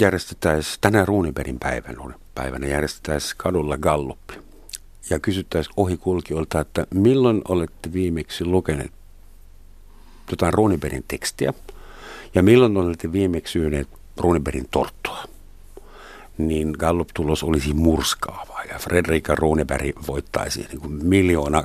järjestettäisiin, 0.00 0.78
tänä 0.80 1.04
Ruuniperin 1.04 1.58
päivänä, 1.58 2.14
päivänä 2.34 2.66
järjestettäisiin 2.66 3.34
kadulla 3.36 3.78
galluppi 3.78 4.34
ja 5.10 5.18
kysyttäisiin 5.18 5.74
ohikulkijoilta, 5.76 6.60
että 6.60 6.86
milloin 6.94 7.42
olette 7.48 7.92
viimeksi 7.92 8.44
lukeneet 8.44 8.92
jotain 10.30 10.54
Ruuniperin 10.54 11.04
tekstiä 11.08 11.52
ja 12.34 12.42
milloin 12.42 12.76
olette 12.76 13.12
viimeksi 13.12 13.52
syöneet 13.52 13.88
Ruuniperin 14.16 14.68
torttua, 14.70 15.24
niin 16.38 16.74
Gallup-tulos 16.78 17.42
olisi 17.42 17.74
murskaava 17.74 18.64
ja 18.68 18.78
Fredrika 18.78 19.34
Runeberg 19.34 19.96
voittaisi 20.06 20.66
niin 20.68 20.80
kuin 20.80 20.92
miljoona 20.92 21.62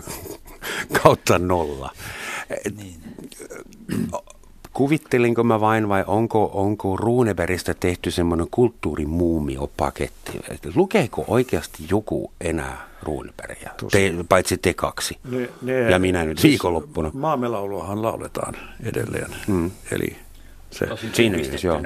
kautta 1.04 1.40
nolla. 1.40 1.92
Niin. 2.78 2.96
Kuvittelinko 4.78 5.44
mä 5.44 5.60
vain 5.60 5.90
vai 5.90 6.04
onko, 6.08 6.52
onko 6.54 6.98
Runebergistä 6.98 7.74
tehty 7.74 8.12
semmoinen 8.12 8.48
kulttuurimuumiopaketti? 8.52 10.40
Lukeeko 10.76 11.26
oikeasti 11.28 11.84
joku 11.90 12.32
enää 12.42 12.88
Runebergia, 13.04 13.72
te, 13.92 14.14
paitsi 14.30 14.58
te 14.58 14.74
kaksi 14.74 15.18
ne, 15.32 15.50
ne, 15.62 15.92
ja 15.92 16.00
minä 16.00 16.26
nyt 16.26 16.38
siis 16.38 16.52
viikonloppuna? 16.52 17.12
Maamelauluahan 17.14 18.02
lauletaan 18.02 18.56
edelleen, 18.84 19.36
mm. 19.48 19.72
eli 19.92 20.16
se, 20.72 20.88
siinä 21.14 21.38
mielessä, 21.38 21.68
joo. 21.68 21.82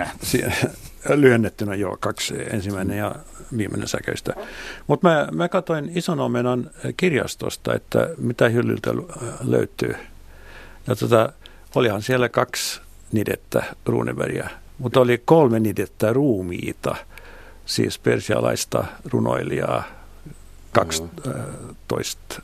lyhennettynä 1.16 1.76
joo, 1.76 1.98
kaksi 2.00 2.34
ensimmäinen 2.50 2.98
ja 2.98 3.16
viimeinen 3.58 3.88
säkeistä. 3.88 4.34
Mutta 4.88 5.10
mä, 5.10 5.28
mä 5.32 5.50
katsoin 5.50 5.92
Ison 5.96 6.20
omenan 6.20 6.70
kirjastosta, 6.98 7.74
että 7.74 8.10
mitä 8.18 8.50
hyllyltä 8.50 8.92
löytyy. 9.42 9.96
Ja 10.88 10.96
tota, 10.96 11.34
olihan 11.76 12.01
siellä 12.01 12.30
kaksi 12.30 12.82
nidettä 13.11 13.63
Runebergia, 13.86 14.49
mutta 14.78 14.99
oli 14.99 15.22
kolme 15.26 15.59
nidettä 15.59 16.13
ruumiita, 16.13 16.95
siis 17.65 17.99
persialaista 17.99 18.84
runoilijaa, 19.11 19.84
12 20.72 22.41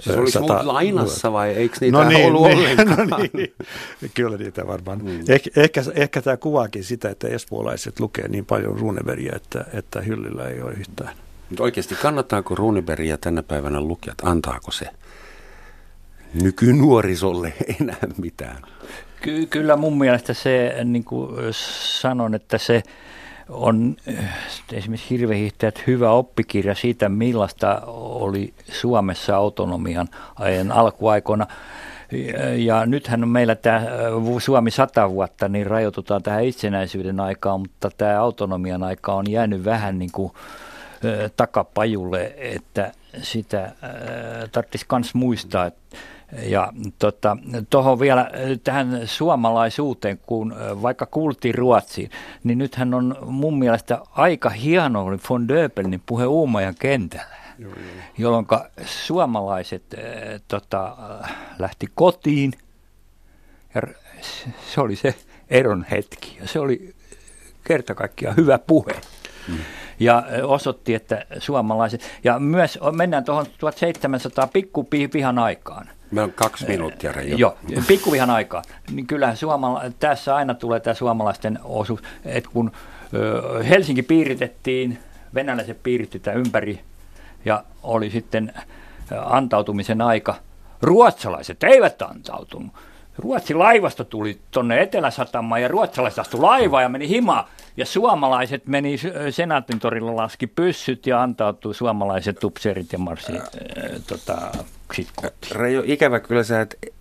Siis 0.00 0.16
oliko 0.16 0.30
sata... 0.30 0.66
lainassa 0.66 1.32
vai 1.32 1.50
eikö 1.50 1.76
niitä 1.80 1.98
no 1.98 2.08
niin, 2.08 2.26
ollut 2.26 2.46
niin, 2.46 2.58
ollenkaan? 2.58 3.08
No 3.10 3.18
niin. 3.32 3.54
Kyllä 4.14 4.36
niitä 4.36 4.66
varmaan. 4.66 4.98
Mm. 5.04 5.20
Eh, 5.28 5.40
ehkä, 5.56 5.82
ehkä 5.94 6.22
tämä 6.22 6.36
kuvaakin 6.36 6.84
sitä, 6.84 7.10
että 7.10 7.28
espoolaiset 7.28 8.00
lukee 8.00 8.28
niin 8.28 8.44
paljon 8.44 8.78
Runebergia, 8.78 9.32
että, 9.36 9.64
että 9.72 10.00
hyllyllä 10.00 10.48
ei 10.48 10.62
ole 10.62 10.72
yhtään. 10.72 11.10
Mutta 11.50 11.62
oikeasti 11.62 11.94
kannattaako 11.94 12.54
Runebergia 12.54 13.18
tänä 13.18 13.42
päivänä 13.42 13.80
lukijat? 13.80 14.18
Antaako 14.22 14.70
se 14.70 14.86
nykynuorisolle 16.42 17.52
enää 17.80 17.96
mitään? 18.16 18.62
Ky- 19.20 19.46
kyllä 19.46 19.76
mun 19.76 19.98
mielestä 19.98 20.34
se, 20.34 20.76
niin 20.84 21.04
kuin 21.04 21.36
sanon, 22.00 22.34
että 22.34 22.58
se 22.58 22.82
on 23.48 23.96
eh, 24.06 24.24
esimerkiksi 24.72 25.10
Hirvehiihtäjät 25.10 25.86
hyvä 25.86 26.10
oppikirja 26.10 26.74
siitä, 26.74 27.08
millaista 27.08 27.82
oli 27.86 28.54
Suomessa 28.72 29.36
autonomian 29.36 30.08
ajan 30.36 30.72
alkuaikoina. 30.72 31.46
Ja 32.56 32.86
nythän 32.86 33.22
on 33.22 33.28
meillä 33.28 33.54
tämä 33.54 33.76
eh, 33.76 33.84
Suomi 34.38 34.70
sata 34.70 35.10
vuotta, 35.10 35.48
niin 35.48 35.66
rajoitutaan 35.66 36.22
tähän 36.22 36.44
itsenäisyyden 36.44 37.20
aikaan, 37.20 37.60
mutta 37.60 37.90
tämä 37.96 38.20
autonomian 38.20 38.82
aika 38.82 39.14
on 39.14 39.30
jäänyt 39.30 39.64
vähän 39.64 39.98
niin 39.98 40.12
kuin 40.12 40.32
eh, 41.04 41.30
takapajulle, 41.36 42.34
että 42.38 42.92
sitä 43.22 43.72
tarvitsisi 44.52 44.86
myös 44.92 45.14
muistaa, 45.14 45.66
että 45.66 45.96
ja 46.42 46.72
tuohon 46.98 47.32
tota, 47.68 48.00
vielä 48.00 48.20
äh, 48.20 48.30
tähän 48.64 49.00
suomalaisuuteen, 49.04 50.18
kun 50.26 50.52
äh, 50.52 50.82
vaikka 50.82 51.06
kuultiin 51.06 51.54
Ruotsiin, 51.54 52.10
niin 52.44 52.58
nythän 52.58 52.94
on 52.94 53.16
mun 53.26 53.58
mielestä 53.58 54.00
aika 54.10 54.50
hieno 54.50 55.04
oli 55.04 55.18
von 55.30 55.48
Döbelnin 55.48 56.02
puhe 56.06 56.26
Uumajan 56.26 56.74
kentällä. 56.78 57.36
Jolloin 58.18 58.46
suomalaiset 58.84 59.82
äh, 59.94 60.40
tota, 60.48 60.96
lähti 61.58 61.86
kotiin 61.94 62.52
ja 63.74 63.82
se 64.74 64.80
oli 64.80 64.96
se 64.96 65.14
eron 65.50 65.86
hetki 65.90 66.38
ja 66.40 66.48
se 66.48 66.60
oli 66.60 66.94
kerta 67.64 67.94
kaikkiaan 67.94 68.36
hyvä 68.36 68.58
puhe. 68.58 68.92
Mm 69.48 69.58
ja 70.00 70.22
osoitti, 70.42 70.94
että 70.94 71.26
suomalaiset, 71.38 72.20
ja 72.24 72.38
myös 72.38 72.78
mennään 72.92 73.24
tuohon 73.24 73.46
1700 73.58 74.46
pikkupihan 74.46 75.38
aikaan. 75.38 75.88
Meillä 76.10 76.24
on 76.24 76.32
kaksi 76.32 76.66
minuuttia, 76.66 77.12
Reijo. 77.12 77.36
Joo, 77.36 77.56
pikkuvihan 77.88 78.30
aikaa. 78.30 78.62
Niin 78.92 79.06
kyllähän 79.06 79.36
suomala- 79.36 79.82
tässä 79.98 80.36
aina 80.36 80.54
tulee 80.54 80.80
tämä 80.80 80.94
suomalaisten 80.94 81.58
osuus, 81.64 82.00
että 82.24 82.50
kun 82.52 82.72
Helsinki 83.68 84.02
piiritettiin, 84.02 84.98
venäläiset 85.34 85.82
piiritetään 85.82 86.36
ympäri 86.36 86.80
ja 87.44 87.64
oli 87.82 88.10
sitten 88.10 88.52
antautumisen 89.24 90.00
aika. 90.00 90.34
Ruotsalaiset 90.82 91.64
eivät 91.64 92.02
antautunut. 92.02 92.72
Ruotsin 93.18 93.58
laivasta 93.58 94.04
tuli 94.04 94.38
tuonne 94.50 94.82
Etelä-Satamaan 94.82 95.62
ja 95.62 95.68
ruotsalaiset 95.68 96.18
astu 96.18 96.42
laivaan 96.42 96.82
ja 96.82 96.88
meni 96.88 97.08
himaan. 97.08 97.44
Ja 97.76 97.86
suomalaiset 97.86 98.66
meni 98.66 98.96
Senaatin 99.30 99.80
torilla, 99.80 100.16
laski 100.16 100.46
pyssyt 100.46 101.06
ja 101.06 101.22
antautui 101.22 101.74
suomalaiset 101.74 102.44
upseerit 102.44 102.92
ja 102.92 102.98
marssi 102.98 103.32
äh, 103.32 103.42
tota, 104.06 104.52
Reijo, 105.50 105.82
ikävä 105.86 106.20
kyllä 106.20 106.42
sä 106.42 106.60
et 106.60 106.92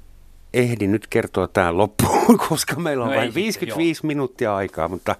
ehdi 0.53 0.87
nyt 0.87 1.07
kertoa 1.07 1.47
tämän 1.47 1.77
loppuun, 1.77 2.37
koska 2.49 2.75
meillä 2.75 3.03
on 3.03 3.11
no 3.11 3.17
vain 3.17 3.33
55 3.35 3.99
joo. 3.99 4.07
minuuttia 4.07 4.55
aikaa, 4.55 4.87
mutta 4.87 5.15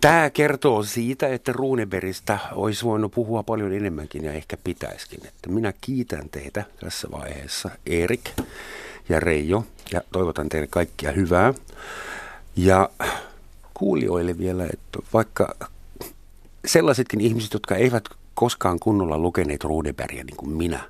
Tämä 0.00 0.30
kertoo 0.30 0.82
siitä, 0.82 1.28
että 1.28 1.52
Runebergistä 1.52 2.38
olisi 2.52 2.84
voinut 2.84 3.12
puhua 3.12 3.42
paljon 3.42 3.72
enemmänkin 3.72 4.24
ja 4.24 4.32
ehkä 4.32 4.56
pitäisikin. 4.64 5.26
Että 5.26 5.50
minä 5.50 5.72
kiitän 5.80 6.28
teitä 6.28 6.64
tässä 6.80 7.08
vaiheessa, 7.12 7.70
Erik 7.86 8.30
ja 9.08 9.20
Reijo, 9.20 9.64
ja 9.92 10.00
toivotan 10.12 10.48
teille 10.48 10.66
kaikkia 10.66 11.12
hyvää. 11.12 11.54
Ja 12.56 12.90
kuulijoille 13.74 14.38
vielä, 14.38 14.64
että 14.64 14.98
vaikka 15.12 15.54
sellaisetkin 16.64 17.20
ihmiset, 17.20 17.52
jotka 17.52 17.74
eivät 17.74 18.04
koskaan 18.34 18.78
kunnolla 18.78 19.18
lukeneet 19.18 19.64
Runebergia 19.64 20.24
niin 20.24 20.36
kuin 20.36 20.50
minä, 20.50 20.80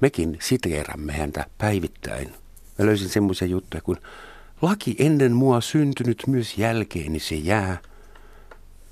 mekin 0.00 0.38
siteerämme 0.40 1.12
häntä 1.12 1.46
päivittäin. 1.58 2.28
Mä 2.78 2.86
löysin 2.86 3.08
semmoisia 3.08 3.48
juttuja 3.48 3.80
kuin 3.80 3.98
laki 4.62 4.96
ennen 4.98 5.32
mua 5.32 5.60
syntynyt 5.60 6.22
myös 6.26 6.58
jälkeeni 6.58 7.18
se 7.18 7.34
jää. 7.34 7.78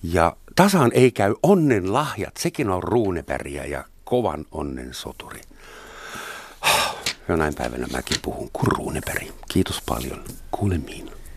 Ja 0.02 0.36
tasan 0.56 0.90
ei 0.94 1.11
käy 1.11 1.34
onnen 1.42 1.92
lahjat, 1.92 2.36
sekin 2.36 2.70
on 2.70 2.82
Runebergia 2.82 3.66
ja 3.66 3.84
kovan 4.04 4.44
onnen 4.52 4.94
soturi. 4.94 5.40
Jonain 7.29 7.55
päivänä 7.55 7.87
mäkin 7.93 8.16
puhun 8.22 8.51
kuin 8.53 8.66
Runeberg. 8.66 9.29
Kiitos 9.49 9.83
paljon. 9.87 10.24
Kuulemiin. 10.51 11.17